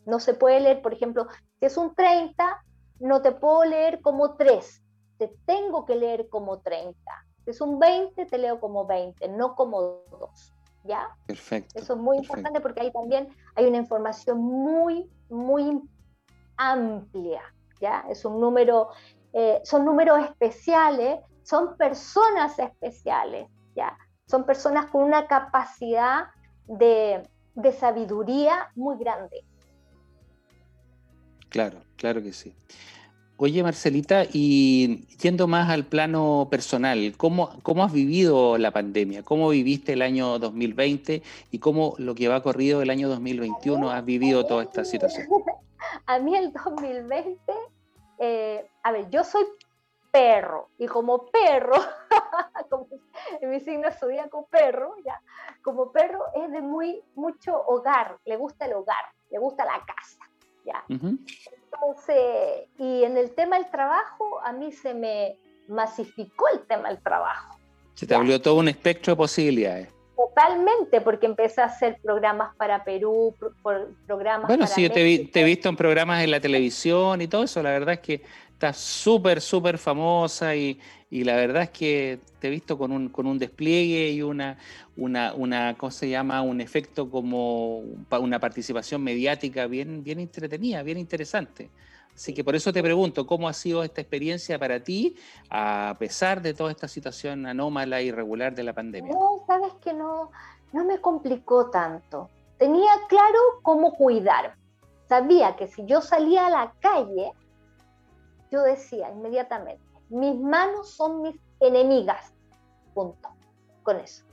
No 0.04 0.18
se 0.18 0.34
puede 0.34 0.60
leer, 0.60 0.82
por 0.82 0.92
ejemplo, 0.92 1.28
si 1.60 1.66
es 1.66 1.76
un 1.76 1.94
30, 1.94 2.64
no 3.00 3.22
te 3.22 3.32
puedo 3.32 3.64
leer 3.64 4.00
como 4.00 4.34
3, 4.34 4.82
te 5.18 5.28
tengo 5.46 5.86
que 5.86 5.94
leer 5.94 6.28
como 6.28 6.60
30. 6.60 6.98
Si 7.44 7.50
es 7.50 7.60
un 7.60 7.78
20, 7.78 8.26
te 8.26 8.38
leo 8.38 8.60
como 8.60 8.86
20, 8.86 9.28
no 9.28 9.54
como 9.54 10.02
2. 10.10 10.52
¿Ya? 10.84 11.08
Perfecto. 11.26 11.78
Eso 11.78 11.94
es 11.94 11.98
muy 12.00 12.18
importante 12.18 12.60
porque 12.60 12.80
ahí 12.80 12.92
también 12.92 13.28
hay 13.54 13.66
una 13.66 13.78
información 13.78 14.38
muy, 14.38 15.10
muy 15.28 15.80
amplia. 16.56 17.42
¿Ya? 17.80 18.04
Es 18.08 18.24
un 18.24 18.40
número, 18.40 18.88
eh, 19.32 19.60
son 19.64 19.84
números 19.84 20.24
especiales, 20.24 21.20
son 21.42 21.76
personas 21.76 22.58
especiales. 22.58 23.48
¿Ya? 23.74 23.96
Son 24.26 24.44
personas 24.44 24.86
con 24.86 25.04
una 25.04 25.26
capacidad 25.26 26.26
de, 26.66 27.22
de 27.54 27.72
sabiduría 27.72 28.70
muy 28.74 28.98
grande. 28.98 29.44
Claro, 31.48 31.82
claro 31.96 32.22
que 32.22 32.32
sí. 32.32 32.54
Oye, 33.38 33.62
Marcelita, 33.62 34.24
y 34.32 35.06
yendo 35.20 35.48
más 35.48 35.68
al 35.70 35.84
plano 35.84 36.46
personal, 36.50 37.14
¿cómo, 37.16 37.50
¿cómo 37.62 37.82
has 37.82 37.92
vivido 37.92 38.56
la 38.58 38.70
pandemia? 38.70 39.22
¿Cómo 39.24 39.48
viviste 39.48 39.94
el 39.94 40.02
año 40.02 40.38
2020 40.38 41.22
y 41.50 41.58
cómo 41.58 41.94
lo 41.98 42.14
que 42.14 42.28
va 42.28 42.42
corrido 42.42 42.82
el 42.82 42.90
año 42.90 43.08
2021 43.08 43.90
has 43.90 44.04
vivido 44.04 44.46
toda 44.46 44.62
esta 44.62 44.84
situación? 44.84 45.26
A 46.06 46.18
mí 46.18 46.36
el 46.36 46.52
2020, 46.52 47.38
eh, 48.18 48.66
a 48.82 48.92
ver, 48.92 49.10
yo 49.10 49.24
soy 49.24 49.44
perro 50.12 50.68
y 50.78 50.86
como 50.86 51.26
perro, 51.26 51.74
como 52.70 52.86
en 53.40 53.50
mi 53.50 53.60
signo 53.60 53.90
zodíaco 53.90 54.46
perro, 54.50 54.94
ya, 55.04 55.20
como 55.62 55.90
perro 55.90 56.20
es 56.34 56.52
de 56.52 56.60
muy 56.60 57.02
mucho 57.14 57.60
hogar, 57.66 58.18
le 58.24 58.36
gusta 58.36 58.66
el 58.66 58.74
hogar, 58.74 59.04
le 59.30 59.38
gusta 59.38 59.64
la 59.64 59.84
casa 59.84 60.18
¿ya? 60.64 60.84
Entonces, 61.82 62.68
y 62.78 63.02
en 63.02 63.16
el 63.16 63.32
tema 63.32 63.58
del 63.58 63.68
trabajo, 63.68 64.40
a 64.44 64.52
mí 64.52 64.70
se 64.70 64.94
me 64.94 65.36
masificó 65.66 66.46
el 66.52 66.60
tema 66.60 66.88
del 66.88 67.02
trabajo. 67.02 67.58
Se 67.94 68.06
te 68.06 68.14
abrió 68.14 68.40
todo 68.40 68.56
un 68.56 68.68
espectro 68.68 69.12
de 69.12 69.16
posibilidades. 69.16 69.88
Totalmente, 70.16 71.00
porque 71.00 71.26
empecé 71.26 71.60
a 71.60 71.64
hacer 71.64 71.98
programas 72.00 72.54
para 72.56 72.84
Perú, 72.84 73.34
programas 74.06 74.46
bueno, 74.46 74.66
sí, 74.68 74.82
yo 74.82 74.92
te, 74.92 75.00
he 75.00 75.44
visto 75.44 75.68
en 75.68 75.76
programas 75.76 76.22
en 76.22 76.30
la 76.30 76.40
televisión 76.40 77.20
y 77.20 77.26
todo 77.26 77.42
eso, 77.44 77.62
la 77.62 77.70
verdad 77.70 77.94
es 77.94 78.00
que 78.00 78.22
estás 78.62 78.76
súper, 78.76 79.40
súper 79.40 79.76
famosa 79.76 80.54
y, 80.54 80.78
y 81.10 81.24
la 81.24 81.34
verdad 81.34 81.64
es 81.64 81.70
que 81.70 82.20
te 82.38 82.46
he 82.46 82.50
visto 82.50 82.78
con 82.78 82.92
un, 82.92 83.08
con 83.08 83.26
un 83.26 83.36
despliegue 83.36 84.10
y 84.10 84.22
una, 84.22 84.56
una, 84.96 85.34
una, 85.34 85.74
¿cómo 85.76 85.90
se 85.90 86.08
llama? 86.08 86.42
Un 86.42 86.60
efecto 86.60 87.10
como 87.10 87.78
una 88.20 88.38
participación 88.38 89.02
mediática 89.02 89.66
bien, 89.66 90.04
bien 90.04 90.20
entretenida, 90.20 90.84
bien 90.84 90.98
interesante. 90.98 91.70
Así 92.14 92.32
que 92.32 92.44
por 92.44 92.54
eso 92.54 92.72
te 92.72 92.80
pregunto, 92.82 93.26
¿cómo 93.26 93.48
ha 93.48 93.52
sido 93.52 93.82
esta 93.82 94.00
experiencia 94.00 94.60
para 94.60 94.78
ti 94.78 95.16
a 95.50 95.96
pesar 95.98 96.40
de 96.40 96.54
toda 96.54 96.70
esta 96.70 96.86
situación 96.86 97.46
anómala 97.46 98.00
y 98.00 98.08
irregular 98.08 98.54
de 98.54 98.62
la 98.62 98.74
pandemia? 98.74 99.12
No, 99.12 99.42
sabes 99.48 99.72
que 99.82 99.92
no, 99.92 100.30
no 100.72 100.84
me 100.84 101.00
complicó 101.00 101.68
tanto. 101.70 102.30
Tenía 102.58 102.92
claro 103.08 103.40
cómo 103.62 103.94
cuidar. 103.94 104.54
Sabía 105.08 105.56
que 105.56 105.66
si 105.66 105.84
yo 105.84 106.00
salía 106.00 106.46
a 106.46 106.50
la 106.50 106.72
calle, 106.80 107.32
yo 108.52 108.62
decía 108.62 109.10
inmediatamente, 109.10 109.82
mis 110.10 110.38
manos 110.38 110.90
son 110.90 111.22
mis 111.22 111.36
enemigas. 111.58 112.34
Punto. 112.92 113.30
Con 113.82 113.98
eso. 113.98 114.24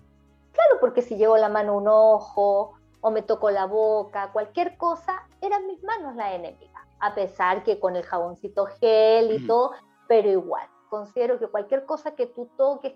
Claro, 0.51 0.79
porque 0.81 1.01
si 1.01 1.15
llevo 1.15 1.37
la 1.37 1.47
mano 1.47 1.71
a 1.71 1.77
un 1.77 1.87
ojo 1.87 2.73
o 2.99 3.11
me 3.11 3.21
toco 3.21 3.49
la 3.49 3.65
boca, 3.65 4.31
cualquier 4.33 4.77
cosa, 4.77 5.25
eran 5.41 5.65
mis 5.67 5.81
manos 5.83 6.15
la 6.15 6.35
enemiga. 6.35 6.85
A 6.99 7.15
pesar 7.15 7.63
que 7.63 7.79
con 7.79 7.95
el 7.95 8.03
jaboncito 8.03 8.65
gel 8.65 9.31
y 9.31 9.47
todo, 9.47 9.71
pero 10.09 10.29
igual. 10.29 10.67
Considero 10.89 11.39
que 11.39 11.47
cualquier 11.47 11.85
cosa 11.85 12.13
que 12.13 12.25
tú 12.25 12.49
toques, 12.57 12.93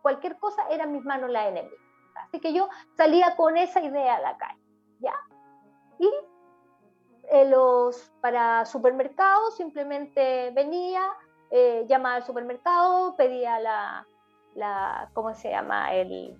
cualquier 0.00 0.38
cosa, 0.38 0.66
eran 0.70 0.92
mis 0.92 1.04
manos 1.04 1.28
la 1.28 1.48
enemiga. 1.48 1.76
Así 2.24 2.40
que 2.40 2.54
yo 2.54 2.68
salía 2.96 3.36
con 3.36 3.58
esa 3.58 3.82
idea 3.82 4.14
a 4.14 4.20
la 4.20 4.38
calle. 4.38 4.62
¿Ya? 5.00 5.14
Y 5.98 6.10
eh, 7.30 7.48
los 7.48 8.10
para 8.20 8.64
supermercados 8.64 9.56
simplemente 9.56 10.50
venía, 10.52 11.02
eh, 11.50 11.84
llamaba 11.88 12.16
al 12.16 12.24
supermercado, 12.24 13.16
pedía 13.16 13.58
la, 13.60 14.06
la 14.54 15.10
¿cómo 15.12 15.34
se 15.34 15.50
llama? 15.50 15.94
El, 15.94 16.36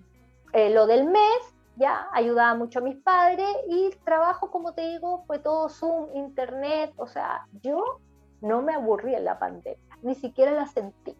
eh, 0.53 0.69
lo 0.69 0.87
del 0.87 1.05
mes, 1.05 1.55
ya, 1.75 2.07
ayudaba 2.13 2.55
mucho 2.55 2.79
a 2.79 2.81
mis 2.81 2.95
padres 2.97 3.47
y 3.69 3.85
el 3.87 3.97
trabajo, 3.97 4.49
como 4.49 4.73
te 4.73 4.87
digo, 4.89 5.23
fue 5.27 5.39
todo 5.39 5.69
Zoom, 5.69 6.15
Internet, 6.15 6.93
o 6.97 7.07
sea, 7.07 7.47
yo 7.61 7.99
no 8.41 8.61
me 8.61 8.73
aburrí 8.73 9.13
en 9.15 9.25
la 9.25 9.39
pandemia, 9.39 9.97
ni 10.01 10.15
siquiera 10.15 10.51
la 10.51 10.67
sentí. 10.67 11.15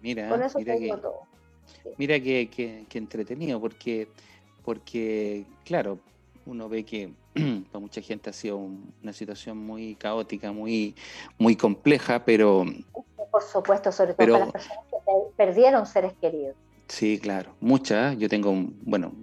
Mira, 0.00 0.28
Con 0.28 0.42
eso 0.42 0.58
mira 0.58 0.76
que, 0.76 0.88
todo. 0.88 1.20
Mira 1.96 2.20
que, 2.20 2.50
que, 2.88 2.98
entretenido, 2.98 3.60
porque, 3.60 4.08
porque, 4.64 5.46
claro, 5.64 5.98
uno 6.44 6.68
ve 6.68 6.84
que 6.84 7.12
para 7.70 7.80
mucha 7.80 8.00
gente 8.00 8.30
ha 8.30 8.32
sido 8.32 8.58
una 9.02 9.12
situación 9.12 9.58
muy 9.58 9.94
caótica, 9.96 10.52
muy, 10.52 10.94
muy 11.38 11.56
compleja, 11.56 12.24
pero... 12.24 12.64
Por 13.30 13.42
supuesto, 13.42 13.90
sobre 13.90 14.14
todo 14.14 14.26
para 14.26 14.38
las 14.44 14.52
personas 14.52 14.84
que 14.90 14.96
perdieron 15.36 15.86
seres 15.86 16.12
queridos. 16.20 16.54
Sí, 16.88 17.18
claro, 17.18 17.54
muchas. 17.60 18.18
Yo 18.18 18.28
tengo, 18.28 18.54
bueno, 18.82 19.14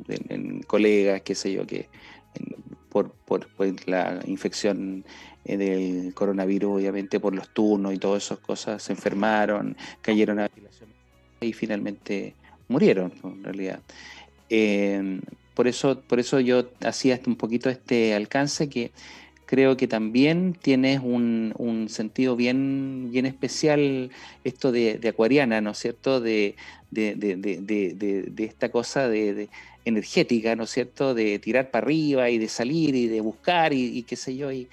colegas, 0.65 1.21
qué 1.21 1.35
sé 1.35 1.51
yo, 1.51 1.67
que 1.67 1.87
por, 2.89 3.11
por, 3.11 3.47
la 3.87 4.19
infección 4.25 5.05
eh, 5.45 5.57
del 5.57 6.13
coronavirus, 6.15 6.77
obviamente 6.77 7.19
por 7.19 7.35
los 7.35 7.49
turnos 7.53 7.93
y 7.93 7.99
todas 7.99 8.23
esas 8.23 8.39
cosas, 8.39 8.81
se 8.81 8.93
enfermaron, 8.93 9.77
cayeron 10.01 10.39
a 10.39 10.49
y 11.41 11.53
finalmente 11.53 12.35
murieron, 12.67 13.13
en 13.23 13.43
realidad. 13.43 13.79
Eh, 14.49 15.21
por 15.59 15.67
eso, 15.67 15.99
por 15.99 16.21
eso 16.21 16.39
yo 16.39 16.69
hacía 16.85 17.19
un 17.27 17.35
poquito 17.35 17.69
este 17.69 18.15
alcance 18.15 18.69
que 18.69 18.93
creo 19.45 19.75
que 19.75 19.89
también 19.89 20.53
tienes 20.53 21.01
un, 21.03 21.87
sentido 21.89 22.37
bien, 22.37 23.09
bien 23.11 23.25
especial 23.25 24.09
esto 24.45 24.71
de, 24.71 25.01
acuariana, 25.09 25.59
¿no 25.59 25.71
es 25.71 25.79
cierto? 25.79 26.21
De, 26.21 26.55
de, 26.91 28.33
esta 28.37 28.69
cosa 28.69 29.09
de, 29.09 29.49
energética, 29.83 30.55
¿no 30.55 30.63
es 30.63 30.69
cierto? 30.69 31.13
De 31.13 31.39
tirar 31.39 31.71
para 31.71 31.83
arriba 31.83 32.29
y 32.29 32.37
de 32.37 32.47
salir 32.47 32.95
y 32.95 33.07
de 33.07 33.19
buscar 33.19 33.73
y, 33.73 34.03
qué 34.03 34.15
sé 34.15 34.37
yo. 34.37 34.53
Y, 34.53 34.69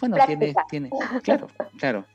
bueno, 0.00 0.16
tienes, 0.26 0.56
tienes, 0.68 0.90
claro, 1.22 1.46
claro, 1.78 2.06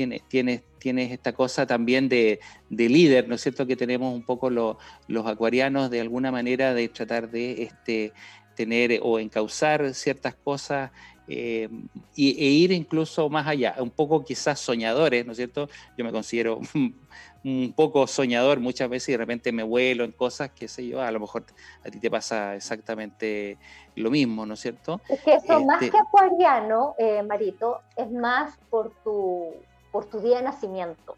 tienes, 0.00 0.22
tienes, 0.28 0.62
tienes 0.78 1.12
esta 1.12 1.34
cosa 1.34 1.66
también 1.66 2.08
de, 2.08 2.40
líder, 2.70 3.28
¿no 3.28 3.34
es 3.34 3.42
cierto? 3.42 3.66
Que 3.66 3.76
tenemos 3.76 4.14
un 4.14 4.22
poco 4.22 4.48
los 4.48 5.26
acuarianos 5.26 5.90
de 5.90 6.00
alguna 6.00 6.32
manera 6.32 6.72
de 6.72 6.88
tratar 6.88 7.30
de 7.30 7.64
este, 7.64 8.14
tener 8.54 9.00
o 9.02 9.18
encauzar 9.18 9.92
ciertas 9.92 10.34
cosas 10.36 10.90
eh, 11.28 11.68
e 12.16 12.50
ir 12.62 12.72
incluso 12.72 13.28
más 13.28 13.46
allá, 13.46 13.76
un 13.78 13.90
poco 13.90 14.24
quizás 14.24 14.58
soñadores, 14.58 15.26
¿no 15.26 15.32
es 15.32 15.36
cierto? 15.36 15.68
Yo 15.98 16.04
me 16.04 16.12
considero 16.12 16.60
un 17.44 17.72
poco 17.76 18.06
soñador 18.06 18.58
muchas 18.58 18.88
veces 18.88 19.10
y 19.10 19.12
de 19.12 19.18
repente 19.18 19.52
me 19.52 19.62
vuelo 19.62 20.04
en 20.04 20.12
cosas 20.12 20.50
que 20.50 20.66
sé 20.66 20.86
yo, 20.86 21.00
a 21.00 21.10
lo 21.10 21.20
mejor 21.20 21.44
a 21.84 21.90
ti 21.90 22.00
te 22.00 22.10
pasa 22.10 22.56
exactamente 22.56 23.58
lo 23.96 24.10
mismo, 24.10 24.44
¿no 24.46 24.54
es 24.54 24.60
cierto? 24.60 25.00
Es 25.08 25.20
que 25.20 25.34
eso 25.34 25.64
más 25.64 25.82
este 25.82 25.92
que 25.92 25.98
acuariano, 25.98 26.94
eh, 26.98 27.22
Marito, 27.22 27.80
es 27.96 28.10
más 28.10 28.58
por 28.68 28.92
tu, 29.04 29.54
por 29.92 30.06
tu 30.06 30.20
día 30.20 30.38
de 30.38 30.44
nacimiento. 30.44 31.16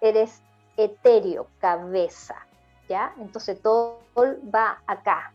Eres 0.00 0.42
etéreo, 0.76 1.48
cabeza, 1.60 2.36
¿ya? 2.88 3.14
Entonces 3.18 3.60
todo 3.60 4.00
va 4.54 4.80
acá. 4.86 5.32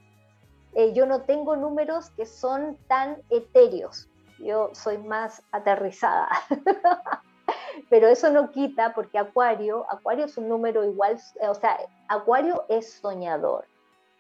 Eh, 0.73 0.93
yo 0.93 1.05
no 1.05 1.21
tengo 1.21 1.55
números 1.55 2.09
que 2.11 2.25
son 2.25 2.77
tan 2.87 3.21
etéreos, 3.29 4.09
yo 4.39 4.69
soy 4.73 4.97
más 4.97 5.43
aterrizada. 5.51 6.29
pero 7.89 8.07
eso 8.07 8.29
no 8.29 8.51
quita 8.51 8.93
porque 8.93 9.17
Acuario, 9.17 9.85
Acuario 9.89 10.25
es 10.25 10.37
un 10.37 10.49
número 10.49 10.83
igual, 10.83 11.19
o 11.41 11.53
sea, 11.53 11.77
Acuario 12.07 12.65
es 12.69 12.93
soñador, 12.93 13.65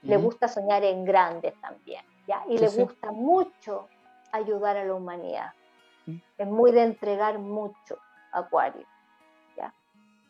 le 0.01 0.17
gusta 0.17 0.47
soñar 0.47 0.83
en 0.83 1.05
grande 1.05 1.53
también, 1.61 2.03
¿ya? 2.27 2.43
Y 2.49 2.57
le 2.57 2.67
gusta 2.67 3.11
mucho 3.11 3.87
ayudar 4.31 4.75
a 4.75 4.83
la 4.83 4.93
humanidad. 4.93 5.53
Es 6.37 6.47
muy 6.47 6.71
de 6.71 6.83
entregar 6.83 7.39
mucho, 7.39 7.97
Acuario, 8.33 8.85
¿ya? 9.55 9.73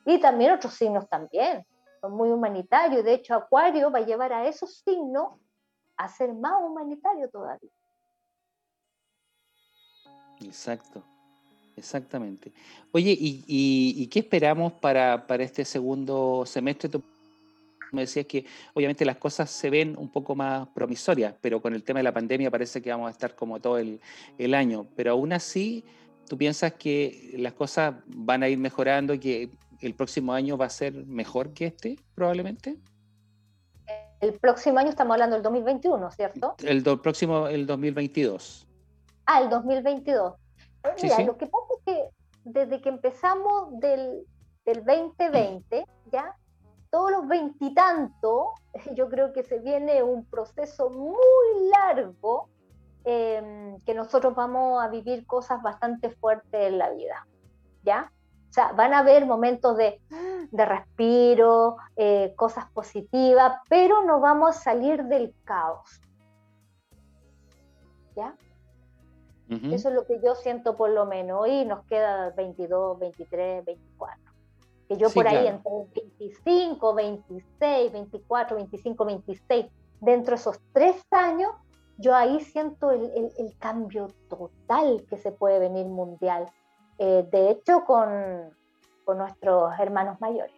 Y 0.05 0.19
también 0.19 0.51
otros 0.51 0.73
signos 0.73 1.07
también, 1.07 1.65
son 2.01 2.11
muy 2.13 2.29
humanitarios, 2.29 3.03
de 3.03 3.13
hecho 3.13 3.33
Acuario 3.33 3.89
va 3.89 3.99
a 3.99 4.05
llevar 4.05 4.33
a 4.33 4.45
esos 4.45 4.77
signos 4.83 5.39
a 5.97 6.07
ser 6.07 6.33
más 6.33 6.61
humanitario 6.61 7.29
todavía. 7.29 7.71
Exacto. 10.41 11.03
Exactamente. 11.75 12.51
Oye, 12.91 13.15
¿y, 13.19 14.07
qué 14.07 14.19
esperamos 14.19 14.73
para, 14.73 15.25
este 15.39 15.65
segundo 15.65 16.43
semestre? 16.45 16.89
Tú 16.89 17.01
me 17.91 18.01
decías 18.01 18.25
que 18.25 18.45
obviamente 18.73 19.05
las 19.05 19.17
cosas 19.17 19.49
se 19.49 19.69
ven 19.69 19.95
un 19.97 20.09
poco 20.09 20.35
más 20.35 20.67
promisorias, 20.69 21.33
pero 21.41 21.61
con 21.61 21.73
el 21.73 21.83
tema 21.83 21.99
de 21.99 22.03
la 22.03 22.13
pandemia 22.13 22.51
parece 22.51 22.81
que 22.81 22.91
vamos 22.91 23.07
a 23.07 23.11
estar 23.11 23.35
como 23.35 23.59
todo 23.59 23.77
el, 23.79 23.99
año. 24.53 24.85
Pero 24.95 25.13
aún 25.13 25.33
así, 25.33 25.83
¿tú 26.27 26.37
piensas 26.37 26.73
que 26.73 27.35
las 27.37 27.53
cosas 27.53 27.95
van 28.07 28.43
a 28.43 28.49
ir 28.49 28.57
mejorando 28.57 29.13
y 29.13 29.19
que 29.19 29.49
el 29.81 29.93
próximo 29.95 30.33
año 30.33 30.57
va 30.57 30.65
a 30.65 30.69
ser 30.69 30.93
mejor 31.05 31.53
que 31.53 31.67
este, 31.67 31.97
probablemente? 32.15 32.77
El 34.21 34.33
próximo 34.39 34.79
año 34.79 34.89
estamos 34.89 35.15
hablando 35.15 35.35
del 35.35 35.43
2021, 35.43 36.11
¿cierto? 36.11 36.55
El 36.63 36.81
próximo, 37.01 37.47
el 37.47 37.67
2022. 37.67 38.67
Ah, 39.25 39.41
el 39.41 39.49
2022. 39.49 40.33
Mira, 41.01 41.19
lo 41.23 41.37
que 41.37 41.47
pasa 41.47 41.65
es 41.77 41.83
que 41.85 42.03
desde 42.45 42.81
que 42.81 42.89
empezamos 42.89 43.79
del, 43.79 44.25
del 44.65 44.85
2020, 44.85 45.85
ya, 46.11 46.35
todos 46.89 47.11
los 47.11 47.27
veintitantos, 47.27 48.47
yo 48.95 49.09
creo 49.09 49.33
que 49.33 49.43
se 49.43 49.59
viene 49.59 50.03
un 50.03 50.25
proceso 50.25 50.89
muy 50.89 51.69
largo 51.71 52.49
em, 53.03 53.79
que 53.81 53.93
nosotros 53.93 54.35
vamos 54.35 54.81
a 54.81 54.87
vivir 54.87 55.25
cosas 55.25 55.61
bastante 55.61 56.09
fuertes 56.09 56.67
en 56.67 56.77
la 56.77 56.89
vida, 56.89 57.27
¿ya? 57.83 58.11
O 58.49 58.53
sea, 58.53 58.71
van 58.73 58.93
a 58.93 58.99
haber 58.99 59.25
momentos 59.25 59.77
de, 59.77 59.99
de 60.51 60.65
respiro, 60.65 61.77
eh, 61.95 62.33
cosas 62.35 62.69
positivas, 62.71 63.59
pero 63.67 64.03
no 64.03 64.19
vamos 64.19 64.49
a 64.49 64.59
salir 64.59 65.03
del 65.05 65.33
caos, 65.43 66.01
¿ya? 68.15 68.35
Eso 69.49 69.89
es 69.89 69.95
lo 69.95 70.05
que 70.05 70.19
yo 70.23 70.35
siento 70.35 70.75
por 70.75 70.89
lo 70.89 71.05
menos. 71.05 71.41
Hoy 71.41 71.65
nos 71.65 71.85
queda 71.85 72.31
22, 72.31 72.97
23, 72.97 73.65
24. 73.65 74.33
Que 74.87 74.97
yo 74.97 75.09
por 75.09 75.27
ahí 75.27 75.47
entre 75.47 75.71
25, 75.93 76.93
26, 76.93 77.91
24, 77.91 78.55
25, 78.55 79.05
26, 79.05 79.65
dentro 79.99 80.31
de 80.31 80.35
esos 80.35 80.59
tres 80.71 81.01
años, 81.11 81.51
yo 81.97 82.15
ahí 82.15 82.39
siento 82.41 82.91
el, 82.91 83.31
el, 83.37 83.57
cambio 83.59 84.07
total 84.29 85.05
que 85.09 85.17
se 85.17 85.31
puede 85.31 85.59
venir 85.59 85.85
mundial. 85.85 86.49
Eh, 86.97 87.25
de 87.31 87.51
hecho, 87.51 87.83
con, 87.85 88.09
con 89.05 89.17
nuestros 89.17 89.77
hermanos 89.79 90.19
mayores. 90.19 90.55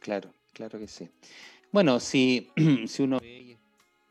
Claro, 0.00 0.30
claro 0.52 0.78
que 0.78 0.88
sí. 0.88 1.08
Bueno, 1.72 2.00
si, 2.00 2.50
si 2.86 3.02
uno 3.02 3.18
ve 3.20 3.58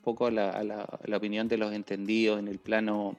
poco 0.03 0.29
la, 0.29 0.63
la, 0.63 1.17
opinión 1.17 1.49
de 1.49 1.57
los 1.57 1.73
entendidos 1.73 2.39
en 2.39 2.47
el 2.47 2.59
plano 2.59 3.17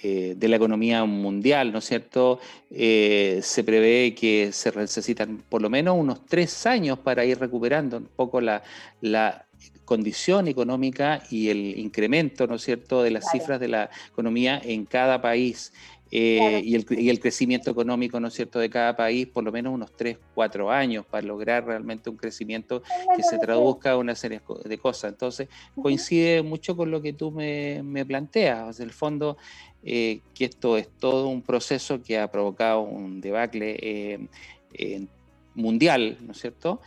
eh, 0.00 0.34
de 0.36 0.48
la 0.48 0.56
economía 0.56 1.04
mundial, 1.04 1.72
¿no 1.72 1.78
es 1.78 1.86
cierto? 1.86 2.38
Eh, 2.70 3.40
se 3.42 3.64
prevé 3.64 4.14
que 4.14 4.52
se 4.52 4.70
necesitan 4.70 5.42
por 5.48 5.60
lo 5.60 5.68
menos 5.68 5.96
unos 5.98 6.24
tres 6.26 6.66
años 6.66 7.00
para 7.00 7.24
ir 7.24 7.40
recuperando 7.40 7.96
un 7.96 8.06
poco 8.06 8.40
la, 8.40 8.62
la 9.00 9.44
condición 9.84 10.46
económica 10.48 11.22
y 11.30 11.48
el 11.48 11.78
incremento, 11.78 12.46
¿no 12.46 12.54
es 12.54 12.62
cierto?, 12.62 13.02
de 13.02 13.10
las 13.10 13.30
cifras 13.30 13.58
de 13.58 13.68
la 13.68 13.90
economía 14.12 14.60
en 14.64 14.84
cada 14.84 15.20
país. 15.20 15.72
Eh, 16.12 16.62
y, 16.64 16.74
el, 17.08 17.20
crecimiento 17.20 17.70
económico, 17.70 18.18
¿no 18.18 18.28
es 18.28 18.34
cierto?, 18.34 18.58
de 18.58 18.68
cada 18.68 18.96
país, 18.96 19.28
por 19.28 19.44
lo 19.44 19.52
menos 19.52 19.72
unos 19.72 19.92
3, 19.96 20.18
4 20.34 20.70
años 20.70 21.06
para 21.06 21.24
lograr 21.24 21.64
realmente 21.64 22.10
un 22.10 22.16
crecimiento 22.16 22.82
que 23.16 23.22
se 23.22 23.38
traduzca 23.38 23.92
en 23.92 23.98
una 23.98 24.14
serie 24.16 24.40
de 24.64 24.78
cosas. 24.78 25.12
Entonces, 25.12 25.48
coincide 25.80 26.42
mucho 26.42 26.76
con 26.76 26.90
lo 26.90 27.00
que 27.00 27.12
tú 27.12 27.30
me, 27.30 28.04
planteas. 28.06 28.80
En 28.80 28.86
el 28.86 28.92
fondo, 28.92 29.36
eh, 29.84 30.20
que 30.34 30.46
esto 30.46 30.76
es 30.76 30.88
todo 30.88 31.28
un 31.28 31.42
proceso 31.42 32.02
que 32.02 32.18
ha 32.18 32.28
provocado 32.28 32.80
un 32.80 33.20
debacle 33.20 33.76
eh, 33.80 35.06
mundial, 35.54 36.16
¿no 36.22 36.32
es 36.32 36.40
cierto?, 36.40 36.80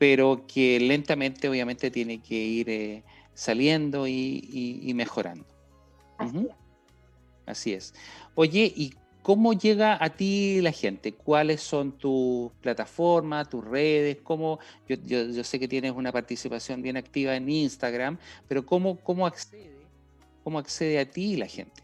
pero 0.00 0.46
que 0.46 0.80
lentamente, 0.80 1.46
obviamente, 1.46 1.90
tiene 1.90 2.22
que 2.22 2.34
ir 2.34 3.04
saliendo 3.34 4.08
y, 4.08 4.90
mejorando. 4.94 5.44
Así 7.44 7.74
es. 7.74 7.92
Oye, 8.34 8.72
¿y 8.74 8.94
cómo 9.20 9.52
llega 9.52 10.02
a 10.02 10.08
ti 10.08 10.62
la 10.62 10.72
gente? 10.72 11.12
¿Cuáles 11.12 11.60
son 11.60 11.92
tus 11.92 12.50
plataformas, 12.62 13.50
tus 13.50 13.62
redes? 13.62 14.16
¿Cómo, 14.22 14.58
yo, 14.88 15.44
sé 15.44 15.60
que 15.60 15.68
tienes 15.68 15.92
una 15.92 16.12
participación 16.12 16.80
bien 16.80 16.96
activa 16.96 17.36
en 17.36 17.50
Instagram, 17.50 18.16
pero 18.48 18.64
¿cómo, 18.64 18.96
cómo, 19.00 19.26
accede, 19.26 19.86
cómo 20.42 20.58
accede 20.58 20.98
a 20.98 21.10
ti 21.10 21.36
la 21.36 21.46
gente? 21.46 21.82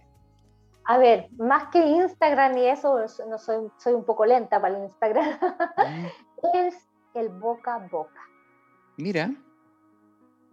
A 0.87 0.97
ver, 0.97 1.29
más 1.37 1.69
que 1.69 1.87
Instagram 1.87 2.57
y 2.57 2.65
eso, 2.65 2.99
no 3.29 3.39
soy, 3.39 3.69
soy 3.77 3.93
un 3.93 4.05
poco 4.05 4.25
lenta 4.25 4.59
para 4.59 4.79
el 4.79 4.85
Instagram, 4.85 5.39
mm. 5.77 6.07
es 6.55 6.77
el 7.17 7.31
boca 7.31 7.77
a 7.77 7.79
boca. 7.79 8.21
Mira. 8.99 9.31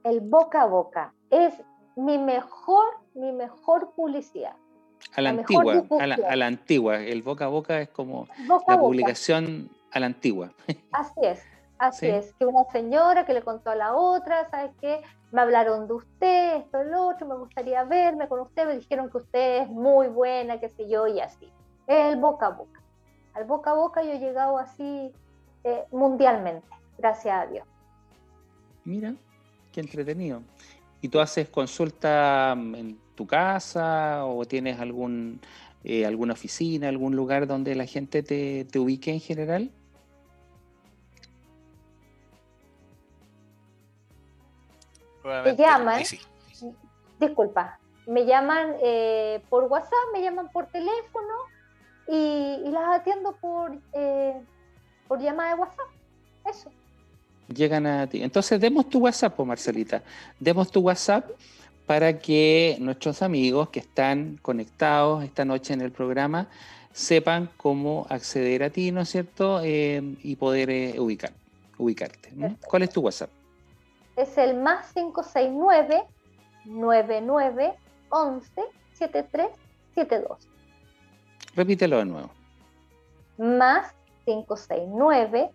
El 0.04 0.22
boca 0.22 0.62
a 0.62 0.66
boca 0.66 1.14
es 1.30 1.54
mi 1.96 2.18
mejor, 2.18 2.86
mi 3.14 3.32
mejor 3.32 3.92
publicidad. 3.92 4.56
A 5.16 5.22
la, 5.22 5.32
antigua, 5.32 5.84
a 6.00 6.36
la, 6.36 6.46
antigua. 6.46 7.00
El 7.02 7.22
boca 7.22 7.46
a 7.46 7.48
boca 7.50 7.82
es 7.82 7.90
como 7.90 8.28
la 8.68 8.80
publicación 8.80 9.70
a 9.92 10.00
la 10.00 10.06
antigua. 10.06 10.54
Así 10.94 11.20
es, 11.22 11.44
así 11.78 12.08
es. 12.08 12.34
Que 12.36 12.46
una 12.46 12.64
señora 12.72 13.26
que 13.26 13.34
le 13.34 13.42
contó 13.42 13.72
a 13.72 13.76
la 13.76 13.94
otra, 13.94 14.50
¿sabes 14.50 14.72
qué? 14.80 15.02
Me 15.32 15.42
hablaron 15.42 15.88
de 15.88 15.94
usted, 15.94 16.56
esto, 16.58 16.84
lo 16.86 17.10
otro, 17.10 17.28
me 17.28 17.36
gustaría 17.36 17.84
verme 17.84 18.30
con 18.30 18.40
usted, 18.40 18.66
me 18.66 18.78
dijeron 18.78 19.10
que 19.10 19.18
usted 19.18 19.64
es 19.64 19.70
muy 19.70 20.08
buena, 20.08 20.60
qué 20.60 20.70
sé 20.70 20.88
yo, 20.88 21.08
y 21.08 21.20
así. 21.20 21.52
El 21.88 22.16
boca 22.18 22.46
a 22.46 22.50
boca. 22.52 22.82
Al 23.34 23.44
boca 23.44 23.72
a 23.72 23.74
boca 23.74 24.04
yo 24.04 24.12
he 24.12 24.20
llegado 24.20 24.58
así 24.58 25.12
eh, 25.64 25.84
mundialmente, 25.92 26.68
gracias 26.98 27.36
a 27.36 27.48
Dios. 27.48 27.66
Mira, 28.86 29.16
qué 29.72 29.82
entretenido. 29.82 30.42
¿Y 31.02 31.10
tú 31.10 31.20
haces 31.20 31.50
consulta 31.50 32.56
mm, 32.58 32.76
en 32.76 33.00
tu 33.16 33.28
casa 33.28 34.26
o 34.26 34.46
tienes 34.46 34.80
algún, 34.80 35.40
eh, 35.84 36.06
alguna 36.06 36.34
oficina, 36.34 36.90
algún 36.90 37.16
lugar 37.16 37.48
donde 37.48 37.76
la 37.76 37.86
gente 37.86 38.24
te, 38.24 38.66
te 38.66 38.80
ubique 38.80 39.12
en 39.12 39.20
general? 39.20 39.72
Me 45.24 45.56
llaman, 45.56 46.04
disculpa, 47.18 47.80
me 48.06 48.26
llaman 48.26 48.76
eh, 48.82 49.42
por 49.50 49.64
WhatsApp, 49.66 50.12
me 50.12 50.22
llaman 50.22 50.50
por 50.50 50.68
teléfono 50.68 51.34
y, 52.08 52.70
las 52.70 53.00
atiendo 53.00 53.38
por, 53.38 53.78
eh, 53.94 54.42
por 55.14 55.22
llamada 55.22 55.50
de 55.50 55.62
WhatsApp. 55.62 55.86
Eso. 56.50 56.72
Llegan 57.48 57.86
a 57.86 58.08
ti. 58.08 58.24
Entonces, 58.24 58.60
demos 58.60 58.90
tu 58.90 58.98
WhatsApp, 58.98 59.40
Marcelita. 59.42 60.02
Demos 60.40 60.72
tu 60.72 60.80
WhatsApp 60.80 61.30
para 61.86 62.18
que 62.18 62.78
nuestros 62.80 63.22
amigos 63.22 63.70
que 63.70 63.80
están 63.80 64.40
conectados 64.42 65.24
esta 65.24 65.46
noche 65.46 65.76
en 65.76 65.82
el 65.82 65.92
programa 65.92 66.48
sepan 66.92 67.48
cómo 67.58 68.08
acceder 68.10 68.64
a 68.64 68.72
ti, 68.72 68.92
¿no 68.92 69.02
es 69.02 69.10
cierto? 69.10 69.62
Eh, 69.64 70.02
y 70.24 70.36
poder 70.36 70.72
eh, 70.72 71.00
ubicar, 71.00 71.32
ubicarte. 71.78 72.32
¿Cuál 72.66 72.82
es 72.82 72.90
tu 72.90 73.02
WhatsApp? 73.02 73.30
Es 74.16 74.36
el 74.40 74.58
más 74.58 74.94
569 74.94 76.06
99 76.66 77.74
11 78.10 78.62
73 78.94 79.48
7372. 79.94 80.48
Repítelo 81.56 81.98
de 82.00 82.06
nuevo. 82.06 82.32
Más 83.38 83.94
569 84.26 85.52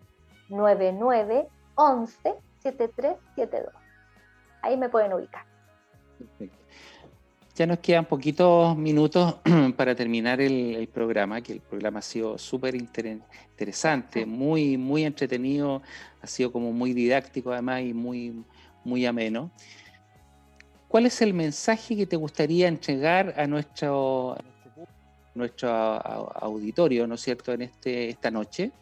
9911 0.48 2.34
7372. 2.62 3.72
Ahí 4.62 4.76
me 4.76 4.88
pueden 4.88 5.12
ubicar. 5.12 5.44
Perfecto. 6.18 6.58
Ya 7.54 7.66
nos 7.66 7.80
quedan 7.80 8.04
poquitos 8.04 8.76
minutos 8.76 9.34
para 9.76 9.94
terminar 9.96 10.40
el, 10.40 10.88
programa, 10.92 11.40
que 11.40 11.54
el 11.54 11.60
programa 11.60 11.98
ha 11.98 12.02
sido 12.02 12.38
súper 12.38 12.76
interesante, 12.76 14.24
muy, 14.24 14.76
muy 14.76 15.04
entretenido, 15.04 15.82
ha 16.22 16.26
sido 16.28 16.52
como 16.52 16.72
muy 16.72 16.92
didáctico 16.92 17.50
además 17.50 17.82
y 17.82 17.92
muy, 17.92 18.44
muy 18.84 19.06
ameno. 19.06 19.50
¿Cuál 20.86 21.06
es 21.06 21.20
el 21.20 21.34
mensaje 21.34 21.96
que 21.96 22.06
te 22.06 22.14
gustaría 22.14 22.68
entregar 22.68 23.34
a 23.36 23.48
nuestro, 23.48 24.36
nuestro 25.38 25.70
auditorio, 25.70 27.06
¿no 27.06 27.14
es 27.14 27.22
cierto?, 27.22 27.52
en 27.52 27.62
este, 27.62 28.10
esta 28.10 28.30
noche. 28.30 28.72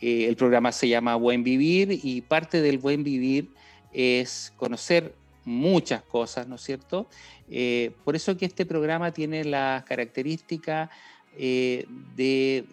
Eh, 0.00 0.26
el 0.28 0.36
programa 0.36 0.70
se 0.72 0.88
llama 0.88 1.16
Buen 1.16 1.42
Vivir 1.42 1.98
y 2.02 2.20
parte 2.20 2.60
del 2.60 2.78
buen 2.78 3.02
vivir 3.02 3.48
es 3.92 4.52
conocer 4.56 5.14
muchas 5.44 6.02
cosas, 6.02 6.46
¿no 6.46 6.56
es 6.56 6.62
cierto? 6.62 7.08
Eh, 7.50 7.92
por 8.04 8.16
eso 8.16 8.36
que 8.36 8.46
este 8.46 8.66
programa 8.66 9.12
tiene 9.12 9.44
la 9.44 9.84
característica 9.86 10.90
eh, 11.36 11.86
de 12.16 12.64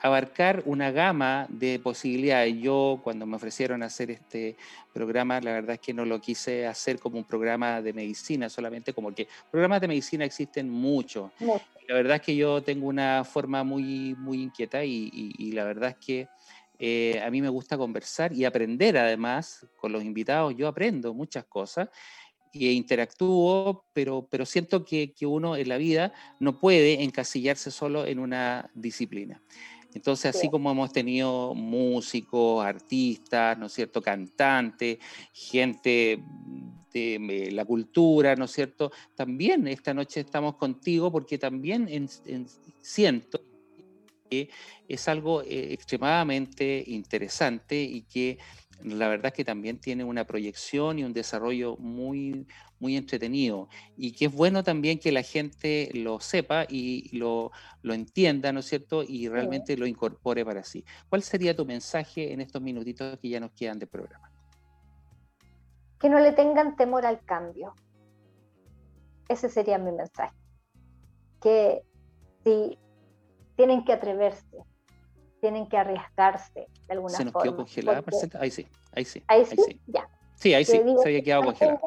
abarcar 0.00 0.62
una 0.66 0.90
gama 0.90 1.46
de 1.48 1.78
posibilidades. 1.78 2.56
Yo 2.58 3.00
cuando 3.02 3.26
me 3.26 3.36
ofrecieron 3.36 3.82
hacer 3.82 4.10
este 4.10 4.56
programa, 4.92 5.40
la 5.40 5.52
verdad 5.52 5.74
es 5.74 5.80
que 5.80 5.94
no 5.94 6.04
lo 6.04 6.20
quise 6.20 6.66
hacer 6.66 6.98
como 6.98 7.18
un 7.18 7.24
programa 7.24 7.82
de 7.82 7.92
medicina, 7.92 8.48
solamente 8.48 8.92
como 8.92 9.14
que 9.14 9.28
programas 9.50 9.80
de 9.80 9.88
medicina 9.88 10.24
existen 10.24 10.70
muchos. 10.70 11.30
La 11.88 11.94
verdad 11.94 12.16
es 12.16 12.22
que 12.22 12.36
yo 12.36 12.62
tengo 12.62 12.86
una 12.86 13.24
forma 13.24 13.64
muy, 13.64 14.14
muy 14.16 14.42
inquieta 14.42 14.84
y, 14.84 15.52
la 15.52 15.64
verdad 15.64 15.90
es 15.90 15.96
que 15.96 16.28
eh, 16.78 17.20
a 17.22 17.30
mí 17.30 17.42
me 17.42 17.50
gusta 17.50 17.76
conversar 17.76 18.32
y 18.32 18.44
aprender 18.44 18.96
además 18.96 19.66
con 19.76 19.92
los 19.92 20.02
invitados. 20.02 20.54
Yo 20.56 20.66
aprendo 20.66 21.12
muchas 21.12 21.44
cosas 21.44 21.88
e 22.52 22.72
interactúo, 22.72 23.84
pero, 23.92 24.26
pero 24.30 24.46
siento 24.46 24.84
que, 24.84 25.12
que, 25.12 25.26
uno 25.26 25.56
en 25.56 25.68
la 25.68 25.76
vida 25.76 26.12
no 26.40 26.58
puede 26.58 27.02
encasillarse 27.02 27.70
solo 27.70 28.06
en 28.06 28.18
una 28.18 28.70
disciplina. 28.74 29.40
Entonces, 29.94 30.36
así 30.36 30.48
como 30.48 30.70
hemos 30.70 30.92
tenido 30.92 31.54
músicos, 31.54 32.64
artistas, 32.64 33.58
¿no 33.58 33.66
es 33.66 33.72
cierto?, 33.72 34.00
cantantes, 34.00 34.98
gente 35.32 36.22
de 36.92 37.50
la 37.52 37.64
cultura, 37.64 38.36
¿no 38.36 38.44
es 38.44 38.52
cierto?, 38.52 38.92
también 39.14 39.66
esta 39.68 39.92
noche 39.94 40.20
estamos 40.20 40.56
contigo 40.56 41.10
porque 41.10 41.38
también 41.38 42.08
siento 42.80 43.40
que 44.28 44.48
es 44.88 45.08
algo 45.08 45.42
eh, 45.42 45.72
extremadamente 45.72 46.84
interesante 46.86 47.82
y 47.82 48.02
que 48.02 48.38
la 48.82 49.08
verdad 49.08 49.26
es 49.26 49.32
que 49.32 49.44
también 49.44 49.78
tiene 49.78 50.04
una 50.04 50.24
proyección 50.24 50.98
y 50.98 51.04
un 51.04 51.12
desarrollo 51.12 51.76
muy, 51.76 52.46
muy 52.78 52.96
entretenido 52.96 53.68
y 53.96 54.12
que 54.12 54.26
es 54.26 54.32
bueno 54.32 54.62
también 54.62 54.98
que 54.98 55.12
la 55.12 55.22
gente 55.22 55.90
lo 55.94 56.20
sepa 56.20 56.64
y 56.68 57.16
lo, 57.16 57.52
lo 57.82 57.94
entienda, 57.94 58.52
¿no 58.52 58.60
es 58.60 58.66
cierto? 58.66 59.02
Y 59.02 59.28
realmente 59.28 59.76
lo 59.76 59.86
incorpore 59.86 60.44
para 60.44 60.64
sí. 60.64 60.84
¿Cuál 61.08 61.22
sería 61.22 61.54
tu 61.54 61.66
mensaje 61.66 62.32
en 62.32 62.40
estos 62.40 62.62
minutitos 62.62 63.18
que 63.18 63.28
ya 63.28 63.40
nos 63.40 63.52
quedan 63.52 63.78
de 63.78 63.86
programa? 63.86 64.30
Que 65.98 66.08
no 66.08 66.18
le 66.18 66.32
tengan 66.32 66.76
temor 66.76 67.04
al 67.04 67.22
cambio. 67.24 67.74
Ese 69.28 69.48
sería 69.48 69.78
mi 69.78 69.92
mensaje. 69.92 70.34
Que 71.42 71.82
si 72.44 72.78
tienen 73.56 73.84
que 73.84 73.92
atreverse, 73.92 74.64
tienen 75.40 75.68
que 75.68 75.76
arriesgarse 75.76 76.68
de 76.86 76.92
alguna 76.92 77.14
forma. 77.14 77.18
Se 77.18 77.24
nos 77.24 77.42
quedó 77.42 77.56
congelada, 77.56 78.02
ahí 78.38 78.50
sí, 78.50 78.68
ahí 78.92 79.04
sí. 79.04 79.24
Ahí, 79.26 79.44
sí, 79.44 79.80
ya. 79.86 80.08
Sí, 80.34 80.54
ahí 80.54 80.64
sí, 80.64 80.82
se 81.02 81.08
había 81.08 81.22
quedado 81.22 81.44
congelada. 81.44 81.80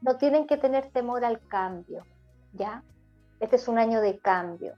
No 0.00 0.16
tienen 0.16 0.46
que 0.46 0.56
tener 0.56 0.90
temor 0.90 1.24
al 1.24 1.40
cambio, 1.46 2.04
¿ya? 2.52 2.82
Este 3.40 3.56
es 3.56 3.68
un 3.68 3.78
año 3.78 4.00
de 4.00 4.18
cambio, 4.18 4.74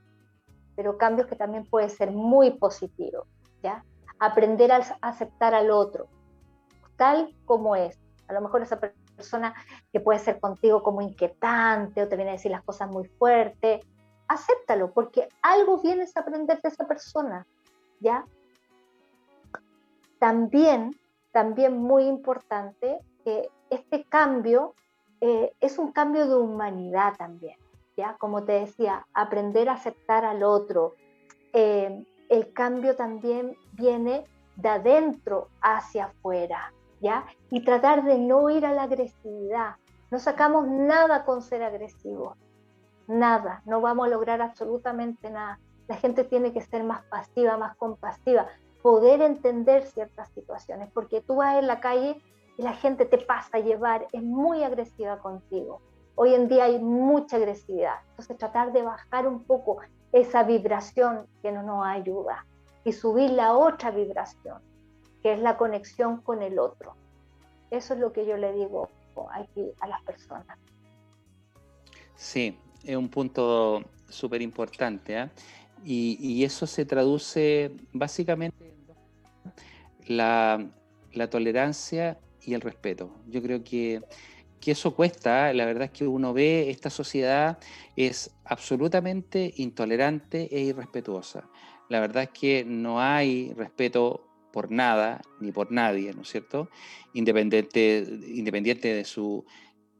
pero 0.75 0.97
cambios 0.97 1.27
que 1.27 1.35
también 1.35 1.65
puede 1.65 1.89
ser 1.89 2.11
muy 2.11 2.51
positivo, 2.51 3.25
¿ya? 3.61 3.83
Aprender 4.19 4.71
a 4.71 4.77
aceptar 5.01 5.53
al 5.53 5.71
otro, 5.71 6.07
tal 6.95 7.35
como 7.45 7.75
es. 7.75 7.99
A 8.27 8.33
lo 8.33 8.41
mejor 8.41 8.61
esa 8.61 8.79
persona 8.79 9.53
que 9.91 9.99
puede 9.99 10.19
ser 10.19 10.39
contigo 10.39 10.83
como 10.83 11.01
inquietante 11.01 12.01
o 12.01 12.07
te 12.07 12.15
viene 12.15 12.31
a 12.31 12.33
decir 12.33 12.51
las 12.51 12.63
cosas 12.63 12.89
muy 12.89 13.07
fuertes, 13.07 13.81
acéptalo, 14.27 14.91
porque 14.91 15.29
algo 15.41 15.81
vienes 15.81 16.15
a 16.15 16.21
aprender 16.21 16.61
de 16.61 16.69
esa 16.69 16.87
persona, 16.87 17.47
¿ya? 17.99 18.25
También, 20.19 20.95
también 21.31 21.77
muy 21.77 22.05
importante 22.05 22.99
que 23.23 23.49
este 23.69 24.03
cambio 24.03 24.73
eh, 25.21 25.53
es 25.59 25.77
un 25.77 25.91
cambio 25.91 26.27
de 26.27 26.35
humanidad 26.35 27.15
también, 27.17 27.57
¿ya? 27.95 28.15
Como 28.17 28.43
te 28.43 28.53
decía, 28.53 29.05
aprender 29.13 29.69
a 29.69 29.73
aceptar 29.73 30.25
al 30.25 30.43
otro. 30.43 30.95
Eh, 31.53 32.05
el 32.29 32.53
cambio 32.53 32.95
también 32.95 33.55
viene 33.73 34.23
de 34.55 34.69
adentro 34.69 35.49
hacia 35.61 36.05
afuera, 36.05 36.73
¿ya? 36.99 37.25
Y 37.49 37.63
tratar 37.63 38.03
de 38.03 38.17
no 38.17 38.49
ir 38.49 38.65
a 38.65 38.73
la 38.73 38.83
agresividad. 38.83 39.75
No 40.11 40.19
sacamos 40.19 40.67
nada 40.67 41.25
con 41.25 41.41
ser 41.41 41.63
agresivos, 41.63 42.37
nada, 43.07 43.61
no 43.65 43.81
vamos 43.81 44.07
a 44.07 44.09
lograr 44.09 44.41
absolutamente 44.41 45.29
nada. 45.29 45.59
La 45.87 45.95
gente 45.97 46.23
tiene 46.23 46.53
que 46.53 46.61
ser 46.61 46.83
más 46.83 47.03
pasiva, 47.05 47.57
más 47.57 47.75
compasiva, 47.77 48.47
poder 48.81 49.21
entender 49.21 49.83
ciertas 49.85 50.29
situaciones, 50.31 50.89
porque 50.93 51.21
tú 51.21 51.35
vas 51.35 51.57
en 51.57 51.67
la 51.67 51.79
calle 51.79 52.21
y 52.57 52.61
la 52.61 52.73
gente 52.73 53.05
te 53.05 53.17
pasa 53.17 53.57
a 53.57 53.59
llevar, 53.59 54.07
es 54.11 54.23
muy 54.23 54.63
agresiva 54.63 55.19
contigo. 55.19 55.81
Hoy 56.15 56.33
en 56.33 56.47
día 56.47 56.65
hay 56.65 56.79
mucha 56.79 57.37
agresividad, 57.37 57.95
entonces 58.09 58.37
tratar 58.37 58.73
de 58.73 58.81
bajar 58.81 59.27
un 59.27 59.43
poco 59.43 59.77
esa 60.11 60.43
vibración 60.43 61.27
que 61.41 61.51
no 61.51 61.63
nos 61.63 61.85
ayuda 61.85 62.45
y 62.83 62.93
subir 62.93 63.31
la 63.31 63.55
otra 63.55 63.91
vibración, 63.91 64.61
que 65.21 65.33
es 65.33 65.39
la 65.39 65.57
conexión 65.57 66.21
con 66.21 66.41
el 66.41 66.57
otro. 66.57 66.95
Eso 67.69 67.93
es 67.93 67.99
lo 67.99 68.13
que 68.13 68.25
yo 68.25 68.37
le 68.37 68.53
digo 68.53 68.89
aquí 69.31 69.71
a 69.79 69.87
las 69.87 70.01
personas. 70.03 70.57
Sí, 72.15 72.57
es 72.83 72.95
un 72.95 73.09
punto 73.09 73.83
súper 74.09 74.41
importante. 74.41 75.19
¿eh? 75.19 75.29
Y, 75.83 76.43
eso 76.43 76.67
se 76.67 76.85
traduce 76.85 77.71
básicamente 77.93 78.73
en 80.05 80.17
la, 80.17 80.69
la, 81.13 81.29
tolerancia 81.29 82.17
y 82.41 82.53
el 82.53 82.61
respeto. 82.61 83.15
Yo 83.27 83.41
creo 83.41 83.63
que, 83.63 84.01
que 84.59 84.71
eso 84.71 84.95
cuesta, 84.95 85.53
la 85.53 85.65
verdad 85.65 85.85
es 85.85 85.91
que 85.91 86.07
uno 86.07 86.33
ve 86.33 86.69
esta 86.69 86.89
sociedad 86.89 87.57
es 87.95 88.31
absolutamente 88.45 89.53
intolerante 89.57 90.49
e 90.51 90.61
irrespetuosa. 90.61 91.49
La 91.89 91.99
verdad 91.99 92.23
es 92.23 92.29
que 92.29 92.65
no 92.65 92.99
hay 93.01 93.53
respeto 93.53 94.27
por 94.51 94.71
nada 94.71 95.21
ni 95.39 95.51
por 95.51 95.71
nadie, 95.71 96.13
¿no 96.13 96.23
es 96.23 96.29
cierto? 96.29 96.69
Independiente, 97.13 98.05
independiente 98.27 98.93
de 98.93 99.05
su 99.05 99.45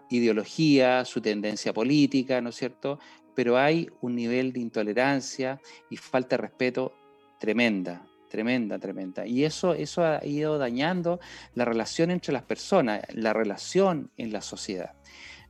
ideología, 0.09 1.05
su 1.05 1.21
tendencia 1.21 1.73
política, 1.73 2.41
¿no 2.41 2.49
es 2.49 2.55
cierto? 2.55 2.99
Pero 3.38 3.55
hay 3.55 3.88
un 4.01 4.15
nivel 4.15 4.51
de 4.51 4.61
intolerancia 4.61 5.61
y 5.91 5.97
falta 5.97 6.38
de 6.38 6.41
respeto 6.41 6.91
tremenda, 7.38 8.03
tremenda, 8.31 8.79
tremenda. 8.79 9.27
Y 9.27 9.43
eso, 9.43 9.75
eso 9.75 10.03
ha 10.03 10.25
ido 10.25 10.57
dañando 10.57 11.19
la 11.53 11.63
relación 11.63 12.09
entre 12.09 12.33
las 12.33 12.41
personas, 12.41 13.03
la 13.13 13.33
relación 13.33 14.09
en 14.17 14.33
la 14.33 14.41
sociedad. 14.41 14.93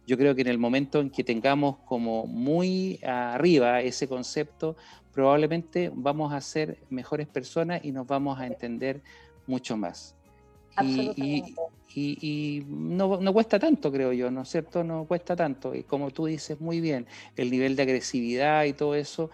Yo 0.05 0.17
creo 0.17 0.35
que 0.35 0.41
en 0.41 0.49
el 0.49 0.57
momento 0.57 0.99
en 0.99 1.09
que 1.09 1.23
tengamos 1.23 1.77
como 1.85 2.27
muy 2.27 2.99
arriba 3.05 3.79
ese 3.79 4.09
concepto, 4.09 4.75
probablemente 5.13 5.89
vamos 5.93 6.33
a 6.33 6.41
ser 6.41 6.79
mejores 6.89 7.29
personas 7.29 7.85
y 7.85 7.93
nos 7.93 8.05
vamos 8.05 8.37
a 8.37 8.47
entender 8.47 9.01
mucho 9.45 9.77
más. 9.77 10.16
Y, 10.83 11.55
y, 11.95 12.63
no, 12.67 13.19
no, 13.19 13.33
cuesta 13.33 13.57
tanto, 13.57 13.91
creo 13.91 14.13
yo, 14.13 14.29
¿no 14.29 14.43
es 14.43 14.49
cierto? 14.49 14.83
No 14.83 15.05
cuesta 15.05 15.35
tanto. 15.35 15.73
Y 15.73 15.83
como 15.83 16.11
tú 16.11 16.25
dices 16.25 16.61
muy 16.61 16.79
bien, 16.79 17.07
el 17.35 17.49
nivel 17.49 17.75
de 17.75 17.83
agresividad 17.83 18.65
y 18.65 18.73
todo 18.73 18.93
eso, 18.93 19.31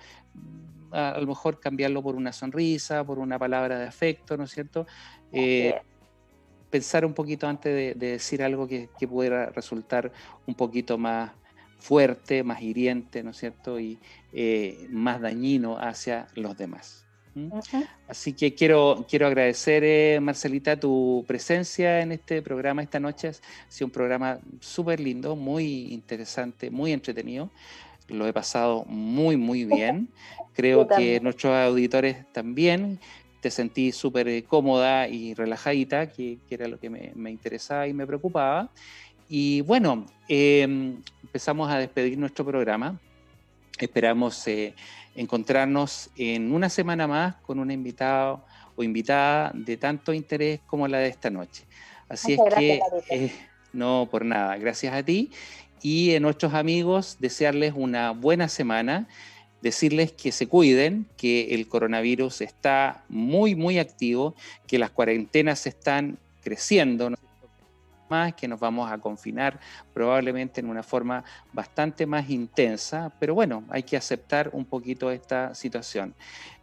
a, 0.91 1.17
lo 1.19 1.27
mejor 1.27 1.59
cambiarlo 1.59 2.01
por 2.01 2.15
una 2.15 2.31
sonrisa, 2.31 3.03
por 3.03 3.19
una 3.19 3.37
palabra 3.37 3.79
de 3.79 3.87
afecto, 3.87 4.37
¿no 4.37 4.45
es 4.45 4.51
cierto? 4.51 4.87
Eh, 5.31 5.75
pensar 6.69 7.05
un 7.05 7.13
poquito 7.13 7.47
antes 7.47 7.99
de, 7.99 8.11
decir 8.11 8.41
algo 8.41 8.67
que, 8.67 8.89
que, 8.97 9.07
pudiera 9.07 9.47
resultar 9.47 10.11
un 10.47 10.55
poquito 10.55 10.97
más 10.97 11.31
fuerte, 11.83 12.43
más 12.43 12.61
hiriente, 12.61 13.23
¿no 13.23 13.31
es 13.31 13.37
cierto? 13.37 13.77
Y 13.77 13.99
eh, 14.31 14.87
más 14.89 15.19
dañino 15.19 15.77
hacia 15.77 16.27
los 16.33 16.57
demás. 16.57 17.02
Así 18.07 18.33
que 18.33 18.53
quiero, 18.53 19.05
quiero 19.09 19.27
agradecer, 19.27 19.83
eh, 19.83 20.19
Marcelita, 20.21 20.79
tu 20.79 21.23
presencia 21.27 22.01
en 22.01 22.11
este 22.11 22.41
programa 22.41 22.83
esta 22.83 22.99
noche. 22.99 23.29
Ha 23.29 23.71
sido 23.71 23.87
un 23.87 23.91
programa 23.91 24.39
súper 24.59 24.99
lindo, 24.99 25.35
muy 25.35 25.93
interesante, 25.93 26.69
muy 26.69 26.91
entretenido. 26.91 27.49
lo 28.09 28.27
he 28.27 28.33
pasado 28.33 28.85
muy, 28.85 29.37
muy 29.37 29.65
bien. 29.65 30.09
Creo 30.53 30.87
que 30.87 31.19
nuestros 31.21 31.55
auditores 31.55 32.31
también 32.31 32.99
te 33.43 33.49
sentí 33.49 33.91
súper 33.91 34.27
eh, 34.27 34.43
cómoda 34.43 35.07
y 35.07 35.33
relajadita, 35.33 36.07
que, 36.07 36.37
era 36.49 36.67
lo 36.67 36.79
que 36.79 36.89
me, 36.89 37.31
interesaba 37.31 37.87
y 37.87 37.93
me 37.93 38.07
preocupaba. 38.07 38.69
Y 39.27 39.61
bueno, 39.61 40.05
em, 40.27 41.01
empezamos 41.23 41.69
a 41.69 41.77
despedir 41.77 42.17
nuestro 42.17 42.45
programa. 42.45 42.99
Esperamos 43.79 44.47
eh, 44.47 44.75
encontrarnos 45.15 46.09
en 46.17 46.53
una 46.53 46.69
semana 46.69 47.07
más 47.07 47.35
con 47.37 47.59
un 47.59 47.71
invitado 47.71 48.43
o 48.75 48.83
invitada 48.83 49.51
de 49.53 49.77
tanto 49.77 50.13
interés 50.13 50.61
como 50.65 50.87
la 50.87 50.99
de 50.99 51.09
esta 51.09 51.29
noche. 51.29 51.63
Así 52.09 52.33
es 52.33 52.39
que, 52.55 52.79
eh, 53.09 53.31
no 53.71 54.07
por 54.09 54.25
nada, 54.25 54.57
gracias 54.57 54.93
a 54.93 55.03
ti 55.03 55.31
y 55.81 56.15
a 56.15 56.19
nuestros 56.19 56.53
amigos 56.53 57.17
desearles 57.19 57.73
una 57.75 58.11
buena 58.11 58.47
semana, 58.47 59.07
decirles 59.61 60.11
que 60.11 60.31
se 60.31 60.47
cuiden, 60.47 61.07
que 61.17 61.53
el 61.53 61.67
coronavirus 61.67 62.41
está 62.41 63.03
muy, 63.09 63.55
muy 63.55 63.79
activo, 63.79 64.35
que 64.67 64.79
las 64.79 64.91
cuarentenas 64.91 65.67
están 65.67 66.17
creciendo 66.43 67.11
que 68.35 68.47
nos 68.47 68.59
vamos 68.59 68.91
a 68.91 68.97
confinar 68.97 69.59
probablemente 69.93 70.61
en 70.61 70.69
una 70.69 70.83
forma 70.83 71.23
bastante 71.51 72.05
más 72.05 72.29
intensa, 72.29 73.11
pero 73.19 73.33
bueno, 73.33 73.63
hay 73.69 73.83
que 73.83 73.97
aceptar 73.97 74.49
un 74.53 74.65
poquito 74.65 75.11
esta 75.11 75.53
situación. 75.55 76.13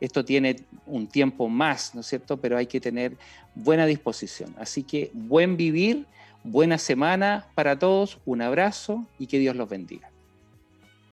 Esto 0.01 0.25
tiene 0.25 0.57
un 0.87 1.07
tiempo 1.07 1.49
más, 1.49 1.95
¿no 1.95 2.01
es 2.01 2.07
cierto? 2.07 2.37
Pero 2.37 2.57
hay 2.57 2.67
que 2.67 2.81
tener 2.81 3.17
buena 3.55 3.87
disposición. 3.87 4.55
Así 4.59 4.83
que 4.83 5.11
buen 5.13 5.57
vivir, 5.57 6.07
buena 6.45 6.79
semana 6.79 7.47
para 7.55 7.79
todos, 7.79 8.19
un 8.25 8.43
abrazo 8.43 9.05
y 9.19 9.27
que 9.27 9.39
Dios 9.39 9.57
los 9.57 9.69
bendiga. 9.69 10.10